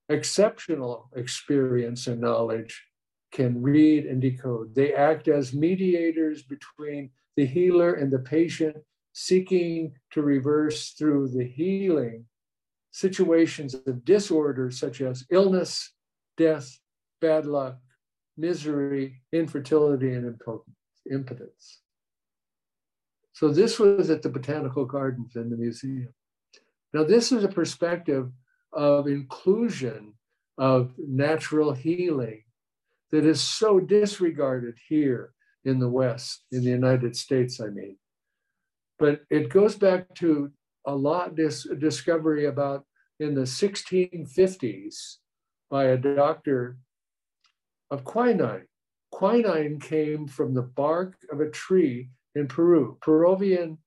exceptional 0.08 1.10
experience 1.14 2.06
and 2.06 2.20
knowledge, 2.20 2.84
can 3.32 3.62
read 3.62 4.06
and 4.06 4.20
decode. 4.20 4.74
They 4.74 4.92
act 4.92 5.28
as 5.28 5.54
mediators 5.54 6.42
between 6.42 7.10
the 7.36 7.46
healer 7.46 7.94
and 7.94 8.12
the 8.12 8.18
patient, 8.18 8.76
seeking 9.12 9.92
to 10.12 10.22
reverse 10.22 10.90
through 10.90 11.28
the 11.28 11.44
healing 11.44 12.24
situations 12.90 13.74
of 13.74 14.04
disorder 14.04 14.70
such 14.70 15.00
as 15.00 15.24
illness, 15.30 15.92
death, 16.36 16.80
bad 17.20 17.46
luck, 17.46 17.78
misery, 18.36 19.22
infertility, 19.32 20.12
and 20.12 20.40
impotence. 21.10 21.80
So 23.32 23.48
this 23.48 23.78
was 23.78 24.10
at 24.10 24.22
the 24.22 24.28
Botanical 24.28 24.84
Gardens 24.84 25.36
in 25.36 25.50
the 25.50 25.56
museum. 25.56 26.12
Now, 26.92 27.04
this 27.04 27.30
is 27.30 27.44
a 27.44 27.48
perspective 27.48 28.30
of 28.72 29.06
inclusion 29.06 30.14
of 30.58 30.92
natural 30.98 31.72
healing 31.72 32.42
that 33.10 33.24
is 33.24 33.40
so 33.40 33.80
disregarded 33.80 34.74
here 34.88 35.32
in 35.64 35.78
the 35.78 35.88
West, 35.88 36.44
in 36.52 36.62
the 36.62 36.70
United 36.70 37.16
States, 37.16 37.60
I 37.60 37.68
mean. 37.68 37.96
But 38.98 39.22
it 39.30 39.48
goes 39.48 39.74
back 39.74 40.14
to 40.16 40.50
a 40.86 40.94
lot 40.94 41.36
this 41.36 41.66
discovery 41.78 42.46
about 42.46 42.84
in 43.18 43.34
the 43.34 43.42
1650s 43.42 45.16
by 45.70 45.84
a 45.84 45.96
doctor 45.96 46.78
of 47.90 48.04
quinine. 48.04 48.66
Quinine 49.12 49.80
came 49.80 50.26
from 50.26 50.54
the 50.54 50.62
bark 50.62 51.16
of 51.32 51.40
a 51.40 51.50
tree 51.50 52.10
in 52.34 52.46
Peru, 52.46 52.96
Peruvian 53.00 53.78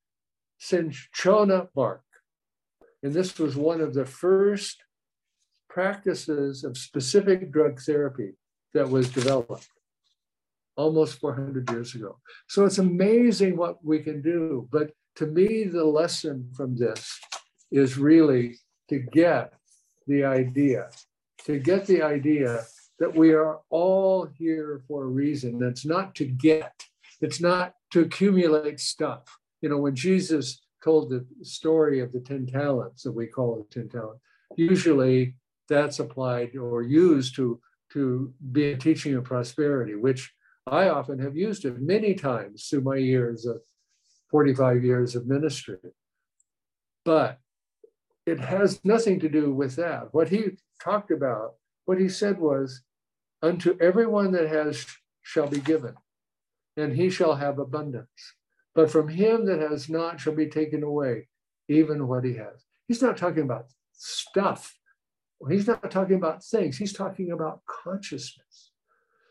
cinchona 0.59 1.69
bark. 1.73 2.02
And 3.03 3.13
this 3.13 3.37
was 3.37 3.55
one 3.55 3.81
of 3.81 3.93
the 3.93 4.05
first 4.05 4.81
practices 5.69 6.63
of 6.63 6.77
specific 6.77 7.51
drug 7.51 7.79
therapy 7.81 8.31
that 8.73 8.89
was 8.89 9.09
developed 9.09 9.67
almost 10.75 11.19
400 11.19 11.69
years 11.69 11.93
ago. 11.95 12.17
So 12.47 12.65
it's 12.65 12.77
amazing 12.77 13.57
what 13.57 13.83
we 13.83 13.99
can 13.99 14.21
do. 14.21 14.67
But 14.71 14.91
to 15.17 15.27
me, 15.27 15.65
the 15.65 15.83
lesson 15.83 16.49
from 16.55 16.75
this 16.77 17.19
is 17.71 17.97
really 17.97 18.55
to 18.89 18.99
get 18.99 19.53
the 20.07 20.23
idea, 20.23 20.89
to 21.45 21.59
get 21.59 21.85
the 21.85 22.01
idea 22.01 22.63
that 22.99 23.13
we 23.13 23.33
are 23.33 23.59
all 23.69 24.27
here 24.37 24.81
for 24.87 25.03
a 25.03 25.07
reason. 25.07 25.59
That's 25.59 25.85
not 25.85 26.15
to 26.15 26.25
get, 26.25 26.83
it's 27.21 27.41
not 27.41 27.73
to 27.91 28.01
accumulate 28.01 28.79
stuff. 28.79 29.23
You 29.61 29.69
know, 29.69 29.77
when 29.77 29.95
Jesus 29.95 30.61
told 30.83 31.09
the 31.09 31.25
story 31.41 31.99
of 31.99 32.11
the 32.11 32.19
10 32.19 32.47
talents 32.47 33.03
that 33.03 33.11
we 33.11 33.27
call 33.27 33.55
the 33.55 33.81
10 33.81 33.89
talents, 33.89 34.21
usually 34.55 35.35
that's 35.69 35.99
applied 35.99 36.55
or 36.55 36.81
used 36.81 37.35
to 37.35 37.59
to 37.91 38.33
be 38.51 38.71
a 38.71 38.77
teaching 38.77 39.13
of 39.13 39.23
prosperity, 39.23 39.93
which 39.93 40.33
I 40.65 40.89
often 40.89 41.19
have 41.19 41.37
used 41.37 41.63
it 41.65 41.79
many 41.79 42.15
times 42.15 42.67
through 42.67 42.81
my 42.81 42.95
years 42.95 43.45
of 43.45 43.61
45 44.31 44.83
years 44.83 45.15
of 45.15 45.27
ministry. 45.27 45.77
But 47.05 47.37
it 48.25 48.39
has 48.39 48.79
nothing 48.83 49.19
to 49.19 49.29
do 49.29 49.53
with 49.53 49.75
that. 49.75 50.11
What 50.11 50.29
he 50.29 50.57
talked 50.81 51.11
about, 51.11 51.55
what 51.85 51.99
he 51.99 52.09
said 52.09 52.39
was, 52.39 52.81
Unto 53.43 53.77
everyone 53.81 54.31
that 54.31 54.47
has 54.47 54.85
shall 55.21 55.47
be 55.47 55.59
given, 55.59 55.95
and 56.77 56.95
he 56.95 57.09
shall 57.09 57.35
have 57.35 57.59
abundance. 57.59 58.07
But 58.75 58.91
from 58.91 59.07
him 59.07 59.45
that 59.45 59.59
has 59.59 59.89
not 59.89 60.19
shall 60.19 60.35
be 60.35 60.47
taken 60.47 60.83
away, 60.83 61.27
even 61.67 62.07
what 62.07 62.23
he 62.25 62.33
has. 62.35 62.65
He's 62.87 63.01
not 63.01 63.17
talking 63.17 63.43
about 63.43 63.67
stuff 63.93 64.77
he's 65.49 65.67
not 65.67 65.91
talking 65.91 66.15
about 66.15 66.43
things, 66.43 66.77
he's 66.77 66.93
talking 66.93 67.31
about 67.31 67.61
consciousness. 67.65 68.71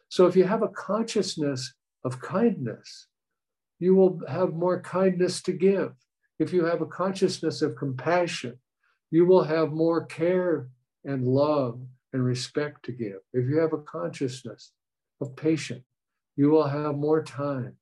So 0.08 0.26
if 0.26 0.36
you 0.36 0.44
have 0.44 0.62
a 0.62 0.68
consciousness 0.68 1.74
of 2.04 2.20
kindness, 2.20 3.08
you 3.78 3.94
will 3.94 4.20
have 4.28 4.52
more 4.52 4.80
kindness 4.80 5.42
to 5.42 5.52
give. 5.52 5.92
If 6.38 6.52
you 6.52 6.64
have 6.64 6.82
a 6.82 6.86
consciousness 6.86 7.62
of 7.62 7.76
compassion, 7.76 8.58
you 9.10 9.26
will 9.26 9.44
have 9.44 9.72
more 9.72 10.04
care 10.04 10.68
and 11.04 11.26
love 11.26 11.80
and 12.12 12.24
respect 12.24 12.84
to 12.84 12.92
give. 12.92 13.18
If 13.32 13.48
you 13.48 13.58
have 13.58 13.72
a 13.72 13.78
consciousness 13.78 14.72
of 15.20 15.34
patience, 15.36 15.84
you 16.36 16.50
will 16.50 16.66
have 16.66 16.94
more 16.94 17.22
time 17.22 17.76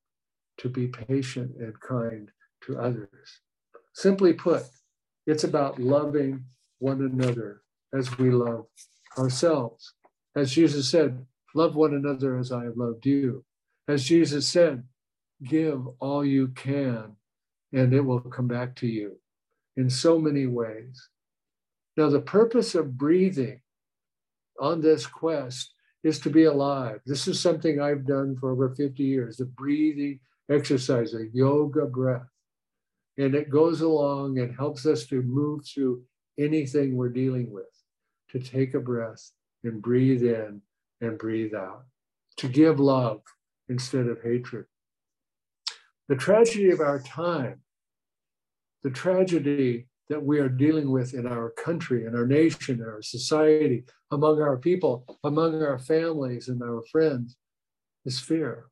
to 0.60 0.68
be 0.68 0.88
patient 0.88 1.56
and 1.56 1.78
kind 1.80 2.30
to 2.62 2.78
others. 2.78 3.40
Simply 3.94 4.32
put, 4.32 4.62
it's 5.26 5.44
about 5.44 5.80
loving 5.80 6.44
one 6.78 7.00
another 7.00 7.62
as 7.94 8.18
we 8.18 8.30
love 8.30 8.66
ourselves. 9.18 9.94
As 10.36 10.52
Jesus 10.52 10.90
said, 10.90 11.24
love 11.54 11.74
one 11.74 11.94
another 11.94 12.38
as 12.38 12.52
I 12.52 12.64
have 12.64 12.76
loved 12.76 13.06
you. 13.06 13.44
As 13.88 14.04
Jesus 14.04 14.46
said, 14.46 14.84
give 15.44 15.86
all 15.98 16.24
you 16.24 16.48
can 16.48 17.16
and 17.72 17.94
it 17.94 18.00
will 18.00 18.20
come 18.20 18.48
back 18.48 18.76
to 18.76 18.86
you 18.86 19.16
in 19.76 19.88
so 19.88 20.18
many 20.18 20.46
ways. 20.46 21.08
Now, 21.96 22.10
the 22.10 22.20
purpose 22.20 22.74
of 22.74 22.98
breathing 22.98 23.60
on 24.60 24.80
this 24.80 25.06
quest 25.06 25.72
is 26.04 26.18
to 26.20 26.30
be 26.30 26.44
alive. 26.44 27.00
This 27.06 27.28
is 27.28 27.40
something 27.40 27.80
I've 27.80 28.06
done 28.06 28.36
for 28.36 28.50
over 28.50 28.74
50 28.74 29.02
years 29.02 29.36
the 29.36 29.46
breathing 29.46 30.20
exercise, 30.50 31.14
a 31.14 31.26
yoga 31.32 31.86
breath. 31.86 32.28
And 33.18 33.34
it 33.34 33.50
goes 33.50 33.80
along 33.80 34.38
and 34.38 34.54
helps 34.54 34.86
us 34.86 35.06
to 35.06 35.22
move 35.22 35.66
through 35.66 36.02
anything 36.38 36.96
we're 36.96 37.08
dealing 37.10 37.50
with 37.50 37.64
to 38.30 38.38
take 38.38 38.74
a 38.74 38.80
breath 38.80 39.30
and 39.64 39.82
breathe 39.82 40.22
in 40.22 40.62
and 41.00 41.18
breathe 41.18 41.54
out, 41.54 41.84
to 42.36 42.48
give 42.48 42.80
love 42.80 43.20
instead 43.68 44.06
of 44.06 44.22
hatred. 44.22 44.66
The 46.08 46.16
tragedy 46.16 46.70
of 46.70 46.80
our 46.80 47.00
time, 47.00 47.60
the 48.82 48.90
tragedy 48.90 49.86
that 50.08 50.22
we 50.22 50.40
are 50.40 50.48
dealing 50.48 50.90
with 50.90 51.14
in 51.14 51.26
our 51.26 51.50
country, 51.50 52.04
in 52.04 52.16
our 52.16 52.26
nation, 52.26 52.80
in 52.80 52.86
our 52.86 53.02
society, 53.02 53.84
among 54.10 54.42
our 54.42 54.56
people, 54.56 55.18
among 55.22 55.62
our 55.62 55.78
families 55.78 56.48
and 56.48 56.62
our 56.62 56.82
friends, 56.90 57.36
is 58.04 58.18
fear. 58.18 58.66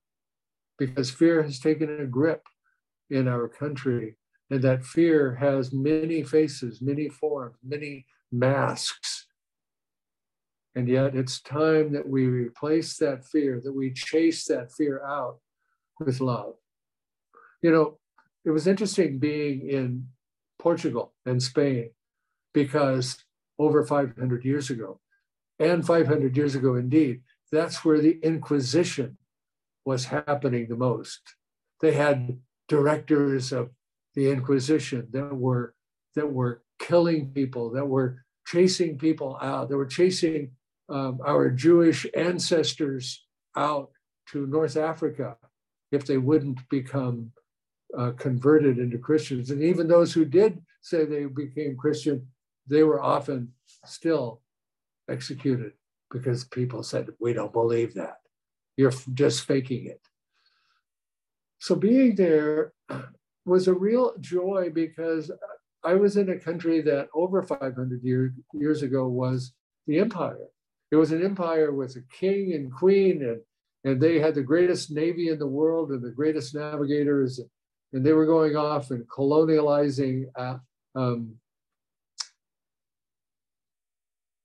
Because 0.78 1.10
fear 1.10 1.42
has 1.42 1.58
taken 1.58 2.00
a 2.00 2.06
grip 2.06 2.46
in 3.10 3.26
our 3.26 3.48
country, 3.48 4.16
and 4.50 4.62
that 4.62 4.84
fear 4.84 5.34
has 5.34 5.72
many 5.72 6.22
faces, 6.22 6.80
many 6.80 7.08
forms, 7.08 7.56
many 7.62 8.06
masks. 8.30 9.26
And 10.74 10.88
yet 10.88 11.16
it's 11.16 11.40
time 11.40 11.92
that 11.92 12.08
we 12.08 12.26
replace 12.26 12.96
that 12.98 13.24
fear, 13.24 13.60
that 13.64 13.72
we 13.72 13.92
chase 13.92 14.44
that 14.46 14.72
fear 14.72 15.04
out 15.04 15.38
with 15.98 16.20
love. 16.20 16.54
You 17.62 17.72
know, 17.72 17.98
it 18.44 18.50
was 18.50 18.66
interesting 18.66 19.18
being 19.18 19.68
in 19.68 20.06
Portugal 20.58 21.14
and 21.26 21.42
Spain 21.42 21.90
because 22.54 23.24
over 23.58 23.84
500 23.84 24.44
years 24.44 24.70
ago, 24.70 25.00
and 25.58 25.84
500 25.84 26.36
years 26.36 26.54
ago, 26.54 26.76
indeed, 26.76 27.22
that's 27.50 27.84
where 27.84 28.00
the 28.00 28.18
Inquisition 28.22 29.17
was 29.88 30.04
happening 30.04 30.66
the 30.68 30.76
most. 30.76 31.20
They 31.80 31.92
had 31.92 32.38
directors 32.68 33.52
of 33.52 33.70
the 34.14 34.30
Inquisition 34.30 35.08
that 35.12 35.34
were 35.34 35.74
that 36.14 36.30
were 36.30 36.62
killing 36.78 37.30
people, 37.32 37.70
that 37.70 37.86
were 37.86 38.10
chasing 38.46 38.98
people 38.98 39.38
out, 39.40 39.68
that 39.68 39.76
were 39.76 39.94
chasing 40.00 40.50
um, 40.90 41.20
our 41.24 41.50
Jewish 41.50 42.06
ancestors 42.14 43.24
out 43.56 43.90
to 44.30 44.46
North 44.46 44.76
Africa 44.76 45.36
if 45.90 46.04
they 46.04 46.18
wouldn't 46.18 46.60
become 46.68 47.32
uh, 47.98 48.12
converted 48.18 48.78
into 48.78 48.98
Christians. 48.98 49.50
And 49.50 49.62
even 49.62 49.88
those 49.88 50.12
who 50.12 50.26
did 50.26 50.60
say 50.82 51.04
they 51.06 51.24
became 51.24 51.76
Christian, 51.84 52.26
they 52.66 52.82
were 52.82 53.02
often 53.02 53.52
still 53.86 54.42
executed 55.08 55.72
because 56.10 56.44
people 56.44 56.82
said, 56.82 57.08
We 57.18 57.32
don't 57.32 57.52
believe 57.60 57.94
that. 57.94 58.18
You're 58.78 58.92
just 59.12 59.44
faking 59.44 59.86
it. 59.86 60.00
So 61.58 61.74
being 61.74 62.14
there 62.14 62.72
was 63.44 63.66
a 63.66 63.74
real 63.74 64.14
joy 64.20 64.70
because 64.72 65.32
I 65.82 65.94
was 65.94 66.16
in 66.16 66.30
a 66.30 66.38
country 66.38 66.80
that 66.82 67.08
over 67.12 67.42
500 67.42 68.02
year, 68.04 68.32
years 68.52 68.82
ago 68.82 69.08
was 69.08 69.52
the 69.88 69.98
empire. 69.98 70.46
It 70.92 70.96
was 70.96 71.10
an 71.10 71.24
empire 71.24 71.72
with 71.72 71.96
a 71.96 72.02
king 72.16 72.52
and 72.52 72.72
queen, 72.72 73.22
and, 73.24 73.40
and 73.82 74.00
they 74.00 74.20
had 74.20 74.36
the 74.36 74.42
greatest 74.42 74.92
navy 74.92 75.28
in 75.28 75.40
the 75.40 75.46
world 75.46 75.90
and 75.90 76.00
the 76.00 76.12
greatest 76.12 76.54
navigators. 76.54 77.40
And 77.92 78.06
they 78.06 78.12
were 78.12 78.26
going 78.26 78.54
off 78.54 78.92
and 78.92 79.08
colonializing 79.08 80.26
uh, 80.36 80.58
um, 80.94 81.34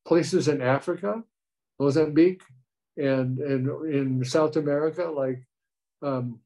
places 0.07 0.47
in 0.47 0.59
Africa, 0.59 1.21
Mozambique, 1.79 2.41
and, 2.97 3.39
and 3.39 3.93
in 3.93 4.23
South 4.25 4.55
America, 4.55 5.05
like, 5.05 5.45
um, 6.01 6.39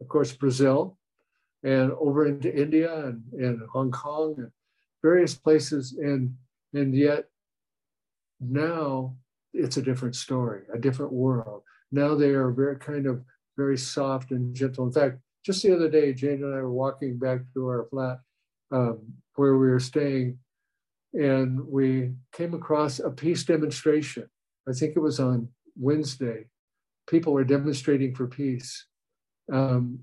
of 0.00 0.08
course, 0.08 0.32
Brazil, 0.32 0.98
and 1.62 1.92
over 1.92 2.26
into 2.26 2.54
India 2.54 3.06
and, 3.06 3.22
and 3.32 3.60
Hong 3.72 3.90
Kong 3.90 4.34
and 4.38 4.50
various 5.02 5.34
places. 5.34 5.96
And, 5.98 6.34
and 6.72 6.94
yet 6.94 7.26
now 8.40 9.16
it's 9.52 9.76
a 9.76 9.82
different 9.82 10.16
story, 10.16 10.62
a 10.72 10.78
different 10.78 11.12
world. 11.12 11.62
Now 11.92 12.14
they 12.14 12.30
are 12.30 12.50
very 12.50 12.76
kind 12.76 13.06
of 13.06 13.22
very 13.56 13.76
soft 13.76 14.30
and 14.30 14.54
gentle. 14.54 14.86
In 14.86 14.92
fact, 14.92 15.18
just 15.44 15.62
the 15.62 15.74
other 15.74 15.90
day, 15.90 16.12
Jane 16.12 16.44
and 16.44 16.54
I 16.54 16.58
were 16.58 16.72
walking 16.72 17.18
back 17.18 17.40
to 17.54 17.66
our 17.66 17.86
flat 17.90 18.20
um, 18.70 19.00
where 19.34 19.56
we 19.56 19.68
were 19.68 19.80
staying, 19.80 20.38
and 21.14 21.60
we 21.66 22.12
came 22.32 22.54
across 22.54 23.00
a 23.00 23.10
peace 23.10 23.44
demonstration. 23.44 24.28
I 24.68 24.72
think 24.72 24.94
it 24.96 25.00
was 25.00 25.18
on 25.18 25.48
Wednesday. 25.76 26.46
People 27.08 27.36
are 27.36 27.44
demonstrating 27.44 28.14
for 28.14 28.26
peace 28.26 28.86
um, 29.52 30.00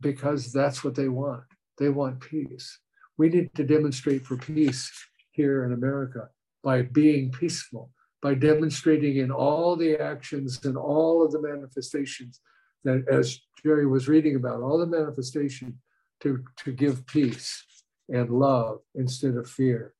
because 0.00 0.52
that's 0.52 0.82
what 0.82 0.94
they 0.94 1.08
want. 1.08 1.44
They 1.78 1.88
want 1.88 2.20
peace. 2.20 2.78
We 3.18 3.28
need 3.28 3.54
to 3.54 3.64
demonstrate 3.64 4.24
for 4.24 4.36
peace 4.36 4.90
here 5.32 5.64
in 5.64 5.72
America 5.72 6.28
by 6.62 6.82
being 6.82 7.30
peaceful, 7.30 7.90
by 8.20 8.34
demonstrating 8.34 9.16
in 9.16 9.30
all 9.30 9.76
the 9.76 9.96
actions 9.96 10.64
and 10.64 10.76
all 10.76 11.24
of 11.24 11.32
the 11.32 11.42
manifestations 11.42 12.40
that, 12.84 13.04
as 13.10 13.40
Jerry 13.62 13.86
was 13.86 14.08
reading 14.08 14.36
about, 14.36 14.62
all 14.62 14.78
the 14.78 14.86
manifestation 14.86 15.78
to, 16.20 16.42
to 16.64 16.72
give 16.72 17.06
peace 17.06 17.64
and 18.08 18.30
love 18.30 18.80
instead 18.94 19.36
of 19.36 19.48
fear, 19.48 19.94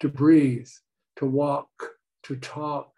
to 0.00 0.08
breathe, 0.08 0.68
to 1.16 1.26
walk, 1.26 1.70
to 2.24 2.36
talk 2.36 2.92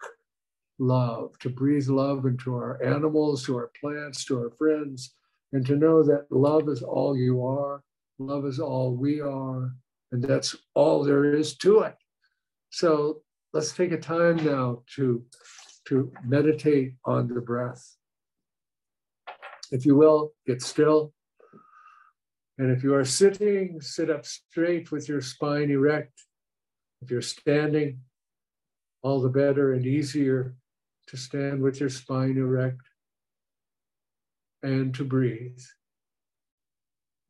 love, 0.79 1.39
to 1.41 1.49
breathe 1.49 1.89
love 1.89 2.25
into 2.25 2.55
our 2.55 2.83
animals, 2.83 3.45
to 3.45 3.57
our 3.57 3.71
plants, 3.81 4.25
to 4.27 4.39
our 4.39 4.51
friends, 4.51 5.15
and 5.53 5.67
to 5.67 5.77
know 5.77 6.03
that 6.03 6.27
love 6.31 6.69
is 6.69 6.83
all 6.83 7.17
you 7.17 7.45
are, 7.45 7.83
love 8.19 8.47
is 8.47 8.61
all 8.61 8.95
we 8.95 9.21
are, 9.21 9.75
and 10.13 10.23
that's 10.23 10.57
all 10.75 11.05
there 11.05 11.35
is 11.35 11.57
to 11.57 11.81
it. 11.81 11.97
So 12.71 13.23
let's 13.53 13.73
take 13.73 13.93
a 13.93 13.99
time 13.99 14.37
now 14.45 14.83
to, 14.97 15.25
to 15.89 16.13
meditate 16.25 16.95
on 17.05 17.29
the 17.29 17.41
breath. 17.41 17.97
If 19.71 19.85
you 19.85 19.97
will, 19.97 20.33
get 20.47 20.63
still. 20.63 21.13
And 22.59 22.71
if 22.71 22.83
you 22.83 22.95
are 22.95 23.05
sitting, 23.05 23.81
sit 23.81 24.11
up 24.11 24.27
straight 24.27 24.91
with 24.91 25.09
your 25.09 25.21
spine 25.21 25.71
erect. 25.71 26.23
If 27.01 27.11
you're 27.11 27.23
standing, 27.23 28.01
all 29.03 29.21
the 29.21 29.29
better 29.29 29.75
and 29.75 29.87
easier 29.87 30.57
to 31.09 31.17
stand 31.17 31.63
with 31.63 31.81
your 31.81 31.89
spine 31.89 32.37
erect 32.37 32.83
and 34.63 34.95
to 34.95 35.05
breathe. 35.05 35.61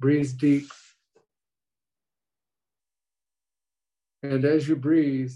Breathe 0.01 0.37
deep. 0.39 0.70
And 4.22 4.45
as 4.45 4.68
you 4.68 4.76
breathe, 4.76 5.33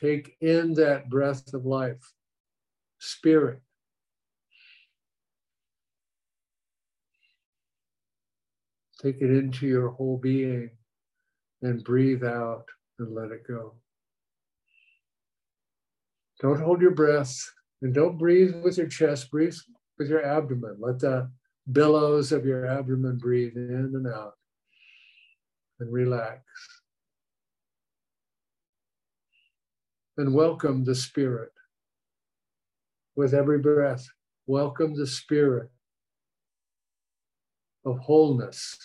take 0.00 0.36
in 0.40 0.74
that 0.74 1.08
breath 1.08 1.52
of 1.54 1.66
life, 1.66 2.12
spirit. 2.98 3.60
Take 9.02 9.16
it 9.20 9.30
into 9.30 9.66
your 9.66 9.90
whole 9.90 10.18
being 10.18 10.70
and 11.62 11.84
breathe 11.84 12.24
out 12.24 12.66
and 12.98 13.14
let 13.14 13.30
it 13.30 13.46
go. 13.46 13.74
Don't 16.40 16.60
hold 16.60 16.82
your 16.82 16.90
breath 16.90 17.34
and 17.82 17.94
don't 17.94 18.18
breathe 18.18 18.54
with 18.62 18.76
your 18.76 18.88
chest, 18.88 19.30
breathe 19.30 19.54
with 19.98 20.08
your 20.08 20.24
abdomen. 20.24 20.76
Let 20.78 20.98
the 20.98 21.30
billows 21.72 22.30
of 22.32 22.44
your 22.44 22.66
abdomen 22.66 23.18
breathe 23.18 23.56
in 23.56 23.92
and 23.94 24.06
out 24.06 24.34
and 25.80 25.92
relax. 25.92 26.42
And 30.18 30.34
welcome 30.34 30.84
the 30.84 30.94
Spirit. 30.94 31.52
With 33.16 33.32
every 33.32 33.58
breath, 33.58 34.06
welcome 34.46 34.94
the 34.94 35.06
Spirit 35.06 35.70
of 37.86 37.98
wholeness, 37.98 38.76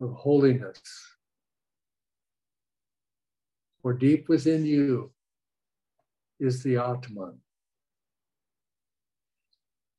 of 0.00 0.14
holiness. 0.14 0.80
For 3.82 3.92
deep 3.92 4.28
within 4.28 4.64
you 4.64 5.12
is 6.38 6.62
the 6.62 6.76
Atman. 6.76 7.38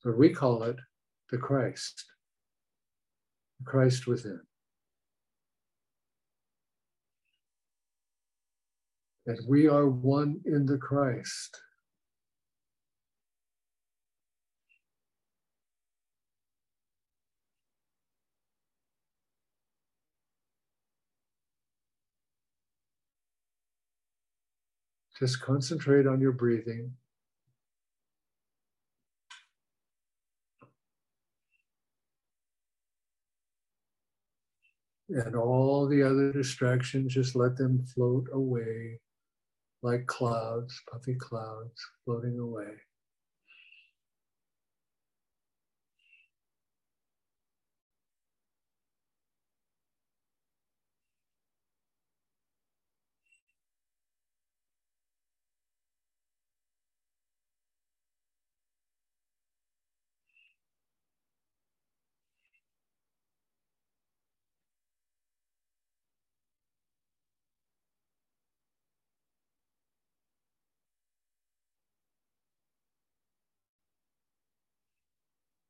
But 0.03 0.17
we 0.17 0.29
call 0.29 0.63
it 0.63 0.77
the 1.31 1.37
Christ, 1.37 2.05
the 3.59 3.65
Christ 3.65 4.07
within. 4.07 4.39
That 9.25 9.43
we 9.47 9.67
are 9.67 9.89
one 9.89 10.39
in 10.45 10.65
the 10.65 10.77
Christ. 10.77 11.59
Just 25.19 25.41
concentrate 25.41 26.05
on 26.05 26.21
your 26.21 26.31
breathing. 26.31 26.91
And 35.09 35.35
all 35.35 35.87
the 35.87 36.03
other 36.03 36.31
distractions, 36.31 37.13
just 37.13 37.35
let 37.35 37.55
them 37.55 37.83
float 37.95 38.27
away 38.31 38.99
like 39.81 40.05
clouds, 40.05 40.81
puffy 40.91 41.15
clouds 41.15 41.81
floating 42.03 42.37
away. 42.39 42.73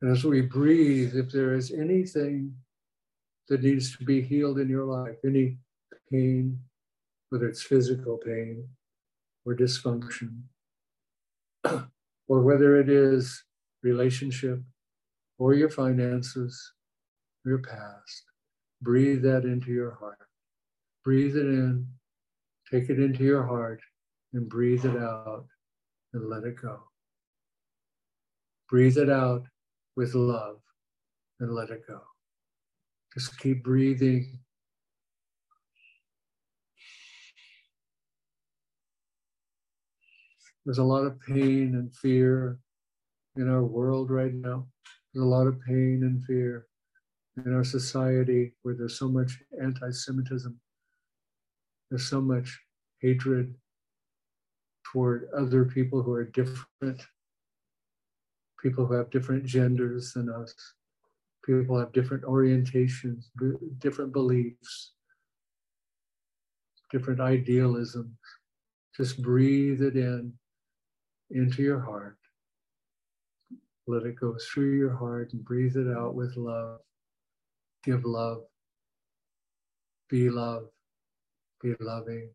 And 0.01 0.11
as 0.11 0.23
we 0.23 0.41
breathe, 0.41 1.15
if 1.15 1.31
there 1.31 1.55
is 1.55 1.71
anything 1.71 2.53
that 3.49 3.63
needs 3.63 3.97
to 3.97 4.03
be 4.03 4.21
healed 4.21 4.59
in 4.59 4.69
your 4.69 4.85
life, 4.85 5.15
any 5.25 5.57
pain, 6.11 6.59
whether 7.29 7.47
it's 7.47 7.63
physical 7.63 8.17
pain 8.17 8.67
or 9.45 9.55
dysfunction, 9.55 10.41
or 12.27 12.41
whether 12.41 12.79
it 12.79 12.89
is 12.89 13.43
relationship 13.81 14.61
or 15.39 15.53
your 15.53 15.69
finances, 15.69 16.73
your 17.45 17.59
past. 17.59 18.23
Breathe 18.81 19.23
that 19.23 19.45
into 19.45 19.71
your 19.71 19.95
heart. 19.95 20.19
Breathe 21.03 21.35
it 21.35 21.47
in, 21.47 21.87
take 22.71 22.89
it 22.89 22.99
into 22.99 23.23
your 23.23 23.45
heart, 23.45 23.81
and 24.33 24.47
breathe 24.47 24.85
it 24.85 24.97
out 24.97 25.45
and 26.13 26.29
let 26.29 26.43
it 26.43 26.61
go. 26.61 26.79
Breathe 28.69 28.97
it 28.97 29.09
out 29.09 29.47
with 29.97 30.13
love 30.13 30.59
and 31.39 31.51
let 31.51 31.71
it 31.71 31.81
go. 31.87 31.99
Just 33.13 33.37
keep 33.39 33.63
breathing. 33.63 34.39
There's 40.63 40.77
a 40.77 40.83
lot 40.83 41.05
of 41.05 41.19
pain 41.21 41.75
and 41.75 41.93
fear 41.95 42.59
in 43.37 43.49
our 43.49 43.63
world 43.63 44.11
right 44.11 44.33
now. 44.33 44.67
There's 45.13 45.25
a 45.25 45.27
lot 45.27 45.47
of 45.47 45.59
pain 45.61 46.01
and 46.03 46.23
fear 46.25 46.67
in 47.43 47.53
our 47.53 47.63
society 47.63 48.53
where 48.61 48.75
there's 48.75 48.99
so 48.99 49.07
much 49.07 49.39
anti 49.61 49.89
Semitism. 49.89 50.59
There's 51.89 52.07
so 52.07 52.21
much 52.21 52.59
hatred 53.01 53.55
toward 54.91 55.29
other 55.35 55.65
people 55.65 56.03
who 56.03 56.13
are 56.13 56.25
different, 56.25 57.01
people 58.61 58.85
who 58.85 58.93
have 58.93 59.09
different 59.09 59.45
genders 59.45 60.13
than 60.13 60.29
us, 60.29 60.53
people 61.45 61.79
have 61.79 61.91
different 61.93 62.23
orientations, 62.23 63.25
different 63.79 64.11
beliefs, 64.11 64.91
different 66.91 67.19
idealisms. 67.19 68.17
Just 68.95 69.21
breathe 69.21 69.81
it 69.81 69.95
in 69.95 70.33
into 71.31 71.61
your 71.61 71.79
heart. 71.79 72.17
Let 73.85 74.03
it 74.03 74.19
go 74.19 74.35
through 74.37 74.77
your 74.77 74.95
heart 74.95 75.33
and 75.33 75.43
breathe 75.45 75.77
it 75.77 75.95
out 75.95 76.15
with 76.15 76.35
love. 76.35 76.79
Give 77.83 78.03
love. 78.03 78.43
Be 80.09 80.29
love. 80.29 80.69
Be 81.61 81.75
loving. 81.79 82.29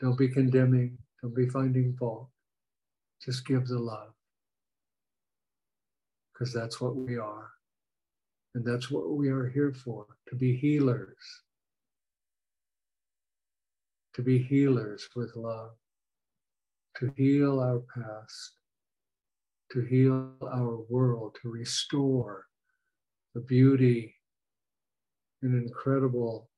Don't 0.00 0.18
be 0.18 0.28
condemning. 0.28 0.98
Don't 1.22 1.34
be 1.34 1.48
finding 1.48 1.96
fault. 1.96 2.28
Just 3.24 3.46
give 3.46 3.66
the 3.66 3.78
love. 3.78 4.13
Because 6.34 6.52
that's 6.52 6.80
what 6.80 6.96
we 6.96 7.16
are. 7.16 7.50
And 8.54 8.64
that's 8.64 8.90
what 8.90 9.10
we 9.10 9.28
are 9.28 9.48
here 9.48 9.72
for 9.72 10.06
to 10.28 10.36
be 10.36 10.56
healers. 10.56 11.16
To 14.14 14.22
be 14.22 14.38
healers 14.38 15.08
with 15.16 15.34
love. 15.36 15.72
To 16.98 17.12
heal 17.16 17.60
our 17.60 17.82
past. 17.94 18.52
To 19.72 19.80
heal 19.80 20.32
our 20.42 20.78
world. 20.88 21.36
To 21.42 21.50
restore 21.50 22.46
the 23.34 23.40
beauty 23.40 24.14
and 25.42 25.54
incredible 25.54 26.48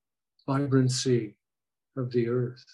vibrancy 0.47 1.37
of 1.97 2.13
the 2.13 2.29
earth. 2.29 2.65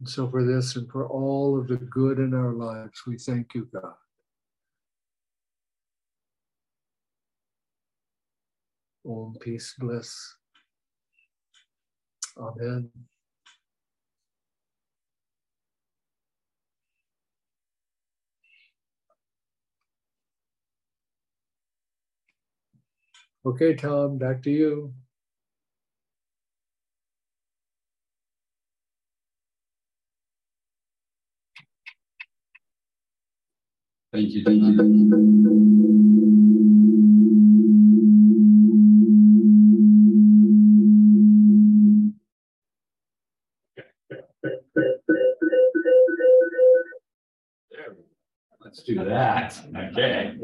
And 0.00 0.08
so, 0.08 0.28
for 0.28 0.44
this 0.44 0.76
and 0.76 0.90
for 0.90 1.08
all 1.08 1.58
of 1.60 1.68
the 1.68 1.76
good 1.76 2.18
in 2.18 2.34
our 2.34 2.52
lives, 2.52 3.02
we 3.06 3.18
thank 3.18 3.54
you, 3.54 3.68
God. 3.72 3.94
Om, 9.06 9.36
peace, 9.40 9.74
bliss. 9.78 10.36
Amen. 12.38 12.90
Okay, 23.46 23.74
Tom, 23.74 24.18
back 24.18 24.42
to 24.44 24.50
you. 24.50 24.94
Thank 34.10 34.30
you. 34.30 34.42
Thank 34.42 34.62
you. 34.62 35.98
Let's 48.64 48.82
do 48.82 49.04
that. 49.04 49.60
Okay. 49.76 50.38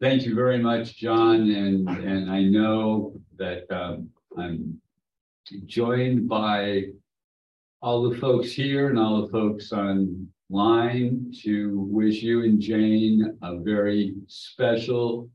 Thank 0.00 0.24
you 0.24 0.34
very 0.34 0.58
much, 0.58 0.96
John. 0.96 1.50
And, 1.50 1.86
and 1.88 2.30
I 2.30 2.42
know 2.44 3.12
that 3.36 3.70
um, 3.70 4.08
I'm 4.38 4.80
joined 5.66 6.28
by 6.28 6.84
all 7.82 8.08
the 8.08 8.16
folks 8.18 8.52
here 8.52 8.88
and 8.88 8.98
all 8.98 9.22
the 9.22 9.28
folks 9.28 9.72
online 10.50 11.32
to 11.42 11.86
wish 11.88 12.22
you 12.22 12.42
and 12.42 12.60
Jane 12.60 13.38
a 13.42 13.58
very 13.58 14.14
special 14.26 15.30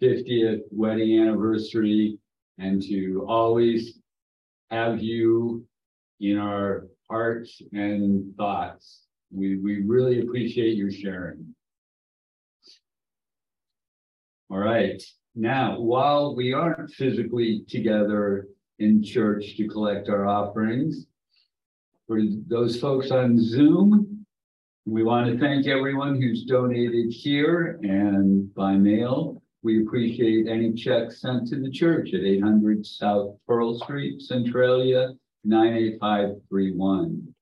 50th 0.00 0.60
wedding 0.70 1.20
anniversary 1.20 2.18
and 2.58 2.80
to 2.82 3.26
always 3.28 3.98
have 4.70 5.02
you 5.02 5.66
in 6.20 6.38
our 6.38 6.86
hearts 7.10 7.60
and 7.72 8.34
thoughts. 8.36 9.02
We, 9.32 9.56
we 9.56 9.82
really 9.82 10.20
appreciate 10.20 10.76
your 10.76 10.92
sharing. 10.92 11.54
All 14.48 14.58
right. 14.58 15.02
Now, 15.34 15.80
while 15.80 16.36
we 16.36 16.52
aren't 16.52 16.90
physically 16.92 17.64
together 17.68 18.46
in 18.78 19.02
church 19.02 19.56
to 19.56 19.66
collect 19.66 20.08
our 20.08 20.26
offerings, 20.26 21.06
for 22.06 22.20
those 22.46 22.78
folks 22.78 23.10
on 23.10 23.36
Zoom, 23.42 24.15
we 24.86 25.02
want 25.02 25.26
to 25.26 25.36
thank 25.38 25.66
everyone 25.66 26.22
who's 26.22 26.44
donated 26.44 27.10
here 27.10 27.80
and 27.82 28.54
by 28.54 28.74
mail. 28.74 29.42
We 29.64 29.82
appreciate 29.82 30.46
any 30.46 30.74
checks 30.74 31.20
sent 31.20 31.48
to 31.48 31.60
the 31.60 31.72
church 31.72 32.14
at 32.14 32.20
800 32.20 32.86
South 32.86 33.36
Pearl 33.48 33.76
Street, 33.80 34.22
Centralia, 34.22 35.08
98531. 35.42 37.34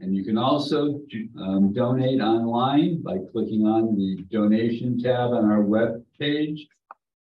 And 0.00 0.16
you 0.16 0.24
can 0.24 0.36
also 0.36 1.00
um, 1.40 1.72
donate 1.72 2.20
online 2.20 3.00
by 3.02 3.18
clicking 3.30 3.64
on 3.64 3.96
the 3.96 4.24
donation 4.32 5.00
tab 5.00 5.30
on 5.30 5.48
our 5.48 5.60
web 5.60 6.02
page, 6.18 6.66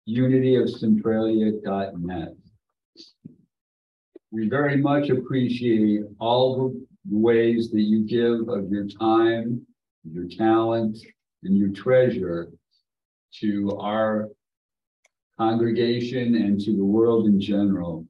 unityofcentralia.net. 0.08 2.34
We 4.32 4.48
very 4.48 4.78
much 4.78 5.10
appreciate 5.10 6.04
all 6.18 6.70
the 6.70 6.85
ways 7.10 7.72
that 7.72 7.82
you 7.82 8.04
give 8.06 8.50
of 8.50 8.72
your 8.72 8.88
time, 8.88 9.66
your 10.12 10.28
talent, 10.28 10.98
and 11.44 11.58
your 11.58 11.70
treasure 11.70 12.50
to 13.40 13.78
our 13.80 14.30
congregation 15.38 16.36
and 16.36 16.60
to 16.62 16.76
the 16.76 16.84
world 16.84 17.28
in 17.28 17.40
general. 17.40 18.06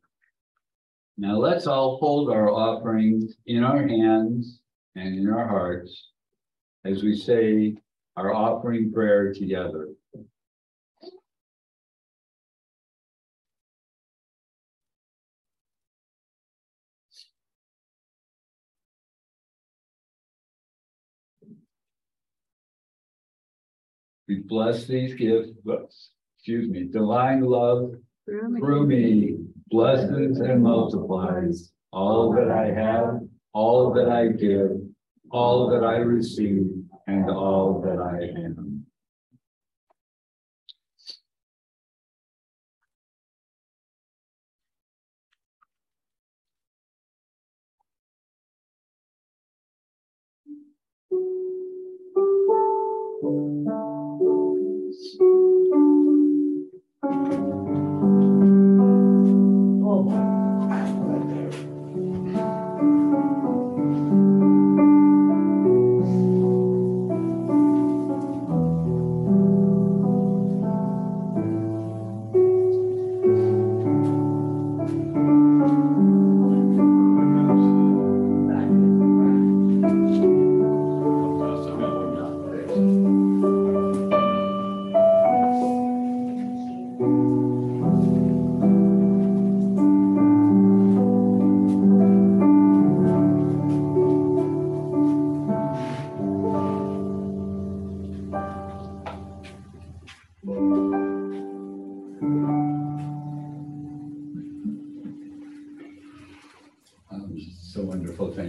Now 1.17 1.37
let's 1.37 1.67
all 1.67 1.97
hold 1.97 2.29
our 2.29 2.49
offerings 2.49 3.35
in 3.45 3.63
our 3.63 3.87
hands 3.87 4.59
and 4.95 5.17
in 5.17 5.29
our 5.29 5.47
hearts 5.47 6.11
as 6.85 7.03
we 7.03 7.15
say 7.15 7.75
our 8.15 8.33
offering 8.33 8.91
prayer 8.93 9.33
together. 9.33 9.89
We 24.27 24.41
bless 24.47 24.85
these 24.85 25.13
gifts, 25.13 25.51
excuse 26.37 26.69
me, 26.69 26.85
divine 26.91 27.41
love 27.41 27.91
through 28.25 28.87
me 28.87 29.37
blesses 29.67 30.39
and 30.39 30.63
multiplies 30.63 31.71
all 31.91 32.33
that 32.33 32.49
I 32.49 32.73
have, 32.73 33.21
all 33.53 33.93
that 33.93 34.09
I 34.09 34.27
give, 34.27 34.71
all 35.31 35.69
that 35.69 35.83
I 35.83 35.97
receive, 35.97 36.67
and 37.07 37.29
all 37.29 37.81
that 37.81 37.99
I 37.99 38.41
am. 38.41 38.64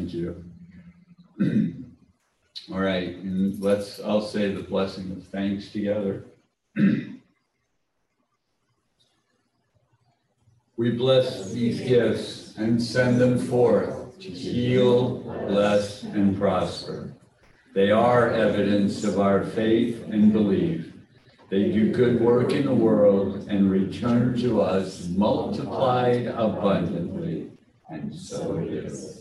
Thank 0.07 0.15
you. 0.15 0.45
All 2.73 2.81
right, 2.81 3.17
and 3.17 3.61
let's, 3.61 4.01
I'll 4.01 4.21
say 4.21 4.53
the 4.53 4.63
blessing 4.63 5.11
of 5.13 5.25
thanks 5.29 5.71
together. 5.71 6.27
We 10.79 10.91
bless 10.91 11.53
these 11.53 11.81
gifts 11.81 12.55
and 12.59 12.83
send 12.83 13.19
them 13.19 13.39
forth 13.39 14.19
to 14.19 14.29
heal, 14.29 15.21
bless, 15.49 16.03
and 16.03 16.37
prosper. 16.37 17.15
They 17.75 17.91
are 17.91 18.29
evidence 18.31 19.03
of 19.03 19.19
our 19.19 19.43
faith 19.43 20.05
and 20.11 20.35
belief. 20.35 20.93
They 21.49 21.73
do 21.73 21.95
good 21.95 22.21
work 22.21 22.53
in 22.53 22.67
the 22.67 22.75
world 22.75 23.47
and 23.49 23.71
return 23.71 24.39
to 24.41 24.61
us 24.61 25.09
multiplied 25.09 26.27
abundantly. 26.27 27.53
And 27.89 28.15
so 28.15 28.59
it 28.59 28.71
is. 28.71 29.16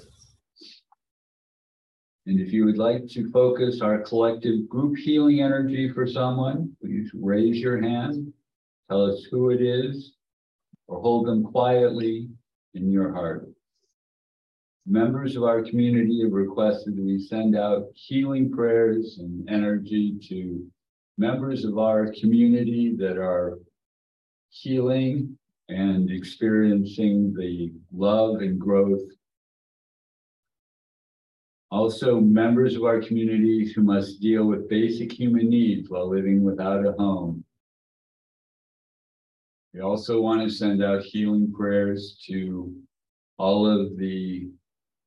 And 2.28 2.40
if 2.40 2.52
you 2.52 2.66
would 2.66 2.78
like 2.78 3.08
to 3.10 3.30
focus 3.32 3.82
our 3.82 4.00
collective 4.00 4.68
group 4.68 4.98
healing 4.98 5.42
energy 5.42 5.90
for 5.90 6.08
someone, 6.08 6.76
please 6.82 7.12
raise 7.14 7.58
your 7.58 7.80
hand, 7.80 8.34
tell 8.90 9.06
us 9.06 9.24
who 9.30 9.52
it 9.52 9.62
is, 9.62 10.14
or 10.88 11.02
hold 11.02 11.28
them 11.28 11.44
quietly 11.44 12.30
in 12.74 12.92
your 12.92 13.14
heart. 13.14 13.48
Members 14.88 15.36
of 15.36 15.44
our 15.44 15.64
community 15.64 16.22
have 16.24 16.32
requested 16.32 16.96
that 16.96 17.04
we 17.04 17.20
send 17.20 17.56
out 17.56 17.88
healing 17.96 18.52
prayers 18.52 19.18
and 19.20 19.50
energy 19.50 20.18
to 20.30 20.66
members 21.18 21.64
of 21.66 21.78
our 21.78 22.12
community 22.20 22.96
that 22.98 23.18
are 23.18 23.60
healing 24.50 25.38
and 25.70 26.12
experiencing 26.12 27.34
the 27.34 27.72
love 27.92 28.42
and 28.42 28.60
growth. 28.60 29.02
Also, 31.76 32.22
members 32.22 32.78
of 32.78 32.86
our 32.86 33.02
communities 33.02 33.74
who 33.74 33.84
must 33.84 34.22
deal 34.22 34.46
with 34.46 34.70
basic 34.70 35.12
human 35.12 35.50
needs 35.50 35.90
while 35.90 36.08
living 36.08 36.42
without 36.42 36.86
a 36.86 36.94
home. 36.94 37.44
We 39.74 39.82
also 39.82 40.22
want 40.22 40.42
to 40.42 40.50
send 40.50 40.82
out 40.82 41.04
healing 41.04 41.52
prayers 41.52 42.18
to 42.28 42.74
all 43.38 43.68
of 43.70 43.98
the 43.98 44.48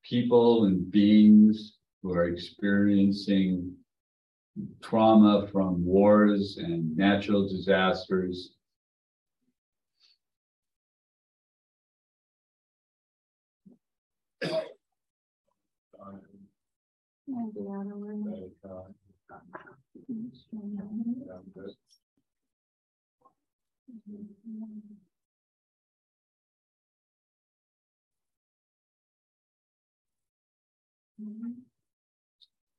people 0.03 0.65
and 0.65 0.91
beings 0.91 1.77
who 2.03 2.13
are 2.13 2.25
experiencing 2.25 3.73
trauma 4.83 5.47
from 5.51 5.83
wars 5.83 6.57
and 6.59 6.95
natural 6.95 7.49
disasters. 7.49 8.51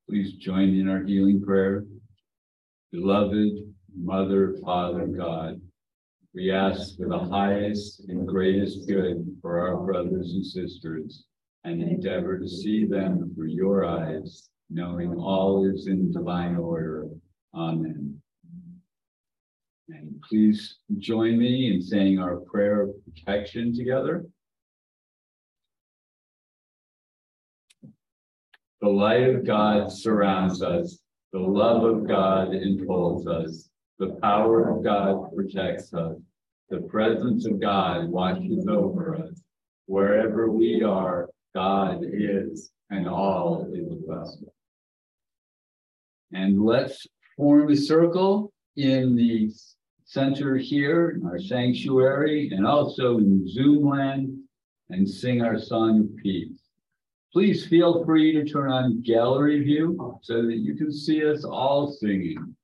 Please 0.08 0.32
join 0.32 0.74
in 0.74 0.88
our 0.88 1.04
healing 1.04 1.42
prayer. 1.42 1.84
Beloved 2.90 3.52
Mother, 3.96 4.56
Father, 4.64 5.06
God, 5.06 5.60
we 6.34 6.50
ask 6.50 6.96
for 6.96 7.08
the 7.08 7.18
highest 7.18 8.08
and 8.08 8.26
greatest 8.26 8.88
good 8.88 9.36
for 9.40 9.60
our 9.60 9.76
brothers 9.84 10.32
and 10.32 10.44
sisters 10.44 11.26
and 11.64 11.82
endeavor 11.82 12.38
to 12.38 12.48
see 12.48 12.84
them 12.84 13.32
through 13.34 13.48
your 13.48 13.84
eyes, 13.84 14.48
knowing 14.70 15.14
all 15.14 15.64
is 15.68 15.86
in 15.86 16.10
divine 16.10 16.56
order. 16.56 17.08
Amen. 17.54 18.20
And 19.88 20.22
please 20.28 20.78
join 20.98 21.38
me 21.38 21.74
in 21.74 21.82
saying 21.82 22.18
our 22.18 22.36
prayer 22.36 22.82
of 22.82 22.90
protection 23.04 23.74
together. 23.74 24.24
The 28.80 28.88
light 28.88 29.28
of 29.28 29.44
God 29.44 29.92
surrounds 29.92 30.62
us. 30.62 31.00
The 31.32 31.38
love 31.38 31.84
of 31.84 32.08
God 32.08 32.54
enfolds 32.54 33.26
us. 33.26 33.68
The 33.98 34.16
power 34.22 34.70
of 34.70 34.82
God 34.82 35.34
protects 35.34 35.92
us. 35.92 36.16
The 36.70 36.80
presence 36.82 37.44
of 37.46 37.60
God 37.60 38.08
watches 38.08 38.66
over 38.68 39.16
us. 39.16 39.42
Wherever 39.86 40.50
we 40.50 40.82
are, 40.82 41.28
God 41.54 42.02
is, 42.02 42.70
and 42.90 43.08
all 43.08 43.66
is 43.72 43.98
well. 44.06 44.38
And 46.32 46.62
let's 46.62 47.06
form 47.36 47.70
a 47.70 47.76
circle 47.76 48.52
in 48.76 49.16
the 49.16 49.50
center 50.04 50.56
here, 50.56 51.10
in 51.10 51.26
our 51.26 51.38
sanctuary, 51.38 52.50
and 52.52 52.66
also 52.66 53.18
in 53.18 53.48
Zoom 53.48 53.88
land, 53.88 54.36
and 54.90 55.08
sing 55.08 55.42
our 55.42 55.58
song 55.58 56.00
of 56.00 56.16
peace. 56.22 56.60
Please 57.32 57.66
feel 57.66 58.04
free 58.04 58.32
to 58.32 58.44
turn 58.44 58.72
on 58.72 59.02
gallery 59.02 59.62
view 59.62 60.18
so 60.22 60.42
that 60.42 60.56
you 60.56 60.74
can 60.74 60.92
see 60.92 61.24
us 61.24 61.44
all 61.44 61.92
singing. 61.92 62.56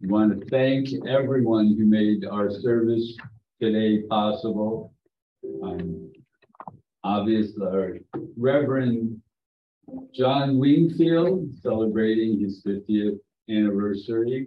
We 0.00 0.08
want 0.08 0.38
to 0.38 0.46
thank 0.46 0.88
everyone 1.06 1.76
who 1.76 1.84
made 1.86 2.24
our 2.24 2.50
service 2.50 3.16
today 3.60 4.02
possible. 4.02 4.92
Obviously, 7.04 7.66
our 7.66 7.98
Reverend 8.36 9.20
John 10.14 10.58
Wingfield 10.58 11.48
celebrating 11.60 12.40
his 12.40 12.62
50th 12.64 13.18
anniversary. 13.50 14.46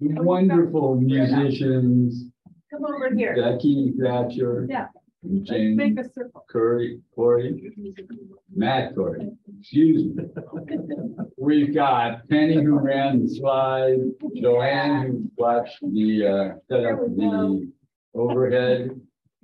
Wonderful 0.00 0.96
musicians, 0.96 2.24
Come 2.70 2.84
over 2.84 3.14
here. 3.14 3.34
Becky 3.34 3.94
Thatcher. 4.00 4.66
Yeah. 4.68 4.86
Jane 5.42 5.74
make 5.74 5.98
a 5.98 6.04
circle. 6.04 6.44
Curry, 6.48 7.00
Corey, 7.12 7.72
Matt 8.54 8.94
Corey, 8.94 9.28
excuse 9.58 10.14
me. 10.14 10.24
We've 11.36 11.74
got 11.74 12.28
Penny 12.28 12.54
who 12.54 12.78
ran 12.78 13.24
the 13.24 13.28
slide, 13.28 13.98
Joanne 14.36 15.06
who 15.06 15.30
watched 15.36 15.80
the, 15.82 16.24
uh, 16.24 16.58
set 16.70 16.84
up 16.86 17.00
the 17.16 17.68
overhead, 18.14 19.00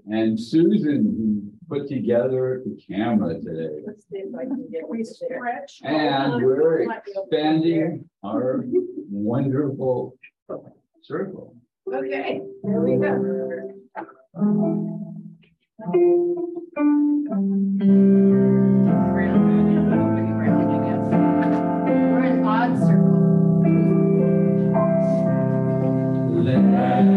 and 0.06 0.39
Susan 0.39 1.02
who 1.05 1.54
put 1.69 1.89
together 1.89 2.62
the 2.65 2.81
camera 2.89 3.35
today. 3.41 3.82
Let's 3.86 4.07
see 4.09 4.19
if 4.19 4.35
I 4.35 4.45
can 4.45 4.69
get 4.70 4.89
we 4.89 5.05
stretch. 5.05 5.81
And 5.82 6.45
we're 6.45 6.91
expanding 6.91 8.09
our 8.23 8.65
wonderful 9.11 10.16
circle. 11.03 11.57
Okay, 11.93 12.41
here 12.62 12.81
we 12.81 12.97
go. 12.97 13.19
We're 21.86 22.24
in 22.24 22.45
odd 22.45 22.78
circle. 22.78 23.15
was 26.45 27.14